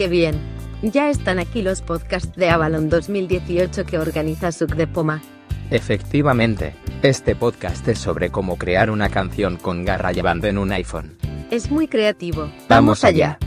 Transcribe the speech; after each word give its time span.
qué 0.00 0.08
bien. 0.08 0.40
Ya 0.80 1.10
están 1.10 1.38
aquí 1.38 1.60
los 1.60 1.82
podcasts 1.82 2.34
de 2.34 2.48
Avalon 2.48 2.88
2018 2.88 3.84
que 3.84 3.98
organiza 3.98 4.50
Suk 4.50 4.74
de 4.74 4.86
Poma. 4.86 5.20
Efectivamente, 5.70 6.74
este 7.02 7.36
podcast 7.36 7.86
es 7.86 7.98
sobre 7.98 8.30
cómo 8.30 8.56
crear 8.56 8.90
una 8.90 9.10
canción 9.10 9.58
con 9.58 9.84
garra 9.84 10.12
llevando 10.12 10.46
en 10.46 10.56
un 10.56 10.72
iPhone. 10.72 11.18
Es 11.50 11.70
muy 11.70 11.86
creativo. 11.86 12.50
Vamos 12.66 13.04
allá. 13.04 13.38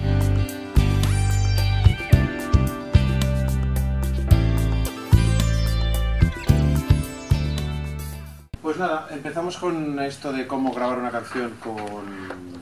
Pues 8.61 8.77
nada, 8.77 9.07
empezamos 9.09 9.57
con 9.57 9.99
esto 10.01 10.31
de 10.31 10.45
cómo 10.45 10.71
grabar 10.71 10.99
una 10.99 11.09
canción 11.09 11.51
con... 11.63 12.53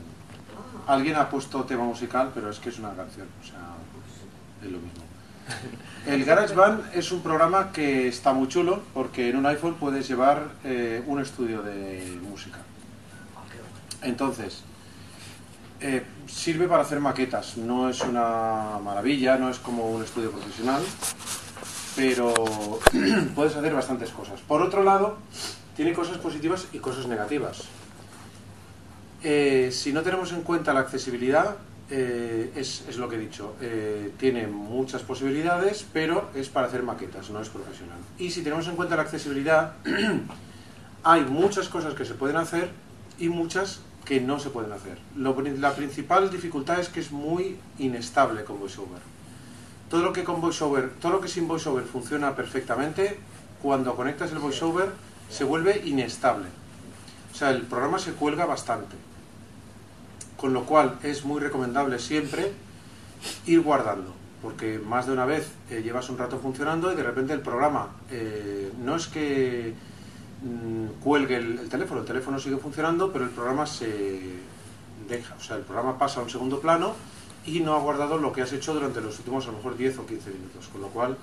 Alguien 0.84 1.14
ha 1.14 1.28
puesto 1.28 1.62
tema 1.62 1.84
musical, 1.84 2.32
pero 2.34 2.50
es 2.50 2.58
que 2.58 2.70
es 2.70 2.78
una 2.78 2.90
canción, 2.90 3.28
o 3.40 3.46
sea, 3.46 3.81
es 4.64 4.70
lo 4.70 4.78
mismo. 4.78 5.02
El 6.06 6.24
GarageBand 6.24 6.94
es 6.94 7.12
un 7.12 7.22
programa 7.22 7.72
que 7.72 8.08
está 8.08 8.32
muy 8.32 8.48
chulo 8.48 8.82
porque 8.94 9.30
en 9.30 9.36
un 9.36 9.46
iPhone 9.46 9.74
puedes 9.74 10.08
llevar 10.08 10.48
eh, 10.64 11.02
un 11.06 11.20
estudio 11.20 11.62
de 11.62 12.18
música. 12.22 12.58
Entonces, 14.02 14.62
eh, 15.80 16.04
sirve 16.26 16.66
para 16.66 16.82
hacer 16.82 17.00
maquetas, 17.00 17.56
no 17.56 17.88
es 17.88 18.00
una 18.02 18.78
maravilla, 18.82 19.36
no 19.36 19.48
es 19.48 19.58
como 19.58 19.90
un 19.90 20.02
estudio 20.02 20.30
profesional, 20.30 20.82
pero 21.94 22.32
puedes 23.34 23.54
hacer 23.56 23.74
bastantes 23.74 24.10
cosas. 24.10 24.40
Por 24.40 24.62
otro 24.62 24.82
lado, 24.82 25.18
tiene 25.76 25.92
cosas 25.92 26.18
positivas 26.18 26.66
y 26.72 26.78
cosas 26.78 27.06
negativas. 27.06 27.62
Eh, 29.22 29.70
si 29.72 29.92
no 29.92 30.02
tenemos 30.02 30.32
en 30.32 30.42
cuenta 30.42 30.72
la 30.72 30.80
accesibilidad, 30.80 31.56
eh, 31.90 32.52
es, 32.56 32.84
es 32.88 32.96
lo 32.96 33.08
que 33.08 33.16
he 33.16 33.18
dicho, 33.18 33.54
eh, 33.60 34.12
tiene 34.18 34.46
muchas 34.46 35.02
posibilidades, 35.02 35.86
pero 35.92 36.30
es 36.34 36.48
para 36.48 36.66
hacer 36.66 36.82
maquetas, 36.82 37.30
no 37.30 37.40
es 37.40 37.48
profesional. 37.48 37.98
Y 38.18 38.30
si 38.30 38.42
tenemos 38.42 38.66
en 38.68 38.76
cuenta 38.76 38.96
la 38.96 39.02
accesibilidad, 39.02 39.74
hay 41.04 41.24
muchas 41.24 41.68
cosas 41.68 41.94
que 41.94 42.04
se 42.04 42.14
pueden 42.14 42.36
hacer 42.36 42.70
y 43.18 43.28
muchas 43.28 43.80
que 44.04 44.20
no 44.20 44.38
se 44.38 44.50
pueden 44.50 44.72
hacer. 44.72 44.98
Lo 45.16 45.38
la 45.40 45.74
principal 45.74 46.30
dificultad 46.30 46.80
es 46.80 46.88
que 46.88 47.00
es 47.00 47.12
muy 47.12 47.56
inestable 47.78 48.44
con 48.44 48.58
VoiceOver. 48.58 49.00
Todo 49.88 50.02
lo 50.02 50.12
que 50.12 50.24
con 50.24 50.40
VoiceOver, 50.40 50.90
todo 51.00 51.12
lo 51.12 51.20
que 51.20 51.28
sin 51.28 51.46
VoiceOver 51.46 51.84
funciona 51.84 52.34
perfectamente, 52.34 53.18
cuando 53.60 53.94
conectas 53.94 54.32
el 54.32 54.38
VoiceOver 54.38 54.90
se 55.28 55.44
vuelve 55.44 55.82
inestable. 55.84 56.46
O 57.32 57.36
sea, 57.36 57.50
el 57.50 57.62
programa 57.62 57.98
se 57.98 58.12
cuelga 58.12 58.44
bastante. 58.44 58.96
Con 60.42 60.54
lo 60.54 60.64
cual 60.64 60.98
es 61.04 61.24
muy 61.24 61.40
recomendable 61.40 62.00
siempre 62.00 62.50
ir 63.46 63.60
guardando, 63.60 64.12
porque 64.42 64.80
más 64.80 65.06
de 65.06 65.12
una 65.12 65.24
vez 65.24 65.52
eh, 65.70 65.82
llevas 65.84 66.10
un 66.10 66.18
rato 66.18 66.40
funcionando 66.40 66.92
y 66.92 66.96
de 66.96 67.04
repente 67.04 67.32
el 67.32 67.42
programa 67.42 67.90
eh, 68.10 68.72
no 68.82 68.96
es 68.96 69.06
que 69.06 69.72
mm, 70.42 71.00
cuelgue 71.00 71.36
el, 71.36 71.60
el 71.60 71.68
teléfono, 71.68 72.00
el 72.00 72.06
teléfono 72.08 72.40
sigue 72.40 72.56
funcionando, 72.56 73.12
pero 73.12 73.24
el 73.24 73.30
programa 73.30 73.66
se 73.66 74.18
deja, 75.08 75.36
o 75.36 75.40
sea, 75.40 75.54
el 75.58 75.62
programa 75.62 75.96
pasa 75.96 76.18
a 76.18 76.24
un 76.24 76.30
segundo 76.30 76.58
plano 76.58 76.96
y 77.46 77.60
no 77.60 77.76
ha 77.76 77.78
guardado 77.78 78.18
lo 78.18 78.32
que 78.32 78.42
has 78.42 78.52
hecho 78.52 78.74
durante 78.74 79.00
los 79.00 79.16
últimos 79.20 79.46
a 79.46 79.52
lo 79.52 79.58
mejor 79.58 79.76
10 79.76 79.98
o 79.98 80.06
15 80.06 80.28
minutos, 80.28 80.66
con 80.72 80.80
lo 80.80 80.88
cual 80.88 81.16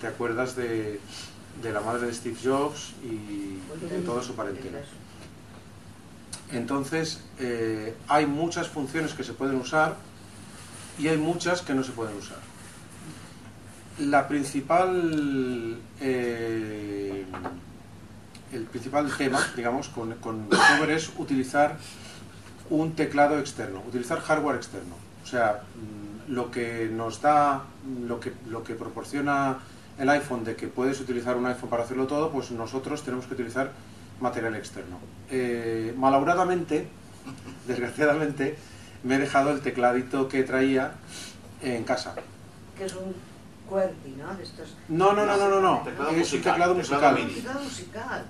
te 0.00 0.06
acuerdas 0.06 0.56
de, 0.56 1.00
de 1.62 1.70
la 1.70 1.82
madre 1.82 2.06
de 2.06 2.14
Steve 2.14 2.36
Jobs 2.42 2.94
y 3.04 3.58
de 3.90 4.00
toda 4.06 4.22
su 4.22 4.34
parentela. 4.34 4.78
Entonces, 6.52 7.20
eh, 7.38 7.94
hay 8.08 8.26
muchas 8.26 8.68
funciones 8.68 9.14
que 9.14 9.24
se 9.24 9.32
pueden 9.32 9.56
usar 9.56 9.96
y 10.98 11.08
hay 11.08 11.16
muchas 11.16 11.62
que 11.62 11.74
no 11.74 11.82
se 11.82 11.92
pueden 11.92 12.16
usar. 12.16 12.38
La 13.98 14.28
principal, 14.28 15.78
eh, 16.00 17.24
el 18.52 18.64
principal 18.64 19.10
tema, 19.16 19.40
digamos, 19.56 19.88
con, 19.88 20.14
con 20.16 20.48
VoiceOver 20.48 20.90
es 20.90 21.10
utilizar 21.16 21.76
un 22.70 22.94
teclado 22.94 23.38
externo, 23.38 23.82
utilizar 23.86 24.20
hardware 24.20 24.56
externo. 24.56 24.94
O 25.22 25.26
sea, 25.26 25.62
mm, 25.74 26.32
lo 26.32 26.50
que 26.50 26.90
nos 26.92 27.20
da, 27.20 27.64
lo 28.06 28.20
que, 28.20 28.32
lo 28.48 28.62
que 28.62 28.74
proporciona 28.74 29.58
el 29.98 30.08
iPhone 30.08 30.44
de 30.44 30.56
que 30.56 30.66
puedes 30.66 31.00
utilizar 31.00 31.36
un 31.36 31.46
iPhone 31.46 31.70
para 31.70 31.84
hacerlo 31.84 32.06
todo, 32.06 32.30
pues 32.30 32.50
nosotros 32.50 33.02
tenemos 33.02 33.26
que 33.26 33.34
utilizar 33.34 33.72
material 34.20 34.54
externo. 34.56 34.98
Eh, 35.30 35.94
malauradamente, 35.96 36.86
desgraciadamente, 37.66 38.56
me 39.02 39.16
he 39.16 39.18
dejado 39.18 39.50
el 39.50 39.60
tecladito 39.60 40.28
que 40.28 40.42
traía 40.42 40.92
en 41.62 41.84
casa. 41.84 42.14
que 42.76 42.84
es 42.84 42.94
un 42.94 43.14
QWERTY, 43.68 44.16
¿no? 44.18 44.34
De 44.34 44.42
estos... 44.42 44.76
No, 44.88 45.12
no, 45.12 45.24
no, 45.24 45.36
no, 45.36 45.48
no, 45.48 45.60
no. 45.60 45.82
Teclado 45.84 46.10
es 46.10 46.14
un 46.14 46.18
musical, 46.18 46.52
teclado 46.54 46.74
teclado 46.74 46.74
musical. 46.74 47.34
Teclado 47.34 47.60
musical. 47.62 48.24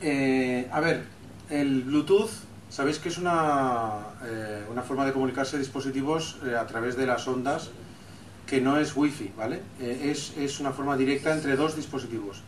Eh, 0.00 0.68
a 0.72 0.80
ver, 0.80 1.04
el 1.48 1.82
Bluetooth, 1.82 2.30
sabéis 2.68 2.98
que 2.98 3.08
es 3.08 3.18
una, 3.18 3.98
eh, 4.24 4.64
una 4.70 4.82
forma 4.82 5.04
de 5.04 5.12
comunicarse 5.12 5.58
dispositivos 5.58 6.38
eh, 6.44 6.56
a 6.56 6.66
través 6.66 6.96
de 6.96 7.06
las 7.06 7.26
ondas 7.28 7.70
que 8.46 8.60
no 8.60 8.78
es 8.78 8.96
Wi-Fi, 8.96 9.32
¿vale? 9.36 9.62
Eh, 9.80 10.10
es, 10.10 10.36
es 10.36 10.60
una 10.60 10.72
forma 10.72 10.96
directa 10.96 11.32
entre 11.32 11.56
dos 11.56 11.76
dispositivos. 11.76 12.42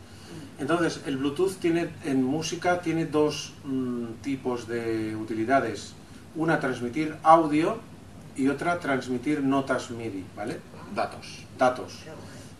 Entonces, 0.57 1.01
el 1.05 1.17
Bluetooth 1.17 1.57
tiene 1.59 1.89
en 2.05 2.23
música 2.23 2.79
tiene 2.81 3.05
dos 3.05 3.53
mm, 3.65 4.21
tipos 4.21 4.67
de 4.67 5.15
utilidades. 5.15 5.93
Una 6.35 6.59
transmitir 6.59 7.15
audio 7.23 7.79
y 8.35 8.47
otra 8.47 8.79
transmitir 8.79 9.41
notas 9.41 9.91
MIDI, 9.91 10.23
¿vale? 10.35 10.59
Datos. 10.93 11.45
Datos. 11.57 12.03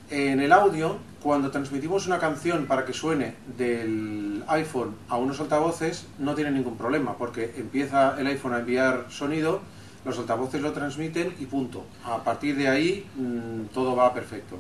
En 0.09 0.39
el 0.39 0.51
audio, 0.51 0.97
cuando 1.21 1.49
transmitimos 1.49 2.05
una 2.05 2.19
canción 2.19 2.65
para 2.67 2.85
que 2.85 2.93
suene 2.93 3.35
del 3.57 4.43
iPhone 4.47 4.95
a 5.09 5.17
unos 5.17 5.39
altavoces, 5.39 6.05
no 6.19 6.35
tiene 6.35 6.51
ningún 6.51 6.77
problema, 6.77 7.17
porque 7.17 7.55
empieza 7.57 8.19
el 8.19 8.27
iPhone 8.27 8.53
a 8.53 8.59
enviar 8.59 9.05
sonido, 9.09 9.61
los 10.05 10.19
altavoces 10.19 10.61
lo 10.61 10.71
transmiten 10.73 11.33
y 11.39 11.45
punto. 11.47 11.85
A 12.03 12.23
partir 12.23 12.55
de 12.55 12.67
ahí, 12.67 13.05
mm, 13.15 13.73
todo 13.73 13.95
va 13.95 14.13
perfecto. 14.13 14.59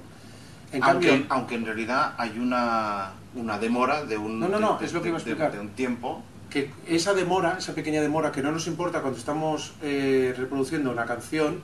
En 0.71 0.83
aunque, 0.83 1.09
cambio, 1.09 1.25
aunque 1.29 1.55
en 1.55 1.65
realidad 1.65 2.15
hay 2.17 2.39
una, 2.39 3.11
una 3.35 3.57
demora 3.59 4.03
de 4.05 4.17
un, 4.17 4.39
No, 4.39 4.47
no, 4.47 4.59
no, 4.59 4.77
de- 4.77 4.85
es 4.85 4.93
lo 4.93 5.01
que 5.01 5.09
iba 5.09 5.17
a 5.17 5.21
de- 5.21 5.29
explicar. 5.31 5.51
de 5.51 5.59
un 5.59 5.69
tiempo. 5.69 6.23
que 6.49 6.71
esa 6.87 7.13
demora, 7.13 7.57
esa 7.57 7.73
pequeña 7.75 8.01
demora 8.01 8.31
que 8.31 8.41
no 8.41 8.49
nos 8.51 8.65
importa 8.67 9.01
cuando 9.01 9.19
estamos 9.19 9.73
eh, 9.81 10.33
reproduciendo 10.37 10.89
una 10.89 11.05
canción, 11.05 11.59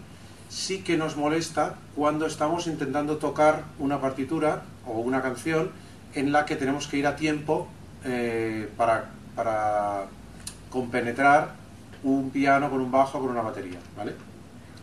sí 0.49 0.81
que 0.83 0.97
nos 0.97 1.15
molesta 1.15 1.75
cuando 1.95 2.25
estamos 2.25 2.67
intentando 2.67 3.15
tocar 3.17 3.63
una 3.79 4.01
partitura 4.01 4.63
o 4.85 4.99
una 4.99 5.21
canción 5.21 5.71
en 6.13 6.33
la 6.33 6.45
que 6.45 6.57
tenemos 6.57 6.87
que 6.87 6.97
ir 6.97 7.07
a 7.07 7.15
tiempo 7.15 7.69
eh, 8.03 8.67
para, 8.75 9.11
para 9.33 10.07
compenetrar 10.69 11.53
un 12.03 12.31
piano 12.31 12.69
con 12.69 12.81
un 12.81 12.91
bajo 12.91 13.19
con 13.21 13.29
una 13.29 13.41
batería, 13.43 13.79
¿vale? 13.95 14.13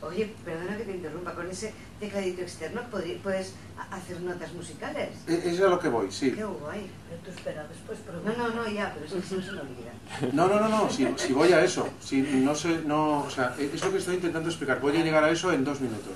Oye, 0.00 0.32
perdona 0.44 0.76
que 0.76 0.84
te 0.84 0.92
interrumpa, 0.92 1.32
con 1.34 1.50
ese 1.50 1.74
tecladito 2.00 2.40
externo 2.42 2.80
puedes 3.22 3.52
hacer 3.90 4.20
notas 4.20 4.52
musicales. 4.52 5.10
E- 5.26 5.34
Eso 5.44 5.48
es 5.48 5.60
a 5.60 5.68
lo 5.68 5.78
que 5.78 5.88
voy, 5.88 6.10
sí. 6.10 6.32
Qué 6.32 6.44
guay. 6.44 6.90
Pero 7.08 7.20
tú 7.24 7.30
espera, 7.30 7.66
después 7.68 7.98
No, 8.24 8.32
no, 8.48 8.54
no, 8.54 8.68
ya, 8.68 8.92
pero 8.94 9.06
es 9.06 9.12
que 9.12 9.22
si 9.22 9.34
no 9.36 9.42
se 9.42 9.52
me 9.52 9.60
olvida. 9.60 10.32
No, 10.32 10.48
no, 10.48 10.60
no, 10.60 10.68
no, 10.68 10.90
si, 10.90 11.06
si 11.16 11.32
voy 11.32 11.52
a 11.52 11.62
eso, 11.64 11.88
si 12.00 12.22
no 12.22 12.54
sé, 12.54 12.82
no, 12.86 13.20
o 13.20 13.30
sea, 13.30 13.54
es 13.58 13.84
lo 13.84 13.90
que 13.92 13.98
estoy 13.98 14.16
intentando 14.16 14.48
explicar, 14.48 14.80
voy 14.80 14.96
a 14.96 15.02
llegar 15.04 15.22
a 15.24 15.30
eso 15.30 15.52
en 15.52 15.64
dos 15.64 15.80
minutos. 15.80 16.14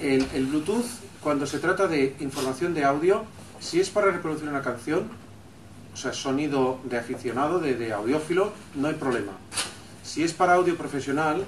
El, 0.00 0.26
el 0.34 0.46
Bluetooth, 0.46 0.84
cuando 1.20 1.46
se 1.46 1.58
trata 1.58 1.86
de 1.86 2.16
información 2.20 2.74
de 2.74 2.84
audio, 2.84 3.24
si 3.60 3.80
es 3.80 3.90
para 3.90 4.10
reproducir 4.10 4.48
una 4.48 4.62
canción, 4.62 5.08
o 5.92 5.96
sea, 5.96 6.12
sonido 6.12 6.80
de 6.84 6.98
aficionado, 6.98 7.60
de, 7.60 7.74
de 7.74 7.92
audiófilo, 7.92 8.52
no 8.74 8.88
hay 8.88 8.94
problema. 8.94 9.32
Si 10.02 10.22
es 10.22 10.32
para 10.34 10.54
audio 10.54 10.76
profesional, 10.76 11.44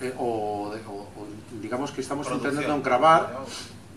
eh, 0.00 0.14
o, 0.18 0.70
de- 0.74 0.80
o- 0.86 1.08
o 1.16 1.26
digamos 1.60 1.90
que 1.90 2.00
estamos 2.02 2.28
intentando 2.30 2.80
grabar, 2.82 3.38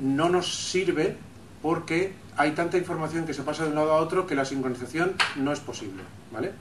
no 0.01 0.29
nos 0.29 0.69
sirve 0.69 1.15
porque 1.61 2.13
hay 2.35 2.51
tanta 2.51 2.77
información 2.77 3.25
que 3.25 3.33
se 3.33 3.43
pasa 3.43 3.63
de 3.63 3.69
un 3.69 3.75
lado 3.75 3.93
a 3.93 3.97
otro 3.97 4.25
que 4.25 4.35
la 4.35 4.45
sincronización 4.45 5.13
no 5.35 5.53
es 5.53 5.59
posible, 5.59 6.03
¿vale? 6.33 6.51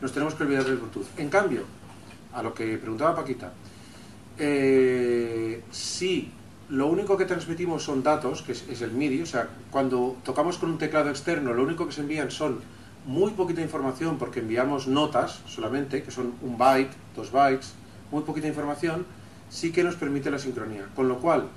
Nos 0.00 0.12
tenemos 0.12 0.34
que 0.34 0.42
olvidar 0.42 0.64
del 0.64 0.76
Bluetooth. 0.76 1.06
En 1.18 1.28
cambio, 1.28 1.64
a 2.34 2.42
lo 2.42 2.52
que 2.52 2.76
preguntaba 2.78 3.14
Paquita, 3.14 3.52
eh, 4.38 5.62
si 5.70 6.32
lo 6.68 6.86
único 6.86 7.16
que 7.16 7.26
transmitimos 7.26 7.82
son 7.82 8.02
datos, 8.02 8.42
que 8.42 8.52
es, 8.52 8.64
es 8.68 8.82
el 8.82 8.92
MIDI, 8.92 9.22
o 9.22 9.26
sea, 9.26 9.48
cuando 9.70 10.16
tocamos 10.24 10.58
con 10.58 10.70
un 10.70 10.78
teclado 10.78 11.10
externo, 11.10 11.52
lo 11.52 11.62
único 11.62 11.86
que 11.86 11.92
se 11.92 12.00
envían 12.00 12.30
son 12.30 12.60
muy 13.06 13.32
poquita 13.32 13.60
información 13.60 14.18
porque 14.18 14.40
enviamos 14.40 14.86
notas 14.86 15.40
solamente, 15.46 16.02
que 16.02 16.10
son 16.10 16.34
un 16.42 16.58
byte, 16.58 16.92
dos 17.14 17.30
bytes, 17.30 17.74
muy 18.10 18.22
poquita 18.22 18.48
información, 18.48 19.06
sí 19.48 19.72
que 19.72 19.84
nos 19.84 19.96
permite 19.96 20.30
la 20.30 20.38
sincronía. 20.38 20.86
Con 20.94 21.08
lo 21.08 21.18
cual, 21.18 21.48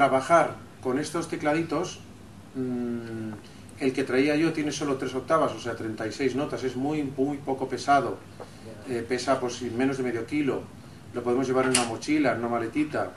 trabajar 0.00 0.56
con 0.82 0.98
estos 0.98 1.26
tecladitos, 1.26 2.00
mm, 2.54 3.30
el 3.80 3.92
que 3.94 4.04
traía 4.04 4.36
yo 4.36 4.52
tiene 4.52 4.70
solo 4.70 4.96
tres 4.96 5.14
octavas, 5.14 5.52
o 5.52 5.58
sea, 5.58 5.74
36 5.74 6.34
notas, 6.36 6.62
es 6.64 6.76
muy, 6.76 7.02
muy 7.02 7.38
poco 7.38 7.66
pesado, 7.66 8.18
eh, 8.90 9.02
pesa 9.08 9.40
pues 9.40 9.62
menos 9.62 9.96
de 9.96 10.02
medio 10.02 10.26
kilo, 10.26 10.64
lo 11.14 11.22
podemos 11.22 11.46
llevar 11.46 11.64
en 11.64 11.70
una 11.70 11.84
mochila, 11.84 12.32
en 12.32 12.40
una 12.40 12.48
maletita. 12.48 13.12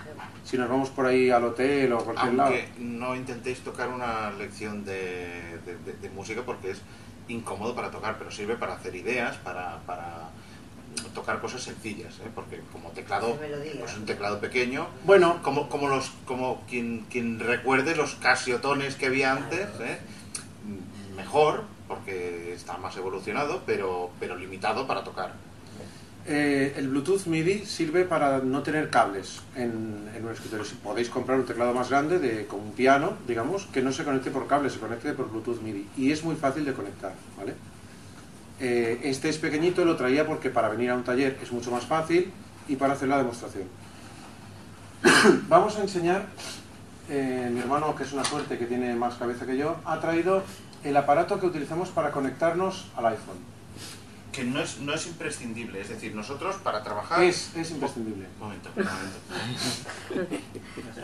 Si 0.45 0.57
nos 0.57 0.69
vamos 0.69 0.89
por 0.89 1.05
ahí 1.05 1.29
al 1.29 1.43
hotel 1.43 1.91
o 1.91 1.99
a 1.99 2.03
cualquier 2.05 2.33
lado. 2.37 2.51
No 2.79 3.13
intentéis 3.13 3.59
tocar 3.59 3.89
una 3.89 4.31
lección 4.31 4.85
de, 4.85 5.59
de- 5.65 5.77
de- 5.85 5.97
de 6.01 6.09
música 6.11 6.43
porque 6.45 6.71
es 6.71 6.81
incómodo 7.27 7.75
para 7.75 7.91
tocar, 7.91 8.15
pero 8.17 8.31
sirve 8.31 8.55
para 8.55 8.75
hacer 8.75 8.95
ideas, 8.95 9.35
para, 9.37 9.79
para 9.85 10.29
tocar 11.07 11.39
cosas 11.39 11.61
sencillas, 11.63 12.15
¿eh? 12.19 12.29
porque 12.33 12.61
como 12.71 12.89
teclado, 12.89 13.37
pues 13.79 13.97
un 13.97 14.05
teclado 14.05 14.39
pequeño, 14.39 14.87
Bueno, 15.03 15.41
como, 15.41 15.69
como 15.69 15.87
los 15.87 16.11
como 16.25 16.63
quien, 16.67 17.05
quien 17.09 17.39
recuerde 17.39 17.95
los 17.95 18.15
casiotones 18.15 18.95
que 18.95 19.07
había 19.07 19.31
antes, 19.31 19.67
¿eh? 19.81 19.99
Mejor, 21.15 21.63
porque 21.87 22.53
está 22.53 22.77
más 22.77 22.95
evolucionado, 22.97 23.63
pero, 23.65 24.11
pero 24.19 24.35
limitado 24.35 24.87
para 24.87 25.03
tocar. 25.03 25.33
Eh, 26.25 26.73
el 26.77 26.89
Bluetooth 26.89 27.25
MIDI 27.25 27.65
sirve 27.65 28.05
para 28.05 28.39
no 28.39 28.61
tener 28.61 28.89
cables 28.89 29.41
en, 29.55 30.09
en 30.15 30.25
un 30.25 30.31
escritorio. 30.31 30.63
Si 30.63 30.75
podéis 30.75 31.09
comprar 31.09 31.39
un 31.39 31.45
teclado 31.45 31.73
más 31.73 31.89
grande, 31.89 32.19
de, 32.19 32.45
con 32.45 32.59
un 32.59 32.71
piano, 32.73 33.13
digamos, 33.27 33.65
que 33.67 33.81
no 33.81 33.91
se 33.91 34.03
conecte 34.03 34.29
por 34.29 34.45
cable, 34.45 34.69
se 34.69 34.79
conecte 34.79 35.13
por 35.13 35.31
Bluetooth 35.31 35.61
MIDI. 35.61 35.87
Y 35.97 36.11
es 36.11 36.23
muy 36.23 36.35
fácil 36.35 36.65
de 36.65 36.73
conectar, 36.73 37.13
¿vale? 37.37 37.55
Eh, 38.59 38.99
este 39.03 39.29
es 39.29 39.37
pequeñito, 39.37 39.85
lo 39.85 39.95
traía 39.95 40.25
porque 40.25 40.49
para 40.49 40.67
venir 40.69 40.89
a 40.89 40.95
un 40.95 41.03
taller 41.03 41.37
es 41.41 41.51
mucho 41.51 41.71
más 41.71 41.85
fácil 41.85 42.31
y 42.67 42.75
para 42.75 42.93
hacer 42.93 43.07
la 43.07 43.17
demostración. 43.17 43.63
Vamos 45.47 45.77
a 45.77 45.81
enseñar, 45.81 46.25
eh, 47.09 47.49
mi 47.51 47.59
hermano, 47.59 47.95
que 47.95 48.03
es 48.03 48.11
una 48.11 48.25
suerte 48.25 48.57
que 48.57 48.65
tiene 48.65 48.93
más 48.95 49.15
cabeza 49.15 49.45
que 49.45 49.57
yo, 49.57 49.77
ha 49.85 49.99
traído 49.99 50.43
el 50.83 50.95
aparato 50.97 51.39
que 51.39 51.45
utilizamos 51.45 51.89
para 51.89 52.11
conectarnos 52.11 52.87
al 52.97 53.05
iPhone. 53.07 53.37
Que 54.33 54.43
no 54.43 54.61
es, 54.61 54.79
no 54.79 54.93
es 54.93 55.07
imprescindible, 55.07 55.81
es 55.81 55.89
decir, 55.89 56.13
nosotros 56.13 56.57
para 56.57 56.83
trabajar... 56.83 57.23
Es, 57.23 57.55
es 57.55 57.71
imprescindible. 57.71 58.27
Un 58.39 58.47
momento, 58.47 58.69
un 58.75 58.85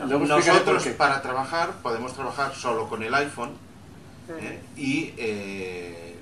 momento. 0.08 0.26
Nosotros 0.36 0.86
para 0.96 1.22
trabajar 1.22 1.72
podemos 1.82 2.14
trabajar 2.14 2.54
solo 2.54 2.88
con 2.88 3.02
el 3.02 3.12
iPhone 3.14 3.50
¿eh? 4.40 4.60
y, 4.76 5.12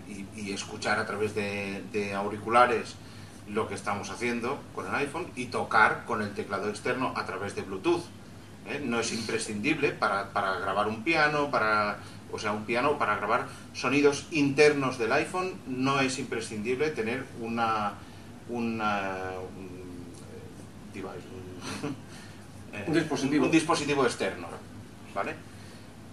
y- 0.09 0.27
y 0.41 0.53
escuchar 0.53 0.99
a 0.99 1.07
través 1.07 1.35
de, 1.35 1.83
de 1.93 2.15
auriculares 2.15 2.95
lo 3.49 3.69
que 3.69 3.75
estamos 3.75 4.11
haciendo 4.11 4.59
con 4.75 4.87
el 4.87 4.95
iPhone 4.95 5.27
y 5.37 5.47
tocar 5.47 6.05
con 6.07 6.23
el 6.23 6.33
teclado 6.33 6.69
externo 6.71 7.13
a 7.17 7.25
través 7.27 7.55
de 7.55 7.63
Bluetooth. 7.63 8.03
¿eh? 8.69 8.81
No 8.85 9.01
es 9.01 9.13
imprescindible 9.13 9.91
para, 9.93 10.31
para 10.31 10.59
grabar 10.61 10.89
un 10.89 11.03
piano, 11.05 11.51
para, 11.51 11.99
o 12.33 12.39
sea, 12.39 12.53
un 12.53 12.65
piano 12.65 12.99
para 12.99 13.17
grabar 13.17 13.47
sonidos 13.75 14.27
internos 14.31 14.97
del 14.99 15.13
iPhone, 15.13 15.53
no 15.67 16.01
es 16.01 16.19
imprescindible 16.19 16.89
tener 16.91 17.25
una, 17.41 17.93
una 18.49 19.11
un, 19.59 20.01
eh, 20.23 20.95
device, 20.95 21.29
un- 21.83 21.97
eh, 22.79 22.85
Un 22.89 22.95
dispositivo. 22.95 23.45
un 23.47 23.51
dispositivo 23.51 24.05
externo, 24.07 24.47
¿vale? 25.15 25.35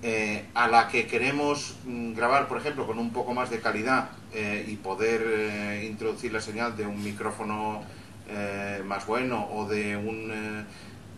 Eh, 0.03 0.45
a 0.56 0.68
la 0.68 0.88
que 0.88 1.06
queremos 1.06 1.75
mm, 1.86 2.13
grabar, 2.13 2.48
por 2.48 2.57
ejemplo, 2.57 2.88
con 2.88 2.98
un 2.98 3.12
poco 3.12 3.36
más 3.36 3.51
de 3.51 3.59
calidad 3.59 4.09
eh, 4.33 4.65
y 4.68 4.75
poder 4.77 5.21
eh, 5.24 5.88
introducir 5.88 6.33
la 6.33 6.42
señal 6.42 6.75
de 6.75 6.88
un 6.88 7.03
micrófono 7.03 7.83
eh, 8.27 8.81
más 8.83 9.06
bueno 9.06 9.48
o 9.53 9.68
de, 9.68 9.95
un, 9.95 10.31
eh, 10.33 10.65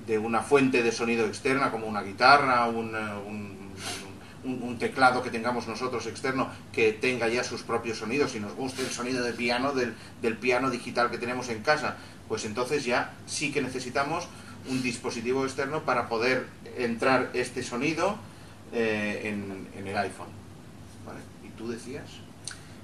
de 0.06 0.18
una 0.18 0.42
fuente 0.42 0.84
de 0.84 0.92
sonido 0.92 1.26
externa 1.28 1.72
como 1.72 1.88
una 1.88 2.02
guitarra, 2.02 2.68
un, 2.68 2.94
un 4.44 4.78
teclado 4.78 5.24
que 5.24 5.30
tengamos 5.30 5.66
nosotros 5.68 6.06
externo 6.06 6.50
que 6.74 6.92
tenga 6.92 7.30
ya 7.30 7.46
sus 7.46 7.62
propios 7.62 8.00
sonidos. 8.00 8.36
Y 8.36 8.42
nos 8.42 8.54
guste 8.54 8.82
el 8.82 8.90
sonido 8.90 9.24
de 9.24 9.32
piano 9.32 9.72
del, 9.72 9.94
del 10.22 10.36
piano 10.36 10.70
digital 10.70 11.10
que 11.10 11.18
tenemos 11.18 11.48
en 11.48 11.62
casa, 11.62 11.96
pues 12.28 12.44
entonces 12.44 12.84
ya 12.84 13.14
sí 13.28 13.54
que 13.54 13.62
necesitamos 13.62 14.28
un 14.70 14.82
dispositivo 14.84 15.46
externo 15.46 15.84
para 15.84 16.10
poder 16.10 16.48
entrar 16.78 17.30
este 17.34 17.64
sonido 17.64 18.18
eh, 18.74 19.22
en, 19.78 19.88
el 19.88 19.98
iPhone. 19.98 20.28
¿Y 21.46 21.50
tú 21.58 21.70
decías? 21.70 22.04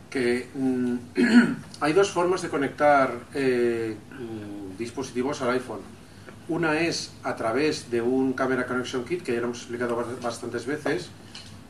que 0.09 0.47
mm, 0.55 0.95
hay 1.81 1.93
dos 1.93 2.09
formas 2.09 2.41
de 2.41 2.49
conectar 2.49 3.11
eh, 3.35 3.95
mm, 4.11 4.77
dispositivos 4.77 5.41
al 5.43 5.51
iPhone. 5.51 5.81
Una 6.47 6.79
es 6.79 7.11
a 7.23 7.35
través 7.35 7.91
de 7.91 8.01
un 8.01 8.33
Camera 8.33 8.65
Connection 8.65 9.05
Kit, 9.05 9.21
que 9.21 9.33
ya 9.33 9.39
lo 9.39 9.45
hemos 9.45 9.59
explicado 9.59 9.95
bas- 9.95 10.19
bastantes 10.19 10.65
veces, 10.65 11.09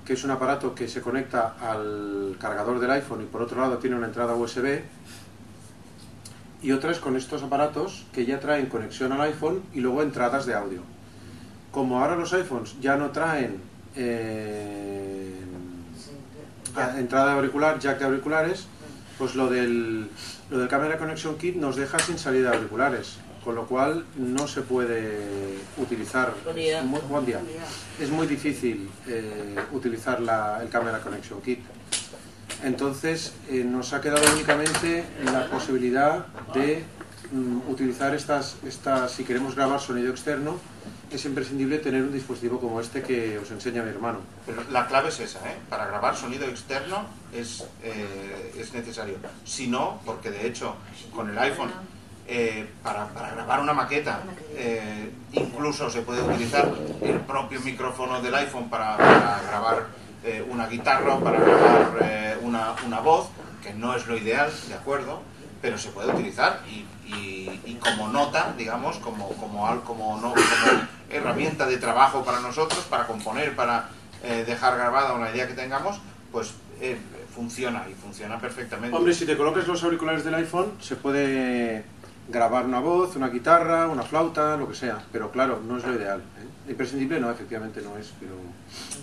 que 0.06 0.13
es 0.13 0.24
un 0.24 0.31
aparato 0.31 0.74
que 0.74 0.88
se 0.88 1.01
conecta 1.01 1.56
al 1.60 2.38
cargador 2.39 2.80
del 2.80 2.89
iPhone 2.92 3.21
y 3.24 3.25
por 3.25 3.42
otro 3.42 3.60
lado 3.60 3.77
tiene 3.80 3.98
una 3.98 4.07
entrada 4.07 4.36
USB. 4.36 4.83
Y 6.62 6.71
otra 6.71 6.92
es 6.92 7.00
con 7.00 7.18
estos 7.18 7.44
aparatos 7.44 8.06
que 8.13 8.25
ya 8.25 8.39
traen 8.39 8.68
conexión 8.68 9.12
al 9.12 9.21
iPhone 9.21 9.62
y 9.74 9.81
luego 9.81 10.01
entradas 10.01 10.45
de 10.45 10.56
audio. 10.56 10.81
Como 11.71 12.00
ahora 12.01 12.16
los 12.16 12.31
iPhones 12.33 12.80
ya 12.80 12.95
no 12.95 13.12
traen 13.12 13.57
eh, 13.96 15.34
a- 16.76 17.00
entrada 17.00 17.32
de 17.32 17.36
auricular, 17.38 17.80
jack 17.80 18.00
de 18.00 18.06
auriculares, 18.06 18.66
pues 19.18 19.36
lo 19.36 19.50
del, 19.50 20.08
lo 20.50 20.60
del 20.60 20.68
Camera 20.68 20.98
Connection 20.98 21.38
Kit 21.38 21.56
nos 21.56 21.76
deja 21.76 22.00
sin 22.00 22.18
salida 22.18 22.52
de 22.52 22.58
auriculares, 22.58 23.18
con 23.44 23.56
lo 23.56 23.66
cual 23.68 24.06
no 24.18 24.48
se 24.48 24.62
puede 24.62 25.58
utilizar. 25.78 26.34
Buen 26.44 26.56
día. 26.56 26.80
Es 26.80 26.86
muy, 26.86 27.02
buen 27.10 27.26
día. 27.26 27.38
Buen 27.40 27.48
día. 27.52 27.64
Es 28.00 28.10
muy 28.10 28.28
difícil 28.28 28.90
eh, 29.08 29.56
utilizar 29.74 30.22
la- 30.22 30.60
el 30.62 30.70
Camera 30.70 31.00
Connection 31.00 31.42
Kit. 31.42 31.60
Entonces 32.64 33.34
eh, 33.50 33.64
nos 33.64 33.94
ha 33.94 34.02
quedado 34.02 34.22
únicamente 34.34 35.06
la 35.26 35.46
posibilidad 35.50 36.26
de 36.54 36.84
mm, 37.32 37.70
utilizar 37.70 38.14
estas, 38.14 38.58
estas, 38.68 39.12
si 39.12 39.24
queremos 39.24 39.56
grabar 39.56 39.80
sonido 39.80 40.12
externo, 40.12 40.58
es 41.12 41.26
imprescindible 41.26 41.80
tener 41.80 42.04
un 42.04 42.12
dispositivo 42.12 42.60
como 42.60 42.80
este 42.80 43.02
que 43.02 43.38
os 43.40 43.50
enseña 43.52 43.82
mi 43.84 43.90
hermano. 43.90 44.20
Pero 44.46 44.64
la 44.72 44.88
clave 44.88 45.10
es 45.10 45.20
esa, 45.20 45.40
¿eh? 45.50 45.58
Para 45.70 45.88
grabar 45.88 46.16
sonido 46.16 46.46
externo 46.46 47.06
es, 47.34 47.66
eh, 47.84 48.54
es 48.58 48.74
necesario. 48.74 49.16
Si 49.46 49.68
no, 49.68 50.02
porque 50.06 50.32
de 50.32 50.48
hecho 50.48 50.76
con 51.14 51.30
el 51.30 51.38
iPhone, 51.38 51.72
eh, 52.28 52.70
para, 52.84 53.08
para 53.08 53.32
grabar 53.32 53.60
una 53.60 53.74
maqueta, 53.74 54.22
eh, 54.54 55.10
incluso 55.34 55.90
se 55.90 56.02
puede 56.02 56.22
utilizar 56.22 56.72
el 57.02 57.20
propio 57.22 57.60
micrófono 57.62 58.22
del 58.22 58.36
iPhone 58.36 58.70
para, 58.70 58.98
para 58.98 59.42
grabar 59.48 59.88
eh, 60.24 60.46
una 60.48 60.68
guitarra 60.68 61.16
o 61.16 61.20
para 61.24 61.40
grabar 61.40 61.98
eh, 62.02 62.38
una, 62.42 62.76
una 62.86 63.00
voz, 63.00 63.30
que 63.64 63.74
no 63.74 63.96
es 63.96 64.06
lo 64.06 64.16
ideal, 64.16 64.52
¿de 64.68 64.76
acuerdo? 64.76 65.22
Pero 65.62 65.78
se 65.78 65.90
puede 65.90 66.14
utilizar 66.14 66.62
y, 66.70 66.86
y- 67.16 67.60
y 67.66 67.76
como 67.76 68.08
nota, 68.10 68.54
digamos, 68.58 68.98
como, 68.98 69.30
como, 69.30 69.81
como, 69.83 70.16
no, 70.22 70.30
como 70.33 70.81
herramienta 71.10 71.66
de 71.66 71.78
trabajo 71.78 72.24
para 72.24 72.40
nosotros, 72.40 72.80
para 72.90 73.07
componer, 73.07 73.56
para 73.56 73.90
eh, 74.24 74.44
dejar 74.45 74.78
grabada 74.78 75.14
una 75.14 75.30
idea 75.31 75.48
que 75.48 75.54
tengamos, 75.54 76.00
pues 76.31 76.54
eh, 76.81 76.98
funciona 77.33 77.86
y 77.90 77.94
funciona 77.94 78.40
perfectamente. 78.40 78.95
Hombre, 78.95 79.14
si 79.14 79.26
te 79.26 79.36
colocas 79.38 79.68
los 79.68 79.83
auriculares 79.83 80.24
del 80.24 80.36
iPhone, 80.36 80.74
se 80.80 80.95
puede 80.95 81.83
grabar 82.28 82.66
una 82.66 82.80
voz, 82.80 83.16
una 83.16 83.30
guitarra, 83.30 83.88
una 83.88 84.04
flauta, 84.04 84.56
lo 84.56 84.68
que 84.68 84.76
sea. 84.76 85.02
Pero 85.12 85.31
claro, 85.31 85.60
no 85.68 85.78
es 85.78 85.83
lo 85.86 85.95
ideal. 85.95 86.19
¿eh? 86.19 86.69
Imprescindible 86.72 87.19
no, 87.19 87.31
efectivamente 87.31 87.81
no 87.81 87.98
es, 87.98 88.14
pero... 88.19 88.33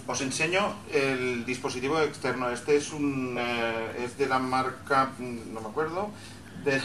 Os 0.06 0.20
enseño 0.20 0.72
el 0.92 1.44
dispositivo 1.44 1.98
externo. 2.00 2.48
Este 2.50 2.76
es 2.76 2.92
un 2.92 3.36
eh, 3.36 4.04
es 4.04 4.16
de 4.16 4.26
la 4.28 4.38
marca, 4.38 5.10
mm, 5.18 5.52
no 5.52 5.60
me 5.60 5.68
acuerdo, 5.68 6.10
de, 6.66 6.80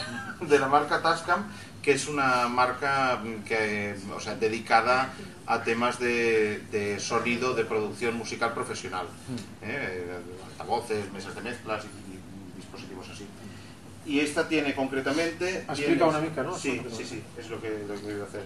de 0.47 0.59
la 0.59 0.67
marca 0.67 1.01
Tascam, 1.01 1.43
que 1.81 1.91
es 1.93 2.07
una 2.07 2.47
marca 2.47 3.19
mm, 3.23 3.43
que, 3.43 3.95
o 4.15 4.19
sea, 4.19 4.35
dedicada 4.35 5.09
a 5.47 5.63
temas 5.63 5.99
de, 5.99 6.59
de 6.71 6.99
sonido 6.99 7.53
de 7.55 7.65
producción 7.65 8.15
musical 8.15 8.53
profesional. 8.53 9.07
¿eh? 9.63 10.05
Altavoces, 10.51 11.11
mesas 11.11 11.35
de 11.35 11.41
mezclas 11.41 11.83
y, 11.83 12.13
y 12.13 12.55
dispositivos 12.61 13.09
así. 13.09 13.25
Y 14.05 14.19
esta 14.19 14.47
tiene 14.47 14.73
concretamente... 14.73 15.57
Explica 15.67 15.85
tienes- 15.85 16.09
una 16.09 16.19
mica, 16.19 16.43
¿no? 16.43 16.57
Sí, 16.57 16.81
es 16.87 16.95
sí, 16.97 17.03
sí, 17.05 17.23
es 17.37 17.49
lo 17.49 17.59
que, 17.61 17.69
lo 17.87 17.95
que 17.95 18.13
voy 18.13 18.21
a 18.21 18.23
hacer. 18.25 18.43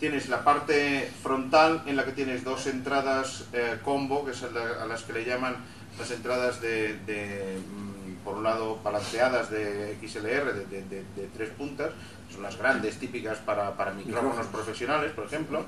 Tienes 0.00 0.28
la 0.28 0.44
parte 0.44 1.10
frontal 1.22 1.82
en 1.86 1.96
la 1.96 2.04
que 2.04 2.12
tienes 2.12 2.44
dos 2.44 2.66
entradas 2.66 3.44
eh, 3.52 3.78
combo, 3.84 4.24
que 4.24 4.32
son 4.34 4.54
la- 4.54 4.82
a 4.82 4.86
las 4.86 5.02
que 5.02 5.12
le 5.12 5.24
llaman 5.24 5.56
las 5.98 6.10
entradas 6.10 6.60
de, 6.60 6.94
de, 7.06 7.58
mm, 7.58 7.97
por 8.28 8.36
un 8.36 8.44
lado, 8.44 8.78
balanceadas 8.84 9.48
de 9.50 9.96
XLR 10.02 10.52
de, 10.52 10.66
de- 10.66 10.82
de- 10.82 11.04
de 11.16 11.28
tres 11.34 11.48
puntas, 11.56 11.92
son 12.30 12.42
las 12.42 12.58
grandes, 12.58 12.98
típicas 12.98 13.38
para, 13.38 13.74
para 13.74 13.92
micrófonos 13.92 14.46
profesionales, 14.48 15.12
por 15.12 15.24
ejemplo. 15.24 15.64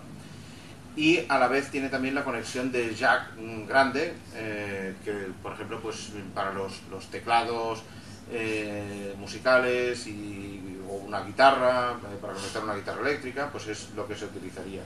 Y 0.94 1.20
a 1.30 1.38
la 1.38 1.48
vez 1.48 1.70
tiene 1.70 1.88
también 1.88 2.14
la 2.14 2.22
conexión 2.22 2.70
de 2.70 2.94
jack 2.94 3.34
mm, 3.38 3.64
grande, 3.66 4.12
eh, 4.34 4.94
que 5.02 5.12
por 5.42 5.54
ejemplo 5.54 5.80
pues 5.80 6.10
para 6.34 6.52
los, 6.52 6.82
los 6.90 7.06
teclados 7.06 7.82
eh, 8.30 9.14
musicales 9.16 10.06
y, 10.06 10.78
o 10.86 10.96
una 10.96 11.22
guitarra, 11.22 11.92
eh, 11.92 12.18
para 12.20 12.34
conectar 12.34 12.62
una 12.62 12.74
guitarra 12.74 13.00
eléctrica, 13.08 13.48
pues 13.50 13.68
es 13.68 13.88
lo 13.96 14.06
que 14.06 14.14
se 14.14 14.26
utilizaría. 14.26 14.82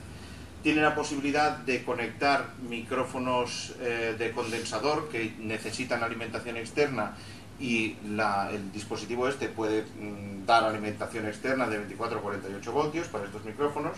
Tiene 0.63 0.81
la 0.81 0.95
posibilidad 0.95 1.57
de 1.57 1.83
conectar 1.83 2.51
micrófonos 2.69 3.73
eh, 3.81 4.15
de 4.17 4.31
condensador 4.31 5.09
que 5.09 5.35
necesitan 5.39 6.01
alimentación 6.01 6.55
externa 6.57 7.15
y 7.59 7.95
la- 8.09 8.49
el 8.51 8.71
dispositivo 8.71 9.27
este 9.27 9.47
puede 9.49 9.83
mm, 9.83 10.45
dar 10.45 10.63
alimentación 10.65 11.25
externa 11.27 11.67
de 11.67 11.77
24 11.77 12.19
a 12.19 12.21
48 12.21 12.71
voltios 12.71 13.07
para 13.07 13.25
estos 13.25 13.43
micrófonos, 13.45 13.97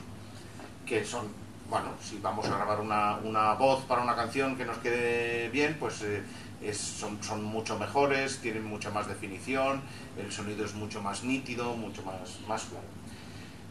que 0.85 1.03
son, 1.03 1.27
bueno, 1.69 1.89
si 2.01 2.19
vamos 2.19 2.47
a 2.47 2.55
grabar 2.55 2.79
una, 2.79 3.17
una 3.17 3.53
voz 3.53 3.83
para 3.85 4.01
una 4.01 4.15
canción 4.15 4.55
que 4.55 4.65
nos 4.65 4.77
quede 4.77 5.49
bien, 5.49 5.75
pues 5.79 6.01
eh, 6.03 6.23
son, 6.73 7.21
son 7.23 7.43
mucho 7.43 7.77
mejores, 7.77 8.39
tienen 8.39 8.63
mucha 8.65 8.89
más 8.91 9.07
definición, 9.07 9.81
el 10.17 10.31
sonido 10.31 10.63
es 10.65 10.73
mucho 10.75 11.01
más 11.01 11.23
nítido, 11.23 11.73
mucho 11.75 12.03
más, 12.03 12.39
más 12.47 12.63
claro. 12.63 12.85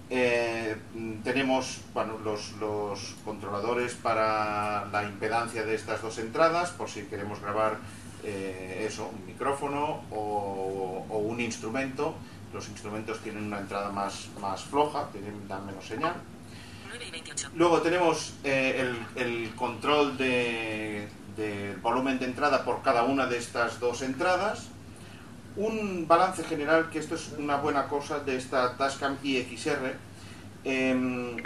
Eh, 0.09 0.77
mm, 0.95 1.15
tenemos 1.25 1.81
bueno, 1.93 2.19
los, 2.19 2.53
los 2.61 3.17
controladores 3.25 3.95
para 3.95 4.85
la 4.93 5.03
impedancia 5.05 5.65
de 5.65 5.75
estas 5.75 6.01
dos 6.03 6.19
entradas, 6.19 6.71
por 6.71 6.89
si 6.89 7.03
queremos 7.05 7.41
grabar 7.41 7.79
eh, 8.27 8.87
eso, 8.91 9.09
un 9.09 9.25
micrófono 9.27 10.03
o, 10.11 11.07
o 11.09 11.19
un 11.19 11.41
instrumento. 11.41 12.15
Los 12.53 12.69
instrumentos 12.69 13.21
tienen 13.21 13.45
una 13.47 13.61
entrada 13.61 13.91
más, 13.91 14.29
más 14.41 14.63
floja, 14.65 15.09
tienen, 15.13 15.47
dan 15.49 15.65
menos 15.67 15.85
señal. 15.87 16.15
Luego 17.55 17.81
tenemos 17.83 18.35
eh, 18.45 18.83
el, 19.17 19.23
el 19.23 19.55
control 19.55 20.17
de- 20.19 21.09
del 21.37 21.77
volumen 21.77 22.19
de 22.19 22.25
entrada 22.25 22.65
por 22.65 22.83
cada 22.83 23.03
una 23.05 23.27
de 23.27 23.37
estas 23.39 23.79
dos 23.79 24.01
entradas. 24.03 24.69
Un 25.57 26.07
balance 26.09 26.43
general, 26.45 26.89
que 26.91 26.99
esto 26.99 27.15
es 27.15 27.33
una 27.39 27.57
buena 27.57 27.89
cosa 27.89 28.21
de 28.21 28.37
esta 28.37 28.77
Tascam 28.77 29.17
IXR. 29.23 29.95
em, 30.65 31.37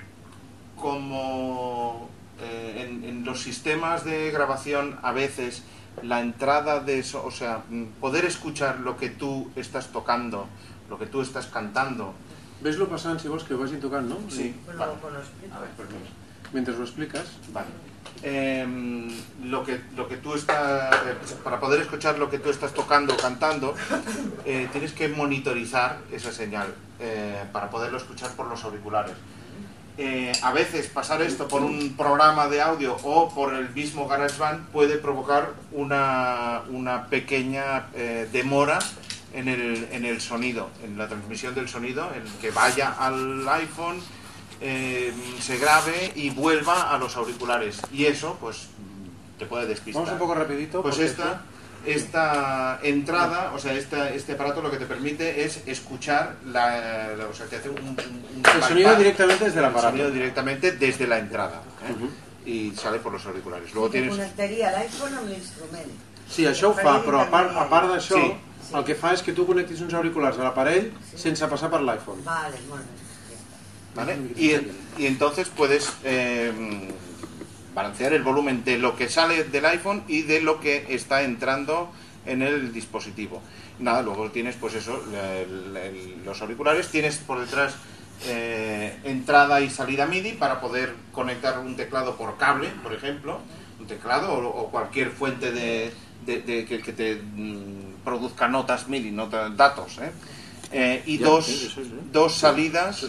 como 0.77 2.09
eh, 2.41 2.87
en, 2.89 3.05
en 3.05 3.25
los 3.25 3.43
sistemas 3.43 4.05
de 4.05 4.31
grabación 4.31 4.99
a 5.03 5.13
veces 5.13 5.63
la 6.03 6.21
entrada 6.21 6.81
de 6.81 6.99
eso, 6.99 7.25
o 7.25 7.31
sea, 7.31 7.63
mm, 7.69 7.85
poder 8.01 8.25
escuchar 8.25 8.81
lo 8.81 8.97
que 8.97 9.11
tú 9.11 9.51
estás 9.57 9.89
tocando, 9.89 10.47
lo 10.89 10.99
que 10.99 11.07
tú 11.07 11.21
estás 11.23 11.47
cantando. 11.47 12.15
Ves-lo 12.63 12.89
passant, 12.89 13.19
si 13.21 13.29
vols, 13.29 13.45
que 13.45 13.55
ho 13.55 13.59
vagin 13.59 13.81
tocant, 13.81 14.07
no? 14.09 14.19
Sí, 14.29 14.55
Bueno, 14.67 14.81
vale. 14.81 14.93
con 15.01 15.15
los 15.15 15.23
explico. 15.25 15.55
A 15.55 15.61
ver, 15.61 15.71
pues 15.77 15.89
mira. 15.89 16.11
Mentre 16.53 16.75
ho 16.75 16.83
expliques. 16.83 17.25
Vale. 17.53 17.69
Em, 18.23 19.09
lo 19.45 19.65
que 19.65 19.81
lo 19.97 20.07
que 20.09 20.17
tú 20.19 20.35
estás 20.35 20.95
eh, 21.07 21.15
para 21.43 21.59
poder 21.59 21.81
escuchar 21.81 22.19
lo 22.19 22.29
que 22.29 22.39
tú 22.39 22.51
estás 22.51 22.75
tocando 22.75 23.15
o 23.15 23.17
cantando 23.17 23.75
eh, 24.45 24.69
tienes 24.73 24.93
que 24.93 25.09
monitorizar 25.09 25.99
esa 26.13 26.31
señal 26.33 26.75
eh, 26.99 27.45
para 27.53 27.71
poderlo 27.71 27.97
escuchar 27.97 28.31
por 28.33 28.47
los 28.47 28.63
auriculares 28.65 29.15
Eh, 30.03 30.33
a 30.41 30.51
veces 30.55 30.87
pasar 30.87 31.21
esto 31.21 31.47
por 31.47 31.63
un 31.63 31.95
programa 31.95 32.49
de 32.49 32.63
audio 32.63 32.97
o 33.03 33.29
por 33.35 33.53
el 33.53 33.69
mismo 33.69 34.09
GarageBand 34.09 34.69
puede 34.69 34.97
provocar 34.97 35.53
una, 35.73 36.63
una 36.71 37.09
pequeña 37.09 37.89
eh, 37.93 38.27
demora 38.33 38.79
en 39.35 39.49
el, 39.49 39.89
en 39.93 40.07
el 40.07 40.23
sonido, 40.23 40.71
en 40.83 40.97
la 40.97 41.07
transmisión 41.07 41.55
del 41.55 41.69
sonido, 41.69 42.11
en 42.15 42.23
que 42.41 42.51
vaya 42.51 42.95
al 42.99 43.47
iPhone, 43.47 44.01
eh, 44.63 45.13
se 45.39 45.59
grabe 45.59 46.13
y 46.15 46.31
vuelva 46.31 46.95
a 46.95 46.97
los 46.97 47.15
auriculares. 47.19 47.83
Y 47.93 48.07
eso, 48.07 48.39
pues, 48.41 48.69
te 49.39 49.45
puede 49.45 49.67
despistar. 49.67 50.05
Vamos 50.05 50.15
un 50.15 50.19
poco 50.19 50.35
rapidito. 50.35 50.81
Pues 50.81 50.99
esta, 50.99 51.43
esta 51.87 52.79
entrada, 52.83 53.53
o 53.55 53.59
sea, 53.59 53.73
esta, 53.75 54.11
este 54.11 54.33
aparato 54.33 54.61
lo 54.63 54.71
que 54.71 54.77
te 54.77 54.87
permite 54.87 55.45
es 55.45 55.61
escuchar 55.67 56.37
la, 56.47 57.15
la- 57.17 57.27
o 57.27 57.35
sea, 57.35 57.47
te 57.47 57.57
hace 57.57 57.69
un, 57.71 57.79
un- 57.79 57.89
un 57.97 58.43
El 58.55 58.63
sonido 58.63 58.95
directamente 58.97 59.45
desde 59.45 59.59
el 59.59 59.65
el 59.65 59.71
aparato. 59.71 59.91
sonido 59.97 60.11
directamente 60.11 60.73
desde 60.73 61.07
la 61.07 61.19
entrada 61.19 61.63
¿eh? 61.89 62.49
Y 62.51 62.73
sale 62.77 62.99
por 62.99 63.13
los 63.13 63.25
auriculares. 63.27 63.73
Luego 63.75 63.91
tienes 63.91 64.11
connectaria 64.11 64.73
l'iPhone 64.73 65.15
amb 65.15 65.29
l'instrument. 65.29 65.91
Sí, 66.31 66.47
això 66.47 66.71
ho 66.71 66.75
fa, 66.75 67.01
però 67.05 67.21
a 67.21 67.29
part, 67.31 67.51
a 67.57 67.67
part 67.69 67.91
d'això, 67.91 68.17
Sí. 68.17 68.33
el 68.77 68.85
que 68.85 68.95
fa 68.95 69.13
és 69.13 69.23
que 69.23 69.33
tu 69.35 69.45
connectis 69.47 69.81
uns 69.83 69.93
auriculars 69.95 70.39
a 70.39 70.45
l'aparell 70.47 70.93
sense 71.17 71.47
passar 71.51 71.69
per 71.71 71.81
l'iPhone. 71.83 72.23
Vale, 72.25 72.57
molt 72.69 72.83
bé. 72.83 73.09
¿vale? 73.95 74.17
Y, 74.37 74.53
y 75.03 75.07
entonces 75.07 75.49
puedes 75.49 75.91
eh, 76.05 76.53
balancear 77.75 78.13
el 78.13 78.23
volumen 78.23 78.65
de 78.65 78.79
lo 78.79 78.97
que 78.97 79.09
sale 79.09 79.45
del 79.45 79.65
iPhone 79.67 80.03
y 80.09 80.23
de 80.23 80.41
lo 80.41 80.61
que 80.61 80.87
está 80.91 81.23
entrando 81.23 81.91
en 82.27 82.43
el 82.43 82.73
dispositivo. 82.73 83.43
Nada, 83.79 84.03
luego 84.03 84.31
tienes 84.31 84.57
pues 84.57 84.75
eso, 84.75 85.03
los 86.25 86.43
auriculares, 86.43 86.89
tienes 86.89 87.17
por 87.19 87.41
detrás 87.41 87.75
eh, 88.27 88.99
entrada 89.05 89.61
y 89.63 89.71
salida 89.71 90.07
MIDI 90.07 90.33
para 90.33 90.61
poder 90.61 90.95
conectar 91.13 91.59
un 91.59 91.77
teclado 91.77 92.17
por 92.17 92.37
cable, 92.37 92.69
por 92.83 92.93
ejemplo, 92.93 93.41
un 93.79 93.87
teclado 93.87 94.35
o, 94.35 94.71
cualquier 94.71 95.11
fuente 95.11 95.53
de, 95.53 95.93
que 96.27 96.93
te 96.95 97.17
mm, 97.17 98.05
produzca 98.05 98.49
notas 98.49 98.89
MIDI, 98.89 99.11
notas, 99.11 99.57
datos. 99.57 99.99
¿eh? 99.99 100.11
Eh, 100.73 101.03
y 101.07 101.19
Ya, 101.19 101.27
dos, 101.27 101.77
dos 102.13 102.35
salidas 102.35 103.07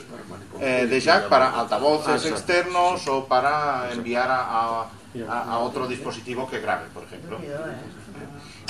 eh, 0.60 0.88
de 0.90 1.00
jack 1.00 1.30
para 1.30 1.60
altavoces 1.60 2.26
externos 2.26 3.08
o 3.08 3.26
para 3.28 3.92
enviar 3.94 4.30
a, 4.32 4.88
a- 5.30 5.60
otro 5.60 5.88
dispositivo 5.88 6.50
que 6.50 6.60
grabe, 6.60 6.88
por 6.94 7.04
ejemplo. 7.04 7.38
Eh? 7.44 7.48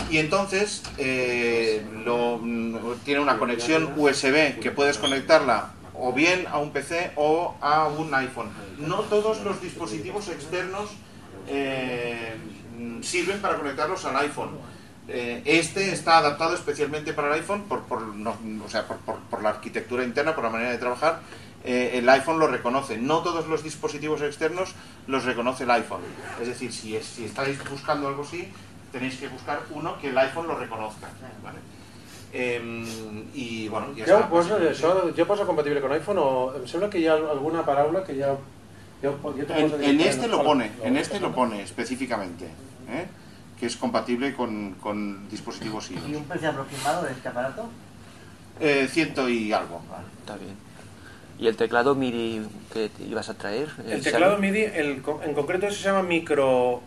Y 0.09 0.17
entonces 0.17 0.83
eh, 0.97 1.85
lo- 2.05 2.41
tiene 3.05 3.21
una 3.21 3.37
conexión 3.37 3.93
USB 3.95 4.59
que 4.59 4.71
puedes 4.71 4.97
conectarla 4.97 5.69
o 5.93 6.11
bien 6.11 6.45
a 6.51 6.57
un 6.57 6.71
PC 6.71 7.11
o 7.15 7.55
a 7.61 7.87
un 7.87 8.13
iPhone. 8.13 8.49
No 8.77 9.01
todos 9.01 9.41
los 9.43 9.61
dispositivos 9.61 10.27
externos 10.29 10.89
eh, 11.47 12.35
sirven 13.01 13.39
para 13.39 13.57
conectarlos 13.57 14.03
al 14.05 14.17
iPhone. 14.17 14.49
Eh, 15.07 15.41
este 15.45 15.91
está 15.91 16.19
adaptado 16.19 16.53
especialmente 16.55 17.11
para 17.13 17.27
el 17.29 17.33
iPhone 17.41 17.63
por, 17.63 17.81
por, 17.83 18.01
no- 18.01 18.37
o 18.65 18.69
sea, 18.69 18.87
por, 18.87 18.97
por- 18.97 19.19
por 19.19 19.41
la 19.43 19.49
arquitectura 19.49 20.03
interna, 20.03 20.33
por 20.35 20.43
la 20.43 20.49
manera 20.49 20.71
de 20.71 20.77
trabajar. 20.77 21.19
Eh, 21.63 21.91
el 21.99 22.07
iPhone 22.09 22.39
lo 22.39 22.47
reconoce. 22.47 22.97
No 22.97 23.19
todos 23.21 23.47
los 23.47 23.63
dispositivos 23.63 24.21
externos 24.21 24.73
los 25.07 25.25
reconoce 25.25 25.63
el 25.63 25.71
iPhone. 25.71 26.01
Es 26.41 26.47
decir, 26.47 26.71
si, 26.71 26.95
es- 26.95 27.05
si 27.05 27.25
estáis 27.25 27.57
buscando 27.69 28.07
algo 28.07 28.23
así, 28.23 28.47
tenéis 28.91 29.17
que 29.17 29.27
buscar 29.27 29.59
uno 29.71 29.97
que 29.99 30.09
el 30.09 30.17
iPhone 30.17 30.47
lo 30.47 30.57
reconozca. 30.57 31.07
¿vale? 31.43 31.57
Em, 32.33 32.85
y 33.33 33.67
bueno, 33.67 33.87
ya 33.93 34.05
está. 34.05 34.27
això, 34.71 35.13
compatible 35.45 35.81
con 35.81 35.91
iPhone 35.91 36.17
o 36.17 36.53
em 36.55 36.65
sembla 36.65 36.89
que 36.89 36.99
hi 36.99 37.07
ha 37.07 37.13
alguna 37.15 37.65
paraula 37.65 38.03
que 38.05 38.15
ja... 38.15 38.37
posa 39.19 39.75
En, 39.83 39.99
este 39.99 40.27
lo 40.29 40.41
pone, 40.43 40.71
en 40.83 40.95
este 40.95 41.19
lo 41.19 41.33
pone 41.33 41.61
específicamente, 41.63 42.45
¿eh? 42.87 43.05
Que 43.61 43.67
es 43.67 43.77
compatible 43.77 44.33
con, 44.33 44.71
con 44.81 45.29
dispositivos 45.29 45.91
¿Y 45.91 45.93
iOS. 45.93 46.17
un 46.17 46.23
precio 46.25 46.49
aproximado 46.49 47.03
de 47.05 47.11
este 47.11 47.27
aparato? 47.29 47.69
Eh, 48.59 48.87
ciento 48.89 49.29
y 49.29 49.53
algo. 49.53 49.83
Está 50.19 50.35
bien. 50.35 50.55
¿Y 51.37 51.45
el 51.45 51.55
teclado 51.55 51.93
MIDI 51.93 52.41
que 52.73 52.89
te 52.89 53.03
ibas 53.03 53.29
a 53.29 53.35
traer? 53.35 53.69
El 53.87 54.01
teclado? 54.01 54.39
MIDI, 54.39 54.63
el, 54.63 55.03
co- 55.03 55.21
en 55.23 55.35
concreto 55.35 55.69
se 55.69 55.75
llama 55.83 56.01
Micro 56.01 56.81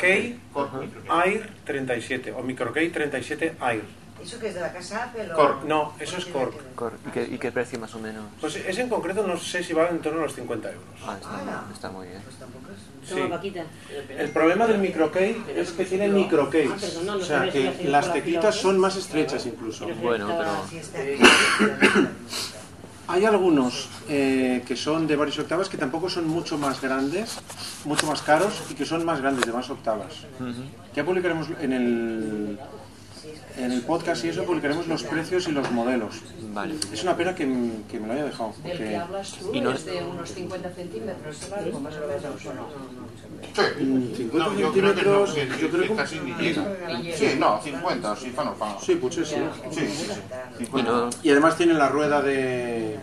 Key 0.00 0.36
micro- 0.52 1.24
Air 1.24 1.48
37 1.64 2.32
o 2.32 2.42
Micro 2.42 2.72
Key 2.72 2.88
37 2.90 3.54
Air. 3.62 3.82
¿Eso 4.22 4.38
que 4.38 4.48
es 4.48 4.54
de 4.54 4.60
la 4.60 4.72
casa 4.72 5.04
Apple 5.04 5.32
o...? 5.32 5.36
Cork. 5.36 5.64
No, 5.64 5.94
eso 5.98 6.16
es 6.18 6.26
Cork. 6.26 6.54
Cor- 6.74 6.98
¿Y 7.06 7.10
qué, 7.10 7.22
y 7.32 7.38
qué 7.38 7.50
precio 7.52 7.78
más 7.78 7.94
o 7.94 7.98
menos? 7.98 8.24
Pues 8.40 8.56
ese 8.56 8.82
en 8.82 8.88
concreto 8.88 9.26
no 9.26 9.36
sé 9.38 9.62
si 9.62 9.72
va 9.72 9.88
en 9.88 10.00
torno 10.00 10.20
a 10.20 10.24
los 10.24 10.34
50 10.34 10.68
euros. 10.68 10.84
Ah, 11.06 11.16
está, 11.18 11.30
Ah. 11.32 11.64
está 11.72 11.90
muy 11.90 12.06
bien. 12.08 12.20
Pues 12.22 12.36
tampoco 12.36 12.66
es... 12.72 13.08
Sí. 13.08 13.16
El 14.16 14.30
problema 14.30 14.66
del 14.66 14.78
microkey 14.78 15.42
es 15.56 15.72
que 15.72 15.84
tiene 15.86 16.08
microkeys. 16.08 16.70
Ah, 16.70 16.76
perdón, 16.78 17.06
no, 17.06 17.14
no 17.16 17.22
O 17.22 17.24
sea 17.24 17.50
que 17.50 17.84
las 17.84 18.12
teclitas 18.12 18.54
son 18.54 18.78
más 18.78 18.94
estrechas 18.96 19.46
incluso. 19.46 19.88
Bueno, 20.02 20.28
pero. 20.36 20.50
Hay 23.08 23.24
algunos 23.24 23.88
eh, 24.08 24.62
que 24.66 24.76
son 24.76 25.08
de 25.08 25.16
varias 25.16 25.36
octavas 25.40 25.68
que 25.68 25.76
tampoco 25.76 26.08
son 26.08 26.28
mucho 26.28 26.56
más 26.58 26.80
grandes, 26.80 27.38
mucho 27.84 28.06
más 28.06 28.22
caros 28.22 28.62
y 28.70 28.74
que 28.74 28.84
son 28.84 29.04
más 29.04 29.20
grandes, 29.20 29.44
de 29.46 29.52
más 29.52 29.68
octavas. 29.68 30.12
Ya 30.94 31.04
publicaremos 31.04 31.48
en 31.60 31.72
el, 31.72 32.58
en 33.56 33.72
el 33.72 33.82
podcast 33.82 34.24
y 34.24 34.28
eso 34.28 34.44
publicaremos 34.44 34.86
los 34.88 35.02
precios 35.04 35.46
y 35.48 35.52
los 35.52 35.70
modelos. 35.70 36.16
vale. 36.52 36.74
Es 36.92 37.02
una 37.02 37.16
pena 37.16 37.34
que, 37.34 37.44
que 37.90 38.00
me 38.00 38.06
lo 38.08 38.12
haya 38.14 38.24
dejado. 38.24 38.52
Del 38.62 38.72
que 38.72 38.78
Porque, 38.78 38.96
hablas 38.96 39.32
tú 39.32 39.50
Y 39.54 39.60
no- 39.60 39.72
es 39.72 39.84
de 39.84 40.02
unos 40.04 40.30
50 40.32 40.70
centímetros 40.70 41.40
de 41.40 41.48
largo, 41.50 41.80
más 41.80 41.94
o 41.94 42.00
menos, 42.06 42.46
¿o 42.46 42.54
no? 42.54 42.66
mm, 43.80 44.14
50 44.16 44.38
No, 44.38 44.58
yo 44.58 44.72
creo 44.72 44.94
que 44.94 45.02
no, 45.02 45.26
centímetros, 45.26 45.34
que, 45.34 45.46
yo 45.62 45.68
creo 45.70 45.82
que 45.82 45.88
que... 45.88 45.94
casi 45.96 46.18
ni 46.20 46.32
llega. 46.34 46.64
Sí, 47.16 47.26
no, 47.38 47.60
50, 47.62 48.16
sí, 48.16 48.30
fa 48.30 48.44
no 48.44 48.54
fa. 48.54 48.76
Sí, 48.80 48.94
potser 48.96 49.26
sí. 49.26 49.36
Sí, 49.70 49.80
sí, 49.80 50.04
sí. 50.06 50.12
Y 50.60 50.64
50. 50.64 50.90
no, 50.90 51.10
Y 51.22 51.30
además 51.30 51.56
tienen 51.56 51.78
la 51.78 51.88
rueda 51.88 52.22
de 52.22 52.98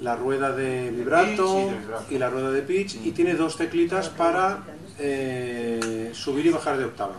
la 0.00 0.16
rueda 0.16 0.50
de 0.50 0.90
vibrato 0.90 1.26
Pitch 1.54 1.62
y 1.68 1.70
de 1.70 1.78
vibrato. 1.78 2.04
y 2.10 2.18
la 2.18 2.28
rueda 2.28 2.50
de 2.50 2.62
pitch 2.62 2.96
y 3.04 3.12
tiene 3.12 3.34
dos 3.34 3.56
teclitas 3.56 4.08
para 4.08 4.58
eh, 4.98 6.10
subir 6.12 6.46
y 6.46 6.50
bajar 6.50 6.76
de 6.76 6.86
octava. 6.86 7.14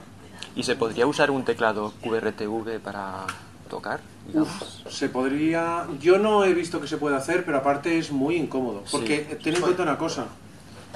¿Y 0.55 0.63
se 0.63 0.75
podría 0.75 1.07
usar 1.07 1.31
un 1.31 1.43
teclado 1.43 1.93
QRTV 2.03 2.79
para 2.79 3.25
tocar? 3.69 4.01
Digamos? 4.27 4.83
Se 4.89 5.09
podría, 5.09 5.87
yo 5.99 6.19
no 6.19 6.45
he 6.45 6.53
visto 6.53 6.79
que 6.79 6.87
se 6.87 6.97
pueda 6.97 7.17
hacer, 7.17 7.43
pero 7.45 7.57
aparte 7.57 7.97
es 7.97 8.11
muy 8.11 8.35
incómodo, 8.35 8.83
porque 8.91 9.27
Sí. 9.31 9.37
ten 9.43 9.55
en 9.55 9.61
cuenta 9.61 9.83
una 9.83 9.97
cosa, 9.97 10.27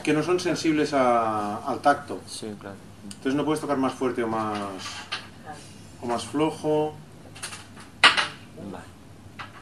que 0.04 0.14
no 0.14 0.22
son 0.24 0.40
sensibles 0.40 0.94
a- 0.94 1.58
al 1.66 1.80
tacto, 1.80 2.22
Sí, 2.28 2.54
claro. 2.60 2.76
entonces 3.04 3.34
no 3.34 3.44
puedes 3.46 3.60
tocar 3.62 3.78
más 3.78 3.94
fuerte 3.94 4.24
o 4.24 4.28
más 4.28 4.60
o 6.02 6.06
más 6.06 6.24
flojo. 6.26 6.94
Vale. 8.72 8.86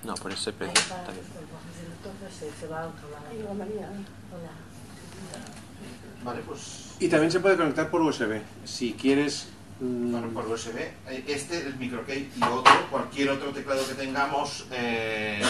No, 0.04 0.14
por 0.16 0.32
ese 0.32 0.52
precio 0.52 0.74
está 0.78 1.12
bien. 1.12 1.24
Vale, 6.24 6.42
pues 6.46 6.82
Y 7.00 7.08
también 7.10 7.32
se 7.32 7.40
puede 7.40 7.58
conectar 7.58 7.90
por 7.90 8.02
USB. 8.02 8.42
Si 8.64 8.94
quieres... 8.94 9.50
mm, 9.80 10.12
Bueno, 10.12 10.28
por 10.30 10.48
USB, 10.48 10.78
eh, 11.10 11.24
este, 11.28 11.60
el 11.66 11.76
microkey 11.78 12.30
y 12.38 12.44
otro, 12.44 12.74
cualquier 12.90 13.30
otro 13.30 13.52
teclado 13.52 13.86
que 13.88 13.94
tengamos, 13.96 14.66
eh, 14.72 15.42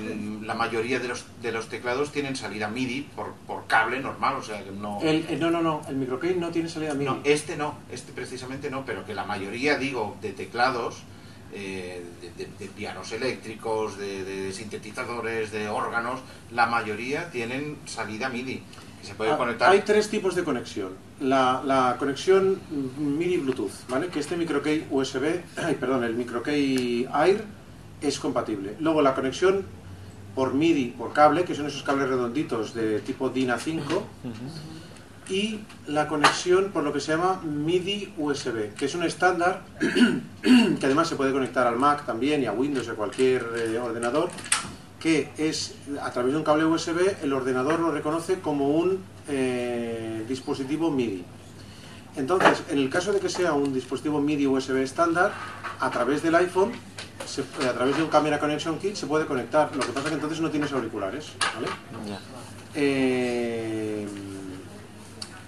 mm, 0.00 0.44
la 0.44 0.54
mayoría 0.54 0.98
de 0.98 1.08
los, 1.08 1.24
de 1.42 1.52
los 1.52 1.68
teclados 1.68 2.10
tienen 2.12 2.36
salida 2.36 2.68
MIDI 2.68 3.02
por, 3.14 3.32
por 3.46 3.66
cable 3.66 4.00
normal, 4.00 4.36
o 4.36 4.42
sea 4.42 4.62
que 4.64 4.70
no... 4.70 5.00
el- 5.02 5.26
el- 5.28 5.40
no, 5.40 5.50
no, 5.50 5.62
no. 5.62 5.82
El 5.88 5.96
microkey 5.96 6.34
no 6.36 6.50
tiene 6.50 6.68
salida 6.68 6.94
MIDI. 6.94 7.04
No, 7.10 7.20
este 7.24 7.56
no, 7.56 7.78
este 7.90 8.12
precisamente 8.12 8.70
no, 8.70 8.84
pero 8.84 9.04
que 9.04 9.14
la 9.14 9.24
mayoría, 9.24 9.76
digo, 9.76 10.16
de 10.22 10.32
teclados, 10.32 11.02
eh, 11.52 12.04
de, 12.20 12.44
de- 12.44 12.50
de 12.58 12.66
pianos 12.66 13.10
eléctricos, 13.12 13.96
de, 13.98 14.22
de 14.24 14.52
sintetizadores, 14.52 15.50
de 15.50 15.68
órganos, 15.68 16.20
la 16.52 16.66
mayoría 16.66 17.30
tienen 17.30 17.78
salida 17.86 18.28
MIDI, 18.28 18.62
se 19.02 19.14
puede 19.14 19.30
Ah, 19.32 19.36
conectar... 19.36 19.70
Hay 19.70 19.82
tres 19.82 20.08
tipos 20.08 20.34
de 20.34 20.44
conexión. 20.44 20.90
La, 21.20 21.62
la 21.64 21.96
conexión 21.98 22.60
MIDI 22.98 23.38
Bluetooth, 23.38 23.72
¿vale? 23.88 24.08
Que 24.08 24.20
este 24.20 24.36
microkey 24.36 24.86
USB, 24.90 25.40
ay, 25.56 25.74
perdón, 25.74 26.04
el 26.04 26.14
microkey 26.14 27.08
Air 27.14 27.44
es 28.00 28.18
compatible. 28.18 28.76
Luego 28.80 29.02
la 29.02 29.14
conexión 29.14 29.64
por 30.34 30.54
MIDI, 30.54 30.94
por 30.96 31.12
cable, 31.12 31.44
que 31.44 31.54
son 31.54 31.66
esos 31.66 31.82
cables 31.82 32.08
redonditos 32.08 32.72
de 32.74 33.00
tipo 33.00 33.28
DIN 33.28 33.48
A5, 33.50 33.80
y 35.30 35.58
la 35.88 36.06
conexión 36.08 36.70
por 36.72 36.84
lo 36.84 36.92
que 36.92 37.00
se 37.00 37.12
llama 37.12 37.40
MIDI 37.42 38.14
USB, 38.16 38.72
que 38.74 38.84
es 38.86 38.94
un 38.94 39.02
estándar 39.02 39.62
que 40.42 40.86
además 40.86 41.08
se 41.08 41.16
puede 41.16 41.32
conectar 41.32 41.66
al 41.66 41.76
Mac 41.76 42.06
también 42.06 42.42
y 42.42 42.46
a 42.46 42.52
Windows 42.52 42.86
y 42.86 42.90
a 42.90 42.94
cualquier 42.94 43.44
eh, 43.56 43.78
ordenador, 43.78 44.30
que 45.00 45.30
es 45.38 45.74
a 46.02 46.10
través 46.10 46.32
de 46.32 46.38
un 46.38 46.44
cable 46.44 46.64
USB 46.64 47.22
el 47.22 47.32
ordenador 47.32 47.78
lo 47.80 47.90
reconoce 47.92 48.40
como 48.40 48.68
un 48.70 48.98
eh, 49.28 50.24
dispositivo 50.28 50.90
MIDI. 50.90 51.24
Entonces, 52.16 52.62
en 52.70 52.78
el 52.78 52.90
caso 52.90 53.12
de 53.12 53.20
que 53.20 53.28
sea 53.28 53.52
un 53.52 53.72
dispositivo 53.72 54.20
MIDI 54.20 54.46
USB 54.48 54.76
estándar, 54.78 55.32
a 55.78 55.90
través 55.90 56.22
del 56.22 56.34
iPhone, 56.34 56.72
se- 57.24 57.42
eh, 57.42 57.68
a 57.68 57.72
través 57.74 57.96
de 57.96 58.02
un 58.02 58.08
Camera 58.08 58.40
Connection 58.40 58.78
Kit 58.78 58.96
se 58.96 59.06
puede 59.06 59.26
conectar. 59.26 59.70
Lo 59.76 59.82
que 59.82 59.88
pasa 59.92 60.00
es 60.06 60.08
que 60.08 60.14
entonces 60.14 60.40
no 60.40 60.50
tienes 60.50 60.72
auriculares, 60.72 61.26
¿vale? 61.54 61.68
Eh, 62.74 64.06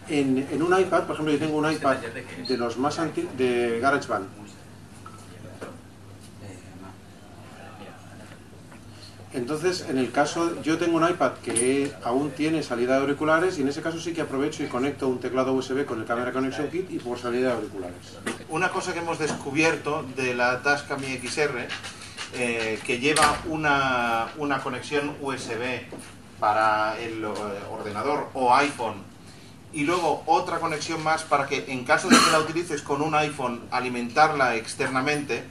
en, 0.09 0.47
en 0.51 0.63
un 0.63 0.79
iPad, 0.79 1.05
por 1.05 1.15
ejemplo, 1.15 1.33
yo 1.33 1.39
tengo 1.41 1.57
un 1.59 1.71
iPad 1.73 1.97
de 2.49 2.57
los 2.57 2.77
más 2.79 2.99
antiguos 2.99 3.37
de 3.37 3.79
GarageBand. 3.81 4.27
Entonces, 9.33 9.87
en 9.89 9.99
el 9.99 10.11
caso, 10.11 10.61
yo 10.63 10.77
tengo 10.77 10.97
un 10.97 11.09
iPad 11.09 11.35
que 11.45 11.93
aún 12.03 12.33
tiene 12.33 12.65
salida 12.65 12.95
de 12.95 13.03
auriculares 13.03 13.59
y 13.59 13.63
en 13.63 13.69
ese 13.69 13.81
caso 13.81 14.01
sí 14.01 14.13
que 14.13 14.23
aprovecho 14.23 14.65
y 14.65 14.67
conecto 14.67 15.07
un 15.07 15.21
teclado 15.21 15.53
USB 15.53 15.85
con 15.85 16.01
el 16.01 16.07
Camera 16.07 16.33
Connection 16.33 16.69
Kit 16.69 16.91
y 16.91 16.99
por 16.99 17.19
salida 17.19 17.51
de 17.51 17.55
auriculares. 17.55 18.19
Una 18.49 18.71
cosa 18.71 18.93
que 18.93 18.99
hemos 18.99 19.21
descubierto 19.21 20.05
de 20.17 20.35
la 20.35 20.63
Tascam 20.63 21.01
XR, 21.01 21.69
eh, 22.35 22.81
que 22.85 22.99
lleva 22.99 23.41
una, 23.47 24.29
una 24.37 24.61
conexión 24.61 25.17
USB 25.21 25.83
para 26.41 26.99
el 26.99 27.23
eh, 27.23 27.29
ordenador 27.71 28.31
o 28.35 28.53
iPhone 28.55 29.11
y 29.73 29.85
luego 29.85 30.23
otra 30.27 30.59
conexión 30.59 31.03
más 31.03 31.23
para 31.23 31.47
que 31.47 31.67
en 31.69 31.85
caso 31.85 32.09
de 32.09 32.17
que 32.17 32.31
la 32.33 32.41
utilices 32.41 32.83
con 32.83 33.03
un 33.03 33.15
iPhone 33.15 33.61
alimentarla 33.71 34.57
externamente, 34.57 35.45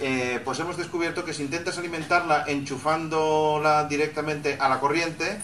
eh, 0.00 0.40
pues 0.44 0.58
hemos 0.60 0.76
descubierto 0.76 1.24
que 1.24 1.32
si 1.34 1.42
intentas 1.42 1.78
alimentarla 1.78 2.44
enchufándola 2.46 3.84
directamente 3.84 4.56
a 4.60 4.68
la 4.68 4.80
corriente, 4.80 5.38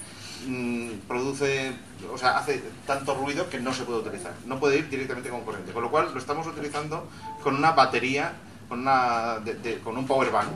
mm, 0.46 0.90
produce, 1.08 1.72
o 2.12 2.18
sea, 2.18 2.38
hace 2.38 2.62
tanto 2.86 3.14
ruido 3.14 3.49
que 3.50 3.60
no 3.60 3.73
se 3.75 3.84
puede 3.84 4.00
utilizar. 4.00 4.32
No 4.47 4.58
puede 4.58 4.78
ir 4.78 4.88
directamente 4.88 5.28
con 5.30 5.42
corriente. 5.45 5.73
Con 5.73 5.82
lo 5.82 5.90
cual 5.90 6.10
lo 6.12 6.19
estamos 6.19 6.47
utilizando 6.47 7.08
con 7.42 7.54
una 7.56 7.73
batería, 7.73 8.32
con, 8.69 8.80
una, 8.80 9.38
de- 9.45 9.54
de- 9.54 9.78
con 9.80 9.97
un 9.97 10.06
power 10.06 10.30
bank. 10.30 10.49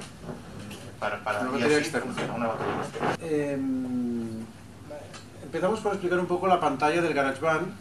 Para, 0.98 1.22
para, 1.24 1.40
Una 1.40 1.52
batería 1.52 1.78
así 1.78 1.86
externa. 1.88 2.12
una 2.34 2.46
batería 2.48 2.74
externa. 2.82 3.52
Em, 3.52 4.44
empezamos 5.42 5.80
por 5.80 5.92
explicar 5.92 6.18
un 6.20 6.26
poco 6.26 6.46
la 6.46 6.60
pantalla 6.60 7.00
del 7.00 7.14
GarageBand. 7.14 7.72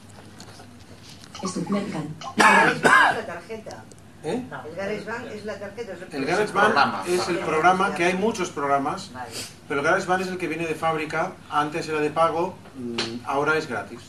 Es 1.43 1.57
la 1.57 3.23
tarjeta. 3.25 3.83
¿Eh? 4.23 4.43
El 4.69 4.75
GarageBand 4.75 5.27
es 5.27 5.45
la 5.45 5.59
tarjeta. 5.59 5.93
es 5.93 6.01
El 6.01 6.07
programa. 6.47 6.73
GarageBand 6.73 7.07
es 7.09 7.27
el 7.29 7.37
programa, 7.39 7.95
que 7.95 8.05
hay 8.05 8.13
muchos 8.15 8.49
programas, 8.49 9.11
Vale. 9.13 9.29
pero 9.67 9.79
el 9.81 9.85
GarageBand 9.85 10.21
es 10.23 10.27
el 10.29 10.37
que 10.37 10.47
viene 10.47 10.65
de 10.67 10.75
fábrica, 10.75 11.33
antes 11.49 11.87
era 11.87 11.99
de 11.99 12.09
pago, 12.09 12.55
mm, 12.77 13.21
ahora 13.25 13.57
es 13.57 13.67
gratis. 13.67 14.01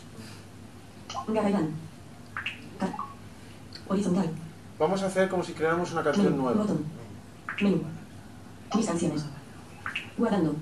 GarageBand. 1.28 1.70
Horizontal. 3.88 4.30
Vamos 4.78 5.02
a 5.02 5.06
hacer 5.06 5.28
como 5.28 5.42
si 5.44 5.52
creáramos 5.52 5.92
una 5.92 6.02
canción 6.02 6.26
Menú. 6.26 6.42
nueva. 6.42 6.60
Botón. 6.62 6.84
Menú. 7.60 7.82
Mis 8.76 8.86
canciones. 8.86 9.24
Guardando. 10.16 10.54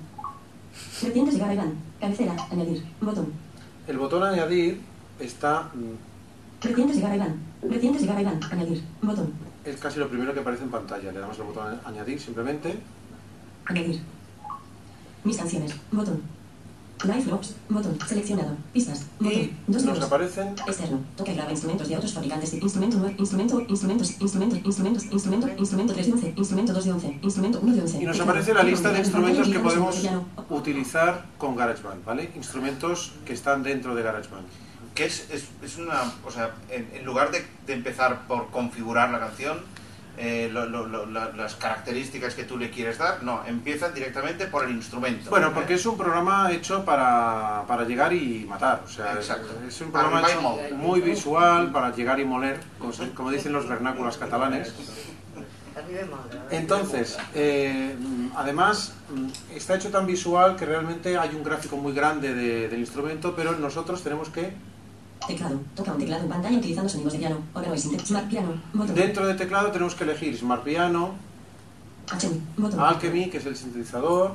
Vertientes 1.01 1.33
de 1.35 1.39
GarageBand. 1.39 1.73
Cabecera. 1.99 2.35
Añadir. 2.51 2.83
Botón. 3.01 3.31
El 3.87 3.97
botón 3.97 4.23
añadir 4.23 4.81
está, 5.19 5.69
mm, 5.73 6.63
Vertientes 6.65 6.95
de 6.97 7.01
GarageBand. 7.03 7.35
Vertientes 7.61 8.01
de 8.01 8.07
GarageBand. 8.07 8.43
Añadir. 8.51 8.83
Botón. 9.01 9.33
es 9.65 9.75
casi 9.77 9.99
lo 9.99 10.07
primero 10.07 10.33
que 10.33 10.39
aparece 10.39 10.63
en 10.63 10.69
pantalla. 10.71 11.11
Le 11.11 11.19
damos 11.19 11.37
el 11.37 11.43
botón 11.45 11.79
añadir 11.85 12.19
simplemente. 12.19 12.79
Añadir. 13.65 14.01
Mis 15.23 15.37
canciones. 15.37 15.75
Botón. 15.91 16.21
Live 17.03 17.25
Logs. 17.25 17.55
Botón. 17.69 17.97
Seleccionado. 18.07 18.55
Pistas. 18.73 19.05
Botón. 19.19 19.33
Y 19.33 19.53
Dos 19.67 19.83
nos 19.83 20.01
aparecen 20.01 20.49
Externo. 20.67 20.99
Toca 21.17 21.31
y 21.31 21.35
graba 21.35 21.51
instrumentos 21.51 21.87
de 21.89 21.97
otros 21.97 22.13
fabricantes. 22.13 22.53
Instrumento 22.53 22.97
9. 22.99 23.15
Instrumento. 23.19 23.61
Instrumentos. 23.67 24.21
Instrumento. 24.21 24.55
Instrumentos. 24.55 25.05
Instrumento. 25.11 25.47
Instrumento 25.57 25.93
3 25.93 26.07
de 26.07 26.13
11. 26.13 26.33
Instrumento 26.37 26.73
2 26.73 26.85
de 26.85 26.91
11. 26.91 27.19
Instrumento 27.21 27.59
1 27.61 27.73
de 27.75 27.81
11. 27.81 28.01
y 28.01 28.05
nos 28.05 28.19
aparece 28.19 28.53
la 28.53 28.63
lista 28.63 28.91
de 28.91 28.99
instrumentos 28.99 29.49
que 29.49 29.59
podemos 29.59 30.01
utilizar 30.49 31.25
con 31.37 31.55
GarageBand, 31.55 32.05
¿vale? 32.05 32.31
Instrumentos 32.35 33.13
que 33.25 33.33
están 33.33 33.63
dentro 33.63 33.95
de 33.95 34.03
GarageBand. 34.03 34.47
Que 34.99 35.05
es, 35.05 35.29
es, 35.31 35.45
es 35.63 35.77
una, 35.77 36.01
o 36.25 36.29
sea, 36.29 36.51
en, 36.69 36.91
en 36.93 37.05
lugar 37.05 37.31
de, 37.31 37.45
de 37.65 37.71
empezar 37.73 38.27
por 38.27 38.49
configurar 38.51 39.09
la 39.11 39.19
canción, 39.19 39.61
eh, 40.17 40.49
lo- 40.51 40.65
lo- 40.65 40.87
lo- 40.87 41.05
la- 41.05 41.29
las 41.37 41.55
características 41.55 42.33
que 42.33 42.43
tú 42.43 42.57
le 42.57 42.69
quieres 42.69 42.97
dar, 42.97 43.23
no, 43.23 43.41
empiezan 43.47 43.93
directamente 43.93 44.47
por 44.47 44.65
el 44.65 44.71
instrumento. 44.71 45.29
Bueno, 45.29 45.47
¿eh? 45.47 45.51
porque 45.55 45.75
es 45.75 45.85
un 45.85 45.95
programa 45.97 46.51
hecho 46.51 46.83
para, 46.83 47.63
para 47.65 47.85
llegar 47.85 48.11
y 48.11 48.43
matar. 48.45 48.81
O 48.85 48.89
sea, 48.89 49.13
es, 49.13 49.19
Exacto. 49.19 49.47
es 49.65 49.79
un 49.79 49.89
programa 49.93 50.21
hecho 50.29 50.75
muy 50.75 50.99
visual 50.99 51.71
para 51.71 51.95
llegar 51.95 52.19
y 52.19 52.25
moler, 52.25 52.59
como, 52.77 52.91
se- 52.91 53.11
como 53.11 53.31
dicen 53.31 53.53
los 53.53 53.69
vernáculos 53.69 54.17
catalanes. 54.17 54.73
Entonces, 56.51 57.17
eh, 57.33 57.95
además, 58.35 58.93
mm, 59.15 59.55
está 59.55 59.75
hecho 59.75 59.91
tan 59.91 60.05
visual 60.05 60.57
que 60.57 60.65
realmente 60.65 61.17
hay 61.17 61.29
un 61.29 61.43
gráfico 61.43 61.77
muy 61.77 61.93
grande 61.93 62.33
de- 62.33 62.67
del 62.67 62.79
instrumento, 62.81 63.33
pero 63.33 63.53
nosotros 63.53 64.03
tenemos 64.03 64.27
que, 64.29 64.51
Teclado. 65.27 65.59
Toca 65.75 65.91
un 65.91 65.99
teclado 65.99 66.23
en 66.23 66.29
pantalla 66.29 66.57
utilizando 66.57 66.89
sonidos 66.89 67.13
de 67.13 67.19
piano. 67.19 67.37
Órgano 67.53 67.75
y 67.75 67.79
sintet. 67.79 68.05
Smart 68.05 68.27
piano. 68.29 68.53
Botón. 68.73 68.95
dentro 68.95 69.27
del 69.27 69.37
teclado 69.37 69.71
tenemos 69.71 69.95
que 69.95 70.03
elegir 70.03 70.35
Smart 70.37 70.63
Piano, 70.63 71.11
HM. 72.11 72.39
Botón. 72.61 72.79
Alchemy, 72.79 73.29
que 73.29 73.37
es 73.37 73.45
el 73.45 73.55
sintetizador, 73.55 74.33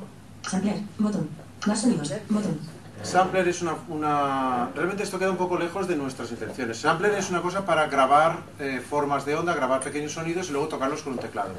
Sampler. 0.48 0.76
Botón. 0.98 1.28
Más 1.66 1.80
sonidos. 1.80 2.12
Botón. 2.28 2.58
Sampler 3.02 3.46
es 3.48 3.60
una, 3.60 3.74
una- 3.88 4.70
Realmente 4.74 5.02
esto 5.02 5.18
queda 5.18 5.30
un 5.30 5.36
poco 5.36 5.58
lejos 5.58 5.88
de 5.88 5.96
nuestras 5.96 6.30
intenciones. 6.30 6.78
Sampler 6.78 7.12
es 7.14 7.28
una 7.28 7.42
cosa 7.42 7.66
para 7.66 7.86
grabar 7.88 8.38
eh, 8.60 8.80
formas 8.88 9.26
de 9.26 9.34
onda, 9.34 9.52
grabar 9.54 9.80
pequeños 9.80 10.12
sonidos 10.12 10.48
y 10.48 10.52
luego 10.52 10.68
tocarlos 10.68 11.02
con 11.02 11.14
un 11.14 11.18
teclado. 11.18 11.50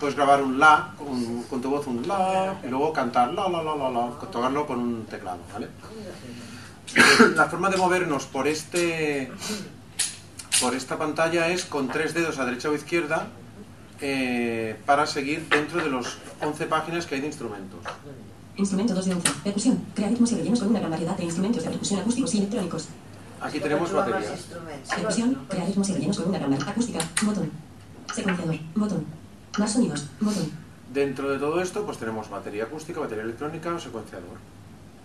Puedes 0.00 0.16
grabar 0.16 0.42
un 0.42 0.58
la, 0.58 0.94
con, 0.98 1.42
con 1.44 1.60
tu 1.60 1.70
voz 1.70 1.86
un 1.86 2.08
la, 2.08 2.54
y 2.64 2.68
luego 2.68 2.92
cantar 2.92 3.32
la, 3.34 3.48
la, 3.48 3.62
la, 3.62 3.76
la, 3.76 3.90
la, 3.90 4.10
tocarlo 4.32 4.66
con 4.66 4.78
un 4.80 5.04
teclado, 5.06 5.38
¿vale? 5.52 5.68
La 7.36 7.46
forma 7.46 7.70
de 7.70 7.76
movernos 7.76 8.26
por 8.26 8.48
este... 8.48 9.30
Por 10.60 10.74
esta 10.74 10.98
pantalla 10.98 11.48
es 11.48 11.64
con 11.64 11.88
tres 11.88 12.12
dedos 12.12 12.38
a 12.38 12.44
derecha 12.44 12.68
o 12.68 12.74
izquierda 12.74 13.28
eh, 14.02 14.76
para 14.84 15.06
seguir 15.06 15.48
dentro 15.48 15.82
de 15.82 15.88
los 15.88 16.18
11 16.42 16.66
páginas 16.66 17.06
que 17.06 17.14
hay 17.14 17.22
de 17.22 17.28
instrumentos. 17.28 17.80
Instrumento 18.56 18.94
2 18.94 19.06
de 19.06 19.14
11. 19.14 19.30
Percusión. 19.42 19.84
Crea 19.94 20.08
ritmos 20.08 20.32
y 20.32 20.34
rellenos 20.36 20.58
con 20.58 20.68
una 20.68 20.80
gran 20.80 20.90
variedad 20.90 21.16
de 21.16 21.24
instrumentos 21.24 21.62
de 21.62 21.70
percusión 21.70 22.00
acústicos 22.00 22.34
y 22.34 22.38
electrónicos. 22.38 22.88
Aquí 23.40 23.58
tenemos 23.58 23.90
baterías. 23.90 24.48
Percusión. 24.94 25.46
Crea 25.48 25.64
ritmos 25.64 25.88
y 25.88 25.94
rellenos 25.94 26.18
con 26.18 26.28
una 26.28 26.38
gran 26.38 26.50
variedad 26.50 26.72
acústica. 26.72 26.98
Botón. 27.22 27.50
Secuenciador. 28.14 28.58
Botón. 28.74 29.06
Más 29.58 29.72
sonidos. 29.72 30.06
Botón. 30.20 30.50
Dentro 30.92 31.30
de 31.30 31.38
todo 31.38 31.62
esto, 31.62 31.86
pues 31.86 31.96
tenemos 31.96 32.28
batería 32.28 32.64
acústica, 32.64 33.00
batería 33.00 33.24
electrónica 33.24 33.72
o 33.72 33.78
secuenciador. 33.78 34.36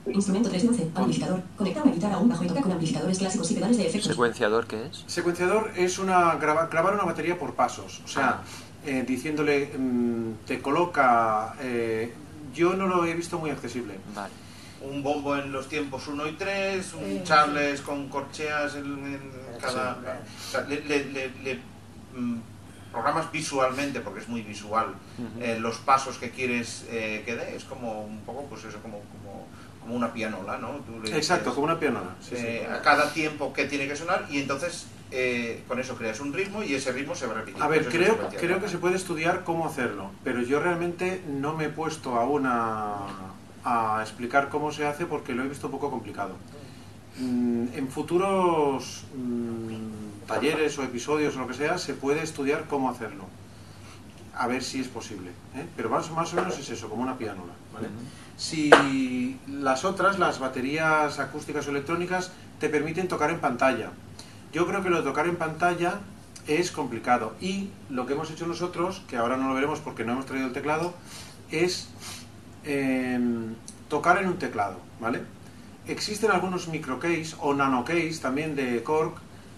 Instrumento 0.07 0.49
3 0.49 0.61
de 0.61 0.69
11. 0.69 0.87
Amplificador. 0.95 1.41
Conecta 1.57 1.83
una 1.83 1.91
guitarra 1.91 2.15
a 2.15 2.19
un 2.19 2.29
bajo 2.29 2.43
y 2.43 2.47
toca 2.47 2.61
con 2.61 2.71
amplificadores 2.73 3.17
clásicos 3.17 3.51
y 3.51 3.55
pedales 3.55 3.77
de 3.77 3.87
efectos. 3.87 4.11
¿Secuenciador 4.11 4.67
qué 4.67 4.85
es? 4.85 5.03
Secuenciador 5.07 5.71
es 5.75 5.97
una 5.99 6.35
graba- 6.35 6.67
grabar 6.67 6.93
una 6.93 7.03
batería 7.03 7.37
por 7.39 7.53
pasos, 7.55 8.01
o 8.05 8.07
sea, 8.07 8.29
Ah. 8.29 8.43
eh, 8.85 9.03
diciéndole, 9.07 9.71
mm, 9.77 10.45
te 10.45 10.61
coloca... 10.61 11.55
eh, 11.61 12.13
yo 12.53 12.73
no 12.75 12.87
lo 12.87 13.03
he 13.05 13.13
visto 13.13 13.37
muy 13.37 13.49
accesible. 13.49 13.95
Vale. 14.15 14.31
Un 14.81 15.01
bombo 15.03 15.35
en 15.35 15.51
los 15.51 15.67
tiempos 15.67 16.07
1 16.07 16.25
y 16.27 16.33
3, 16.33 16.93
un 16.93 17.03
Eh, 17.03 17.21
Charles 17.25 17.81
con 17.81 18.07
corcheas 18.07 18.75
en, 18.75 18.85
en 18.85 19.21
cada... 19.59 19.95
Sí. 19.95 19.99
o 20.47 20.51
sea, 20.51 20.61
le, 20.61 20.81
le- 20.85 21.05
le- 21.05 21.31
le, 21.43 21.59
mm, 22.15 22.37
programas 22.93 23.29
visualmente, 23.31 23.99
porque 23.99 24.21
es 24.21 24.29
muy 24.29 24.41
visual, 24.41 24.89
Ujú. 25.17 25.43
eh, 25.43 25.59
los 25.59 25.77
pasos 25.79 26.17
que 26.17 26.29
quieres 26.29 26.85
eh, 26.89 27.23
que 27.25 27.35
dé. 27.35 27.55
Es 27.57 27.65
como 27.65 28.03
un 28.05 28.19
poco, 28.21 28.45
pues 28.45 28.63
eso, 28.63 28.77
como, 28.81 28.99
como, 28.99 29.47
como 29.85 29.95
una 29.97 30.11
pianola, 30.11 30.57
¿no? 30.57 30.69
Tú 30.79 30.99
le 31.03 31.15
Exacto, 31.15 31.43
dices, 31.45 31.53
como 31.53 31.65
una 31.65 31.79
pianola. 31.79 32.15
sí, 32.19 32.35
sí. 32.35 32.43
eh, 32.43 32.67
a 32.67 32.81
cada 32.81 33.13
tiempo 33.13 33.53
que 33.53 33.65
tiene 33.65 33.87
que 33.87 33.95
sonar 33.95 34.25
y 34.31 34.39
entonces 34.39 34.87
eh, 35.11 35.63
con 35.67 35.79
eso 35.79 35.95
creas 35.95 36.19
un 36.19 36.33
ritmo 36.33 36.63
y 36.63 36.73
ese 36.73 36.91
ritmo 36.91 37.13
se 37.13 37.27
va 37.27 37.35
repitiendo. 37.35 37.63
A 37.63 37.67
ver, 37.67 37.87
creo, 37.87 38.17
creo 38.39 38.59
que 38.59 38.67
se 38.67 38.79
puede 38.79 38.95
estudiar 38.95 39.43
cómo 39.43 39.67
hacerlo, 39.67 40.09
pero 40.23 40.41
yo 40.41 40.59
realmente 40.59 41.21
no 41.29 41.53
me 41.55 41.65
he 41.65 41.69
puesto 41.69 42.15
aún 42.15 42.45
a, 42.47 42.97
a 43.63 43.99
explicar 44.01 44.49
cómo 44.49 44.71
se 44.71 44.87
hace 44.87 45.05
porque 45.05 45.33
lo 45.33 45.43
he 45.43 45.47
visto 45.47 45.67
un 45.67 45.71
poco 45.73 45.91
complicado. 45.91 46.35
Mm, 47.19 47.67
En 47.75 47.87
futuros 47.89 49.03
mm, 49.15 50.25
talleres 50.27 50.77
o 50.79 50.83
episodios 50.83 51.35
o 51.35 51.39
lo 51.41 51.47
que 51.47 51.53
sea, 51.53 51.77
se 51.77 51.93
puede 51.93 52.23
estudiar 52.23 52.65
cómo 52.67 52.89
hacerlo. 52.89 53.25
A 54.37 54.47
ver 54.47 54.63
si 54.63 54.81
es 54.81 54.87
posible. 54.89 55.29
¿eh? 55.55 55.65
Pero 55.77 55.89
más, 55.89 56.09
más 56.11 56.33
o 56.33 56.35
menos 56.35 56.57
es 56.59 56.69
eso, 56.69 56.89
como 56.89 57.03
una 57.03 57.17
pianola. 57.17 57.53
¿vale? 57.73 57.87
Si 58.37 59.37
las 59.47 59.85
otras, 59.85 60.19
las 60.19 60.39
baterías 60.39 61.19
acústicas 61.19 61.67
o 61.67 61.71
electrónicas, 61.71 62.31
te 62.59 62.69
permiten 62.69 63.07
tocar 63.07 63.29
en 63.29 63.39
pantalla. 63.39 63.91
Yo 64.51 64.67
creo 64.67 64.83
que 64.83 64.89
lo 64.89 64.97
de 64.97 65.03
tocar 65.03 65.27
en 65.27 65.35
pantalla 65.35 65.99
es 66.47 66.71
complicado. 66.71 67.35
Y 67.39 67.69
lo 67.89 68.05
que 68.05 68.13
hemos 68.13 68.29
hecho 68.31 68.45
nosotros, 68.47 69.03
que 69.07 69.17
ahora 69.17 69.37
no 69.37 69.47
lo 69.47 69.55
veremos 69.55 69.79
porque 69.79 70.03
no 70.03 70.13
hemos 70.13 70.25
traído 70.25 70.47
el 70.47 70.53
teclado, 70.53 70.93
es 71.51 71.89
em, 72.63 73.55
tocar 73.89 74.21
en 74.21 74.27
un 74.27 74.37
teclado, 74.37 74.77
¿vale? 74.99 75.21
Existen 75.87 76.31
algunos 76.31 76.67
microcase 76.67 77.35
o 77.39 77.53
nanocase 77.53 78.19
también 78.21 78.55
de 78.55 78.83
Korg 78.83 79.13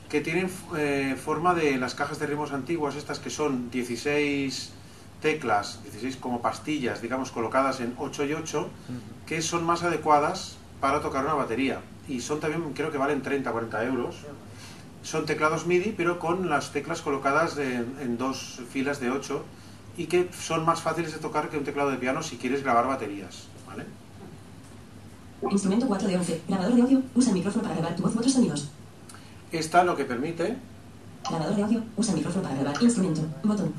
que 0.10 0.22
tienen 0.22 0.50
eh, 0.78 1.16
forma 1.22 1.54
de 1.54 1.78
las 1.78 1.96
cajas 1.96 2.20
de 2.20 2.28
ritmos 2.28 2.52
antiguas, 2.52 2.96
estas 2.96 3.20
que 3.20 3.30
son 3.30 3.70
16 3.72 4.72
teclas, 5.22 5.82
16 5.84 6.18
como 6.18 6.42
pastillas, 6.42 7.02
digamos, 7.02 7.32
colocadas 7.32 7.80
en 7.80 7.94
8 7.98 8.26
y 8.26 8.34
8, 8.34 8.68
que 9.26 9.42
son 9.42 9.64
más 9.66 9.84
adecuadas 9.84 10.56
para 10.80 11.02
tocar 11.02 11.24
una 11.26 11.34
batería. 11.34 11.82
Y 12.08 12.22
son 12.22 12.40
también, 12.40 12.74
creo 12.74 12.92
que 12.92 12.98
valen 12.98 13.22
30, 13.22 13.52
40 13.52 13.84
euros. 13.84 14.16
Son 15.04 15.26
teclados 15.26 15.66
MIDI, 15.66 15.94
pero 15.96 16.20
con 16.20 16.50
las 16.50 16.72
teclas 16.72 17.02
colocadas 17.02 17.56
de- 17.56 17.76
en 17.78 18.18
dos 18.18 18.60
filas 18.72 19.00
de 19.00 19.10
8 19.10 19.44
y 19.98 20.06
que 20.06 20.30
son 20.38 20.66
más 20.66 20.82
fáciles 20.82 21.14
de 21.14 21.20
tocar 21.20 21.50
que 21.50 21.58
un 21.58 21.64
teclado 21.64 21.90
de 21.92 21.98
piano 21.98 22.22
si 22.22 22.38
quieres 22.38 22.64
grabar 22.64 22.88
baterías. 22.88 23.44
¿vale? 23.68 23.86
Instrumento 25.52 25.88
4 25.88 26.08
de 26.08 26.18
11. 26.18 26.42
Grabador 26.48 26.76
de 26.76 26.82
audio. 26.82 27.02
Usa 27.16 27.30
el 27.30 27.36
micrófono 27.36 27.64
para 27.64 27.76
grabar 27.76 27.96
tu 27.96 28.04
voz 28.04 28.16
u 28.16 28.18
otros 28.20 28.34
sonidos. 28.34 28.70
Esta 29.52 29.84
lo 29.84 29.96
que 29.96 30.06
permite 30.06 30.58
Grabador 31.30 31.56
de 31.56 31.64
audio. 31.64 31.84
Usa 31.96 32.12
el 32.14 32.18
micrófono 32.18 32.44
para 32.44 32.56
grabar. 32.56 32.84
Instrumento. 32.84 33.22
Botón. 33.44 33.74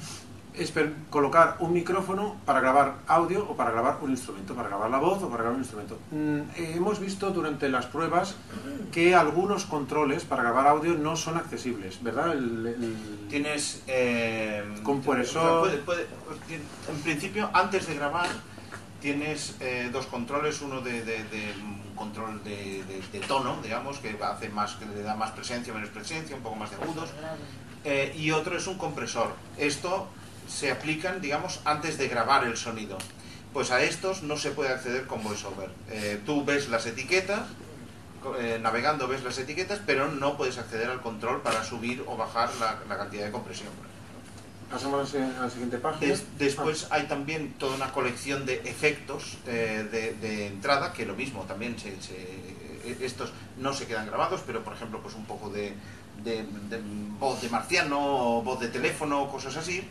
Es 0.58 0.72
colocar 1.10 1.56
un 1.60 1.72
micrófono 1.72 2.36
para 2.44 2.60
grabar 2.60 2.96
audio 3.06 3.46
o 3.48 3.56
para 3.56 3.70
grabar 3.70 3.98
un 4.02 4.10
instrumento, 4.10 4.54
para 4.54 4.68
grabar 4.68 4.90
la 4.90 4.98
voz 4.98 5.22
o 5.22 5.28
para 5.28 5.42
grabar 5.42 5.54
un 5.54 5.60
instrumento. 5.62 5.98
Mm, 6.10 6.38
eh, 6.56 6.72
hemos 6.76 6.98
visto 7.00 7.30
durante 7.30 7.68
las 7.68 7.86
pruebas 7.86 8.34
que 8.92 9.14
algunos 9.14 9.64
controles 9.64 10.24
para 10.24 10.42
grabar 10.42 10.66
audio 10.66 10.94
no 10.94 11.16
son 11.16 11.36
accesibles, 11.36 12.02
¿verdad? 12.02 12.32
El- 12.32 12.66
el- 12.66 13.26
Tienes... 13.28 13.82
Eh, 13.86 14.64
Compresor. 14.82 15.60
puede- 15.60 15.78
puede- 15.78 16.06
en 16.88 17.02
principio, 17.02 17.50
antes 17.52 17.86
de 17.86 17.94
grabar, 17.94 18.26
tienes 19.00 19.54
eh, 19.60 19.90
dos 19.92 20.06
controles. 20.06 20.60
Uno 20.62 20.80
de, 20.80 21.02
de- 21.04 21.24
de 21.24 21.52
un 21.62 21.94
control 21.94 22.42
de, 22.42 22.82
de- 22.84 23.02
de 23.12 23.20
tono, 23.26 23.58
digamos, 23.62 23.98
que 23.98 24.16
hace 24.22 24.48
más, 24.48 24.74
que 24.76 24.86
le 24.86 25.02
da 25.02 25.14
más 25.14 25.30
presencia, 25.32 25.72
menos 25.74 25.90
presencia, 25.90 26.34
un 26.34 26.42
poco 26.42 26.56
más 26.56 26.70
de 26.70 26.76
agudos. 26.76 27.10
Eh, 27.84 28.12
y 28.16 28.30
otro 28.32 28.56
es 28.56 28.66
un 28.66 28.76
compresor. 28.78 29.32
Esto 29.56 30.08
se 30.48 30.70
aplican, 30.70 31.20
digamos, 31.20 31.60
antes 31.64 31.98
de 31.98 32.08
grabar 32.08 32.44
el 32.44 32.56
sonido. 32.56 32.98
Pues 33.52 33.70
a 33.70 33.82
estos 33.82 34.22
no 34.22 34.36
se 34.36 34.50
puede 34.50 34.70
acceder 34.70 35.06
con 35.06 35.22
VoiceOver. 35.22 35.70
Eh, 35.90 36.20
tú 36.26 36.44
ves 36.44 36.68
las 36.68 36.86
etiquetas, 36.86 37.42
eh, 38.38 38.58
navegando 38.60 39.08
ves 39.08 39.22
las 39.24 39.38
etiquetas, 39.38 39.80
pero 39.86 40.08
no 40.10 40.36
puedes 40.36 40.58
acceder 40.58 40.88
al 40.88 41.00
control 41.00 41.40
para 41.42 41.64
subir 41.64 42.04
o 42.06 42.16
bajar 42.16 42.50
la, 42.60 42.78
la 42.88 42.96
cantidad 42.98 43.24
de 43.26 43.30
compresión. 43.32 43.68
Pasamos 44.70 45.14
a 45.14 45.18
la 45.42 45.48
siguiente 45.50 45.78
página. 45.78 46.12
Des- 46.12 46.24
después 46.38 46.88
hay 46.90 47.04
también 47.06 47.54
toda 47.54 47.74
una 47.76 47.90
colección 47.92 48.44
de 48.44 48.56
efectos 48.66 49.38
eh, 49.46 49.88
de, 49.90 50.12
de 50.14 50.46
entrada, 50.48 50.92
que 50.92 51.06
lo 51.06 51.14
mismo 51.14 51.44
también 51.44 51.78
se, 51.78 52.00
se- 52.02 52.14
eh, 52.84 52.98
estos 53.00 53.32
no 53.56 53.72
se 53.72 53.86
quedan 53.86 54.06
grabados, 54.06 54.42
pero 54.46 54.62
por 54.62 54.74
ejemplo 54.74 55.00
pues 55.00 55.14
un 55.14 55.24
poco 55.24 55.48
de, 55.48 55.72
de- 56.22 56.42
de 56.68 56.80
voz 57.18 57.40
de 57.40 57.48
marciano, 57.48 57.98
o 58.38 58.42
voz 58.42 58.60
de 58.60 58.68
teléfono, 58.68 59.30
cosas 59.30 59.56
así, 59.56 59.82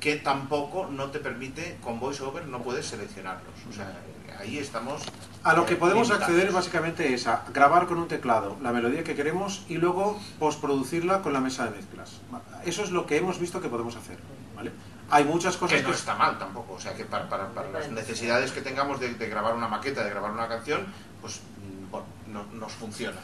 que 0.00 0.16
tampoco 0.16 0.86
no 0.90 1.10
te 1.10 1.18
permite, 1.20 1.76
con 1.82 2.00
VoiceOver 2.00 2.46
no 2.46 2.62
puedes 2.62 2.86
seleccionarlos. 2.86 3.52
O 3.68 3.72
sea, 3.72 3.92
ahí 4.38 4.58
estamos... 4.58 5.02
A 5.44 5.54
lo 5.54 5.64
que 5.66 5.74
eh, 5.74 5.76
podemos 5.76 6.08
limitados. 6.08 6.34
acceder 6.34 6.52
básicamente 6.52 7.14
es 7.14 7.26
a 7.26 7.44
grabar 7.52 7.86
con 7.86 7.98
un 7.98 8.08
teclado 8.08 8.56
la 8.62 8.72
melodía 8.72 9.04
que 9.04 9.14
queremos 9.14 9.64
y 9.68 9.76
luego 9.76 10.18
postproducirla 10.38 11.20
con 11.22 11.32
la 11.32 11.40
mesa 11.40 11.64
de 11.66 11.70
mezclas. 11.76 12.20
Eso 12.64 12.82
es 12.82 12.90
lo 12.90 13.06
que 13.06 13.16
hemos 13.18 13.38
visto 13.38 13.60
que 13.60 13.68
podemos 13.68 13.94
hacer. 13.96 14.18
¿vale? 14.56 14.72
Hay 15.10 15.24
muchas 15.24 15.56
cosas 15.56 15.80
que 15.80 15.86
no 15.86 15.92
está 15.92 16.14
mal 16.14 16.38
tampoco, 16.38 16.74
o 16.74 16.80
sea 16.80 16.94
que 16.94 17.04
para, 17.04 17.28
para- 17.28 17.48
para 17.48 17.70
las 17.70 17.90
necesidades 17.90 18.52
que 18.52 18.60
tengamos 18.62 19.00
de, 19.00 19.14
de 19.14 19.28
grabar 19.28 19.54
una 19.54 19.68
maqueta, 19.68 20.04
de 20.04 20.10
grabar 20.10 20.30
una 20.30 20.46
canción, 20.48 20.86
pues 21.20 21.40
mm, 21.40 21.90
bueno, 21.90 22.06
no- 22.28 22.46
nos 22.58 22.72
funciona. 22.72 23.18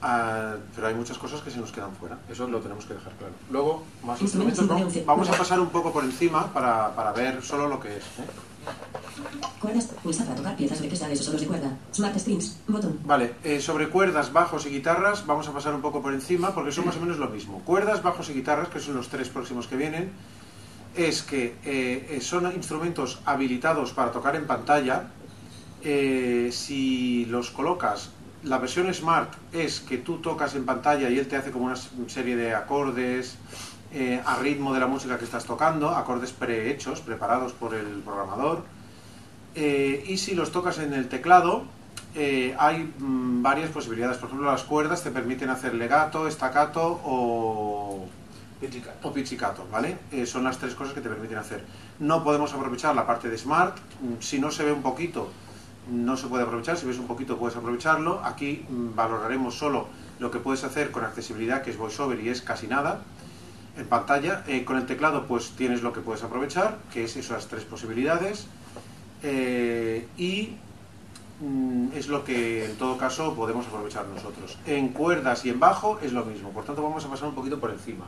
Ah, 0.00 0.56
pero 0.74 0.86
hay 0.86 0.94
muchas 0.94 1.18
cosas 1.18 1.40
que 1.40 1.50
se 1.50 1.58
nos 1.58 1.72
quedan 1.72 1.94
fuera. 1.94 2.18
Eso 2.28 2.46
lo 2.48 2.60
tenemos 2.60 2.84
que 2.86 2.94
dejar 2.94 3.12
claro. 3.14 3.34
Luego, 3.50 3.84
más 4.04 4.20
Instrumentos 4.20 4.68
once. 4.68 5.04
Vamos 5.06 5.28
a 5.28 5.32
pasar 5.32 5.60
un 5.60 5.68
poco 5.68 5.92
por 5.92 6.04
encima 6.04 6.52
para, 6.52 6.94
para 6.94 7.12
ver 7.12 7.42
solo 7.42 7.68
lo 7.68 7.78
que 7.78 7.96
es. 7.96 8.04
¿eh? 8.04 8.26
Cuerdas. 9.60 9.88
Pulsa 10.02 10.24
para 10.24 10.36
tocar 10.36 10.56
piezas 10.56 10.80
orquestales 10.80 11.20
o 11.20 11.22
solos 11.22 11.40
de 11.40 11.46
cuerda. 11.46 11.76
Smart 11.94 12.18
Strings. 12.18 12.58
Botón. 12.66 12.98
Vale, 13.04 13.34
eh, 13.44 13.60
sobre 13.60 13.88
cuerdas, 13.88 14.32
bajos 14.32 14.66
y 14.66 14.70
guitarras 14.70 15.26
vamos 15.26 15.48
a 15.48 15.52
pasar 15.52 15.74
un 15.74 15.80
poco 15.80 16.02
por 16.02 16.14
encima 16.14 16.54
porque 16.54 16.72
son 16.72 16.86
más 16.86 16.96
o 16.96 17.00
menos 17.00 17.18
lo 17.18 17.28
mismo. 17.28 17.60
Cuerdas, 17.64 18.02
bajos 18.02 18.28
y 18.30 18.34
guitarras, 18.34 18.68
que 18.68 18.80
son 18.80 18.94
los 18.94 19.08
tres 19.08 19.28
próximos 19.28 19.66
que 19.66 19.76
vienen, 19.76 20.12
es 20.96 21.22
que 21.22 21.56
eh, 21.64 22.18
son 22.22 22.52
instrumentos 22.52 23.20
habilitados 23.24 23.92
para 23.92 24.10
tocar 24.12 24.36
en 24.36 24.46
pantalla. 24.46 25.10
Si 25.82 27.24
los 27.24 27.50
colocas, 27.50 28.10
la 28.44 28.58
versión 28.58 28.92
Smart 28.92 29.32
es 29.52 29.80
que 29.80 29.98
tú 29.98 30.18
tocas 30.18 30.54
en 30.54 30.64
pantalla 30.64 31.08
y 31.08 31.18
él 31.18 31.28
te 31.28 31.36
hace 31.36 31.50
como 31.50 31.66
una 31.66 31.76
serie 32.08 32.36
de 32.36 32.54
acordes 32.54 33.36
eh, 33.92 34.20
a 34.24 34.36
ritmo 34.36 34.72
de 34.74 34.80
la 34.80 34.86
música 34.86 35.18
que 35.18 35.24
estás 35.24 35.44
tocando, 35.44 35.90
acordes 35.90 36.32
prehechos, 36.32 37.00
preparados 37.00 37.52
por 37.52 37.74
el 37.74 37.86
programador. 38.04 38.64
Eh, 39.54 40.04
y 40.08 40.16
si 40.16 40.34
los 40.34 40.50
tocas 40.50 40.78
en 40.78 40.92
el 40.94 41.08
teclado, 41.08 41.64
eh, 42.14 42.56
hay 42.58 42.92
mm, 42.98 43.42
varias 43.42 43.70
posibilidades. 43.70 44.16
Por 44.16 44.28
ejemplo, 44.28 44.50
las 44.50 44.64
cuerdas 44.64 45.02
te 45.02 45.10
permiten 45.10 45.50
hacer 45.50 45.74
legato, 45.74 46.28
staccato 46.30 47.00
o, 47.04 48.08
o 49.02 49.12
pizzicato, 49.12 49.66
¿vale? 49.70 49.98
Son 50.26 50.44
las 50.44 50.58
tres 50.58 50.74
cosas 50.74 50.94
que 50.94 51.00
te 51.00 51.08
permiten 51.08 51.38
hacer. 51.38 51.64
No 51.98 52.24
podemos 52.24 52.52
aprovechar 52.54 52.94
la 52.94 53.06
parte 53.06 53.28
de 53.28 53.36
Smart. 53.36 53.76
Mm, 54.00 54.20
Si 54.20 54.38
no 54.38 54.50
se 54.50 54.64
ve 54.64 54.72
un 54.72 54.82
poquito, 54.82 55.30
no 55.90 56.16
se 56.16 56.26
puede 56.28 56.44
aprovechar. 56.44 56.76
Si 56.76 56.86
ves 56.86 56.98
un 56.98 57.06
poquito, 57.06 57.38
puedes 57.38 57.56
aprovecharlo. 57.56 58.20
Aquí 58.24 58.64
mm, 58.68 58.94
valoraremos 58.94 59.56
solo 59.56 59.88
lo 60.18 60.30
que 60.30 60.38
puedes 60.38 60.64
hacer 60.64 60.90
con 60.90 61.04
accesibilidad, 61.04 61.62
que 61.62 61.70
es 61.70 61.76
VoiceOver 61.76 62.20
y 62.20 62.28
es 62.28 62.42
casi 62.42 62.66
nada 62.66 63.00
en 63.76 63.86
pantalla. 63.86 64.44
Eh, 64.46 64.64
con 64.64 64.76
el 64.76 64.86
teclado, 64.86 65.26
pues 65.26 65.50
tienes 65.50 65.82
lo 65.82 65.92
que 65.92 66.00
puedes 66.00 66.22
aprovechar, 66.22 66.78
que 66.92 67.04
es 67.04 67.16
esas 67.16 67.48
tres 67.48 67.64
posibilidades. 67.64 68.46
Eh, 69.22 70.06
y 70.16 70.56
mm, 71.40 71.88
es 71.94 72.08
lo 72.08 72.24
que 72.24 72.64
en 72.64 72.76
todo 72.76 72.98
caso 72.98 73.34
podemos 73.34 73.66
aprovechar 73.66 74.06
nosotros. 74.06 74.58
En 74.66 74.88
cuerdas 74.88 75.44
y 75.44 75.50
en 75.50 75.60
bajo 75.60 75.98
es 76.00 76.12
lo 76.12 76.24
mismo, 76.24 76.50
por 76.50 76.64
tanto 76.64 76.82
vamos 76.82 77.04
a 77.04 77.08
pasar 77.08 77.28
un 77.28 77.34
poquito 77.34 77.58
por 77.58 77.70
encima. 77.70 78.04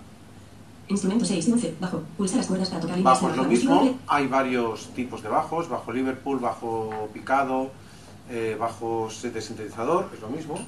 Instrumento 0.89 1.25
6 1.25 1.47
de 1.47 1.53
11. 1.53 1.75
Bajo. 1.81 2.03
Pulsa 2.17 2.37
las 2.37 2.47
cuerdas 2.47 2.69
para 2.69 2.81
tocar 2.81 2.97
líneas 2.99 3.21
Bajo 3.21 3.31
es 3.31 3.37
lo 3.37 3.45
mismo, 3.45 3.99
hay 4.07 4.27
varios 4.27 4.89
tipos 4.95 5.23
de 5.23 5.29
bajos, 5.29 5.69
bajo 5.69 5.93
Liverpool, 5.93 6.39
bajo 6.39 7.09
picado, 7.13 7.71
eh, 8.31 8.57
bajo 8.59 9.09
de 9.23 9.41
sintetizador, 9.41 10.11
es 10.15 10.21
lo 10.21 10.29
mismo. 10.29 10.59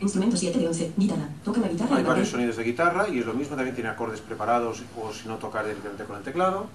Instrumento 0.00 0.36
7 0.36 0.58
de 0.58 0.68
11. 0.68 0.92
Guitarra. 0.96 1.28
Toca 1.44 1.60
la 1.60 1.68
guitarra 1.68 1.96
Hay 1.96 2.04
varios 2.04 2.28
sonidos 2.28 2.56
de 2.56 2.62
guitarra 2.62 3.08
y 3.08 3.18
es 3.18 3.26
lo 3.26 3.34
mismo, 3.34 3.56
también 3.56 3.74
tiene 3.74 3.90
acordes 3.90 4.20
preparados 4.20 4.82
o 4.96 5.12
si 5.12 5.26
no 5.26 5.36
tocar 5.36 5.64
directamente 5.66 6.04
con 6.04 6.16
el 6.16 6.22
teclado. 6.22 6.66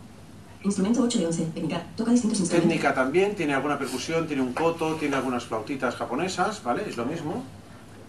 Instrumento 0.64 1.04
8 1.04 1.20
de 1.20 1.28
11. 1.28 1.46
Técnica. 1.54 1.84
Toca 1.96 2.12
distintos 2.12 2.40
instrumentos. 2.40 2.70
Técnica 2.70 2.94
también, 2.94 3.36
tiene 3.36 3.54
alguna 3.54 3.78
percusión, 3.78 4.28
tiene 4.28 4.42
un 4.42 4.54
coto, 4.54 4.96
tiene 4.96 5.16
algunas 5.16 5.46
flautitas 5.46 5.96
japonesas, 5.96 6.64
¿vale? 6.64 6.84
Es 6.88 6.98
lo 6.98 7.06
mismo. 7.06 7.44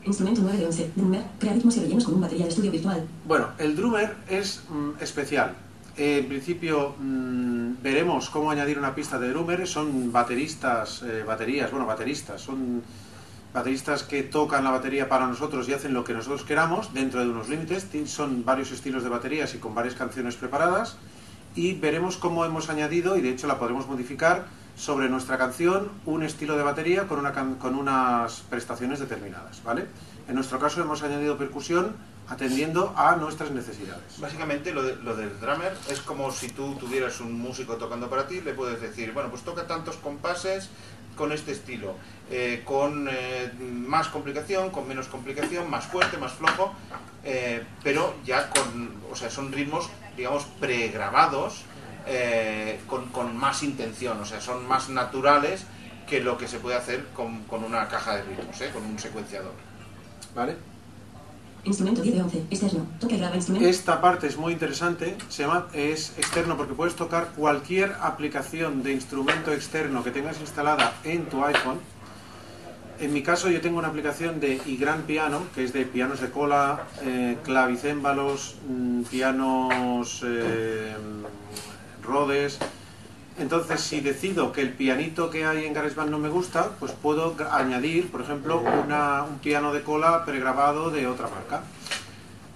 Instrumento 0.04 0.42
9 0.42 0.58
de 0.58 0.66
11. 0.66 0.90
Drummer. 0.96 1.22
Crea 1.38 1.54
ritmos 1.54 1.76
y 1.76 1.80
rellenos 1.80 2.04
con 2.04 2.14
un 2.14 2.20
batería 2.20 2.44
de 2.44 2.50
estudio 2.50 2.70
virtual. 2.70 3.06
Bueno, 3.26 3.48
el 3.58 3.74
drummer 3.74 4.16
es 4.28 4.62
mm, 4.68 5.02
especial. 5.02 5.54
Eh, 5.96 6.18
en 6.18 6.28
principio 6.28 6.94
mm, 6.98 7.82
veremos 7.82 8.28
cómo 8.28 8.50
añadir 8.50 8.78
una 8.78 8.94
pista 8.94 9.18
de 9.18 9.30
drummer. 9.30 9.66
Son 9.66 10.12
bateristas, 10.12 11.02
eh, 11.02 11.24
baterías, 11.26 11.70
bueno, 11.70 11.86
bateristas, 11.86 12.40
son 12.40 12.82
bateristas 13.54 14.02
que 14.02 14.24
tocan 14.24 14.64
la 14.64 14.70
batería 14.70 15.08
para 15.08 15.26
nosotros 15.26 15.68
y 15.68 15.72
hacen 15.72 15.94
lo 15.94 16.04
que 16.04 16.12
nosotros 16.12 16.42
queramos 16.42 16.92
dentro 16.92 17.20
de 17.20 17.28
unos 17.28 17.48
límites. 17.48 17.88
Son 18.06 18.44
varios 18.44 18.72
estilos 18.72 19.04
de 19.04 19.08
baterías 19.08 19.54
y 19.54 19.58
con 19.58 19.74
varias 19.74 19.94
canciones 19.94 20.34
preparadas. 20.36 20.96
Y 21.54 21.74
veremos 21.74 22.16
cómo 22.16 22.44
hemos 22.44 22.68
añadido, 22.68 23.16
y 23.16 23.20
de 23.20 23.30
hecho 23.30 23.46
la 23.46 23.60
podremos 23.60 23.86
modificar, 23.86 24.46
sobre 24.76 25.08
nuestra 25.08 25.38
canción 25.38 25.90
un 26.04 26.22
estilo 26.22 26.56
de 26.56 26.62
batería 26.62 27.06
con, 27.06 27.18
una 27.20 27.32
con 27.32 27.74
unas 27.76 28.40
prestaciones 28.50 28.98
determinadas, 29.00 29.62
¿vale? 29.62 29.86
En 30.28 30.34
nuestro 30.34 30.58
caso 30.58 30.80
hemos 30.80 31.02
añadido 31.02 31.36
percusión 31.38 31.94
atendiendo 32.28 32.94
a 32.96 33.16
nuestras 33.16 33.50
necesidades. 33.50 34.18
Básicamente 34.18 34.72
lo, 34.72 34.82
de- 34.82 34.96
lo 34.96 35.14
del 35.14 35.38
drummer 35.40 35.76
es 35.90 36.00
como 36.00 36.30
si 36.32 36.48
tú 36.48 36.74
tuvieras 36.76 37.20
un 37.20 37.38
músico 37.38 37.76
tocando 37.76 38.08
para 38.08 38.26
ti, 38.26 38.40
le 38.40 38.54
puedes 38.54 38.80
decir, 38.80 39.12
bueno, 39.12 39.28
pues 39.30 39.42
toca 39.42 39.66
tantos 39.66 39.96
compases 39.96 40.70
con 41.16 41.30
este 41.30 41.52
estilo, 41.52 41.94
eh, 42.30 42.62
con 42.64 43.06
eh, 43.10 43.52
más 43.60 44.08
complicación, 44.08 44.70
con 44.70 44.88
menos 44.88 45.06
complicación, 45.06 45.70
más 45.70 45.86
fuerte, 45.86 46.16
más 46.16 46.32
flojo, 46.32 46.72
eh, 47.22 47.62
pero 47.84 48.14
ya 48.24 48.48
con, 48.50 48.90
o 49.12 49.14
sea, 49.14 49.30
son 49.30 49.52
ritmos, 49.52 49.88
digamos, 50.16 50.44
pregrabados, 50.58 51.62
eh, 52.06 52.80
con, 52.86 53.08
con 53.10 53.36
más 53.36 53.62
intención, 53.62 54.20
o 54.20 54.24
sea, 54.24 54.40
son 54.40 54.66
más 54.66 54.88
naturales 54.88 55.64
que 56.06 56.20
lo 56.20 56.36
que 56.36 56.48
se 56.48 56.58
puede 56.58 56.76
hacer 56.76 57.06
con, 57.14 57.44
con 57.44 57.64
una 57.64 57.88
caja 57.88 58.16
de 58.16 58.22
ritmos, 58.22 58.60
¿eh? 58.60 58.70
con 58.72 58.84
un 58.84 58.98
secuenciador. 58.98 59.52
¿Vale? 60.34 60.56
Instrumento 61.64 62.02
10 62.02 62.14
de 62.14 62.22
11. 62.22 62.38
Externo. 62.50 62.86
Toca 63.00 63.14
y 63.14 63.18
graba 63.18 63.36
instrumento. 63.36 63.66
Esta 63.66 64.00
parte 64.00 64.26
es 64.26 64.36
muy 64.36 64.52
interesante, 64.52 65.16
se 65.30 65.44
llama, 65.44 65.66
es 65.72 66.12
externo 66.18 66.58
porque 66.58 66.74
puedes 66.74 66.94
tocar 66.94 67.28
cualquier 67.36 67.94
aplicación 68.02 68.82
de 68.82 68.92
instrumento 68.92 69.52
externo 69.52 70.04
que 70.04 70.10
tengas 70.10 70.38
instalada 70.40 70.92
en 71.04 71.24
tu 71.26 71.42
iPhone. 71.42 71.78
En 73.00 73.12
mi 73.12 73.22
caso 73.22 73.48
yo 73.48 73.60
tengo 73.60 73.78
una 73.78 73.88
aplicación 73.88 74.40
de 74.40 74.60
iGran 74.66 75.02
Piano, 75.02 75.42
que 75.54 75.64
es 75.64 75.72
de 75.72 75.84
pianos 75.86 76.20
de 76.20 76.30
cola, 76.30 76.84
eh, 77.02 77.38
clavicémbalos, 77.42 78.56
mm, 78.68 79.02
pianos 79.04 80.22
eh, 80.24 80.94
Rhodes. 82.04 82.58
Entonces, 83.38 83.80
si 83.80 84.00
decido 84.00 84.52
que 84.52 84.60
el 84.60 84.70
pianito 84.72 85.28
que 85.30 85.44
hay 85.44 85.64
en 85.64 85.72
GarageBand 85.72 86.10
no 86.10 86.18
me 86.20 86.28
gusta, 86.28 86.70
pues 86.78 86.92
puedo 86.92 87.34
añadir, 87.50 88.10
por 88.10 88.20
ejemplo, 88.20 88.60
una- 88.60 89.24
un 89.24 89.38
piano 89.40 89.72
de 89.72 89.82
cola 89.82 90.24
pregrabado 90.24 90.90
de 90.90 91.08
otra 91.08 91.28
marca, 91.28 91.62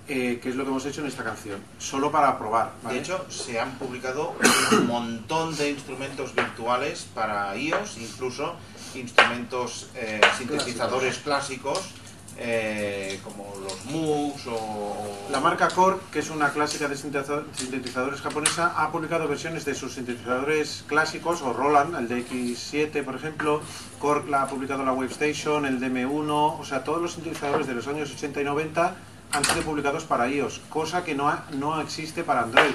eh, 0.06 0.38
que 0.40 0.48
es 0.50 0.54
lo 0.54 0.62
que 0.64 0.70
hemos 0.70 0.86
hecho 0.86 1.00
en 1.00 1.08
esta 1.08 1.24
canción, 1.24 1.60
solo 1.78 2.12
para 2.12 2.38
probar. 2.38 2.72
¿vale? 2.82 2.94
De 2.94 3.00
hecho, 3.02 3.26
se 3.28 3.58
han 3.58 3.72
publicado 3.72 4.34
un 4.72 4.86
montón 4.86 5.56
de 5.56 5.70
instrumentos 5.70 6.34
virtuales 6.34 7.06
para 7.12 7.54
iOS, 7.56 7.98
incluso 7.98 8.54
instrumentos 8.94 9.90
eh, 9.96 10.20
sintetizadores 10.38 11.18
clásicos, 11.18 11.90
eh, 12.40 13.20
como 13.24 13.52
los 13.62 13.84
Moogs 13.86 14.46
o... 14.46 15.26
La 15.30 15.40
marca 15.40 15.68
Korg, 15.68 16.00
que 16.12 16.20
es 16.20 16.30
una 16.30 16.50
clásica 16.52 16.88
de 16.88 16.94
sintetiza- 16.96 17.42
sintetizadores 17.54 18.20
japonesa, 18.20 18.72
ha 18.76 18.90
publicado 18.92 19.26
versiones 19.28 19.64
de 19.64 19.74
sus 19.74 19.94
sintetizadores 19.94 20.84
clásicos, 20.86 21.42
o 21.42 21.52
Roland, 21.52 21.94
el 21.96 22.08
DX7 22.08 23.04
por 23.04 23.16
ejemplo, 23.16 23.60
Korg 23.98 24.28
la 24.28 24.42
ha 24.42 24.46
publicado 24.46 24.84
la 24.84 24.92
Wavestation, 24.92 25.66
el 25.66 25.80
DM1, 25.80 26.60
o 26.60 26.64
sea, 26.64 26.84
todos 26.84 27.02
los 27.02 27.12
sintetizadores 27.14 27.66
de 27.66 27.74
los 27.74 27.86
años 27.88 28.10
80 28.12 28.40
y 28.40 28.44
90 28.44 28.96
han 29.32 29.44
sido 29.44 29.62
publicados 29.62 30.04
para 30.04 30.28
iOS, 30.28 30.60
cosa 30.70 31.04
que 31.04 31.14
no, 31.14 31.36
no 31.52 31.80
existe 31.80 32.24
para 32.24 32.42
Android, 32.42 32.72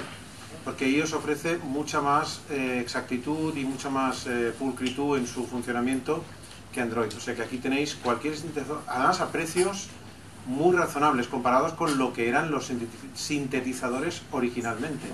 porque 0.64 0.88
iOS 0.88 1.12
ofrece 1.14 1.56
mucha 1.58 2.00
más 2.00 2.40
eh, 2.50 2.78
exactitud 2.80 3.56
y 3.56 3.64
mucha 3.64 3.90
más 3.90 4.26
eh, 4.26 4.52
pulcritud 4.58 5.18
en 5.18 5.26
su 5.26 5.46
funcionamiento 5.46 6.22
que 6.74 6.80
Android. 6.82 7.12
O 7.16 7.20
sea 7.20 7.34
que 7.34 7.42
aquí 7.42 7.58
tenéis 7.58 7.94
cualquier 7.94 8.36
sintetizador, 8.36 8.82
además 8.88 9.20
a 9.20 9.30
precios 9.30 9.88
muy 10.46 10.76
razonables 10.76 11.28
comparados 11.28 11.72
con 11.72 11.96
lo 11.96 12.12
que 12.12 12.28
eran 12.28 12.50
los 12.50 12.70
sinteti- 12.70 13.14
sintetizadores 13.14 14.20
originalmente. 14.32 15.06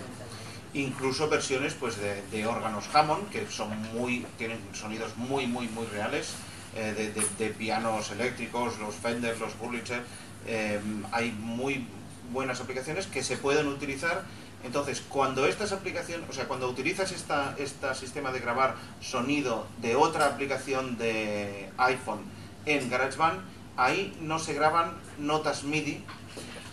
incluso 0.73 1.29
versiones 1.29 1.75
pues 1.75 1.97
de, 2.33 2.47
órganos 2.47 2.85
Hammond 2.95 3.29
que 3.31 3.45
son 3.51 3.71
muy 3.93 4.25
tienen 4.39 4.59
sonidos 4.73 5.17
muy 5.17 5.47
muy 5.49 5.67
muy 5.69 5.85
reales 5.87 6.35
eh, 6.77 7.13
de, 7.39 7.49
pianos 7.51 8.13
eléctricos 8.13 8.79
los 8.79 8.95
Fender 8.95 9.37
los 9.41 9.53
Wurlitzer 9.61 10.03
eh, 10.47 10.81
hay 11.11 11.33
muy 11.33 11.87
buenas 12.33 12.61
aplicaciones 12.61 13.09
que 13.09 13.25
se 13.25 13.37
pueden 13.37 13.67
utilizar 13.67 14.23
entonces 14.65 15.03
cuando 15.09 15.47
estas 15.47 15.73
aplicaciones 15.73 16.29
o 16.29 16.33
sea 16.33 16.47
cuando 16.47 16.69
utilizas 16.69 17.13
esta 17.13 17.55
este 17.59 17.95
sistema 17.95 18.33
de 18.33 18.41
grabar 18.41 18.77
sonido 19.01 19.67
de 19.79 19.97
otra 19.97 20.27
aplicación 20.27 20.99
de 20.99 21.71
iPhone 21.79 22.21
en 22.67 22.91
GarageBand 22.91 23.41
ahí 23.77 24.17
no 24.21 24.39
se 24.39 24.55
graban 24.55 24.93
notas 25.19 25.65
MIDI 25.65 26.05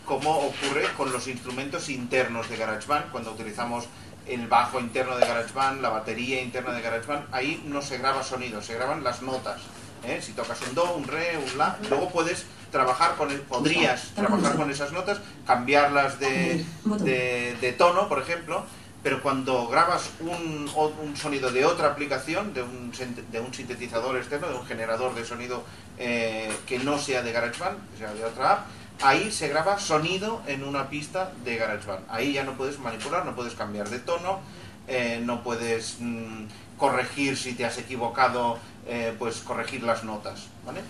como 0.07 0.37
ocurre 0.37 0.85
con 0.95 1.11
los 1.11 1.27
instrumentos 1.27 1.89
internos 1.89 2.49
de 2.49 2.55
GarageBand, 2.55 3.11
cuando 3.11 3.31
utilizamos 3.31 3.85
el 4.25 4.47
bajo 4.47 4.79
interno 4.79 5.17
de 5.17 5.27
GarageBand, 5.27 5.81
la 5.81 5.89
batería 5.89 6.41
interna 6.41 6.71
de 6.71 6.81
GarageBand, 6.81 7.27
ahí 7.33 7.61
no 7.67 7.81
se 7.81 7.97
graba 7.97 8.23
sonido, 8.23 8.61
se 8.61 8.73
graban 8.73 9.03
las 9.03 9.21
notas. 9.21 9.61
¿eh? 10.05 10.21
Si 10.21 10.31
tocas 10.31 10.61
un 10.61 10.73
do, 10.73 10.95
un 10.95 11.03
re, 11.03 11.37
un 11.37 11.57
la, 11.57 11.77
luego 11.89 12.09
puedes 12.09 12.45
trabajar 12.71 13.15
con 13.15 13.31
el, 13.31 13.41
podrías 13.41 14.11
trabajar 14.15 14.55
con 14.55 14.69
esas 14.69 14.91
notas, 14.91 15.19
cambiarlas 15.45 16.19
de, 16.19 16.65
de, 16.85 17.55
de 17.59 17.73
tono, 17.73 18.07
por 18.09 18.19
ejemplo, 18.19 18.63
pero 19.03 19.21
cuando 19.21 19.67
grabas 19.67 20.09
un, 20.19 20.69
un 20.75 21.15
sonido 21.15 21.51
de 21.51 21.65
otra 21.65 21.87
aplicación, 21.87 22.53
de 22.53 22.63
un, 22.63 22.91
de 23.31 23.39
un 23.39 23.53
sintetizador 23.53 24.17
externo, 24.17 24.49
de 24.49 24.55
un 24.55 24.65
generador 24.65 25.15
de 25.15 25.23
sonido 25.23 25.63
eh, 25.97 26.51
que 26.65 26.79
no 26.79 26.97
sea 26.97 27.21
de 27.21 27.31
GarageBand, 27.31 27.77
que 27.91 27.97
sea 27.99 28.13
de 28.13 28.25
otra 28.25 28.51
app, 28.51 28.67
ahí 29.01 29.31
se 29.31 29.47
graba 29.47 29.79
sonido 29.79 30.41
en 30.47 30.63
una 30.63 30.89
pista 30.89 31.31
de 31.45 31.55
GarageBand. 31.55 32.05
Ahí 32.09 32.33
ya 32.33 32.43
no 32.43 32.57
puedes 32.57 32.79
manipular, 32.79 33.25
no 33.25 33.35
puedes 33.35 33.53
cambiar 33.53 33.89
de 33.89 33.99
tono, 33.99 34.39
eh, 34.87 35.21
no 35.23 35.43
puedes 35.43 35.97
mm, 35.99 36.45
corregir 36.77 37.37
si 37.37 37.53
te 37.53 37.65
has 37.65 37.77
equivocado, 37.77 38.57
eh, 38.87 39.15
pues 39.17 39.37
corregir 39.37 39.83
las 39.83 40.03
notas, 40.03 40.47
¿vale? 40.65 40.81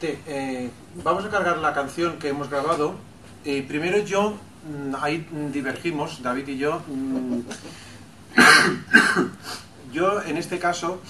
Te- 0.00 0.18
eh, 0.26 0.70
vamos 1.02 1.24
a 1.24 1.28
cargar 1.30 1.58
la 1.58 1.72
canción 1.74 2.18
que 2.18 2.28
hemos 2.28 2.48
grabado. 2.48 2.94
Eh, 3.44 3.64
primero 3.66 3.98
yo, 3.98 4.30
mm, 4.32 4.94
ahí 5.00 5.26
divergimos, 5.52 6.22
David 6.22 6.48
y 6.48 6.58
yo. 6.58 6.80
mm, 6.86 7.40
yo 9.92 10.22
en 10.22 10.36
este 10.36 10.58
caso 10.58 11.00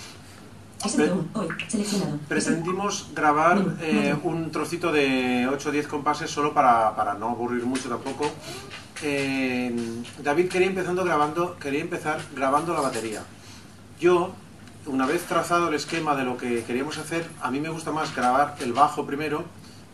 SB1. 0.83 1.27
Hoy. 1.35 1.49
Seleccionado. 1.67 2.19
pretendimos 2.29 3.11
grabar 3.15 3.77
eh, 3.83 4.17
un 4.23 4.51
trocito 4.53 4.93
de 4.93 5.49
8 5.51 5.69
o 5.69 5.73
10 5.73 5.87
compases 5.89 6.31
solo 6.31 6.55
para, 6.55 6.95
para 6.97 7.15
no 7.15 7.31
aburrir 7.31 7.65
mucho 7.67 7.89
tampoco. 7.89 8.31
Eh, 9.03 9.75
David 10.23 10.49
quería, 10.49 10.69
empezando 10.69 11.05
grabando, 11.05 11.57
quería 11.59 11.81
empezar 11.81 12.21
grabando 12.35 12.73
la 12.73 12.81
batería. 12.81 13.23
Yo, 14.01 14.33
una 14.89 15.07
vez 15.07 15.25
trazado 15.27 15.69
el 15.69 15.75
esquema 15.75 16.17
de 16.17 16.25
lo 16.25 16.37
que 16.37 16.65
queríamos 16.65 16.99
hacer, 16.99 17.29
a 17.43 17.51
mí 17.51 17.61
me 17.61 17.69
gusta 17.69 17.93
más 17.93 18.15
grabar 18.15 18.57
el 18.61 18.73
bajo 18.73 19.07
primero 19.07 19.45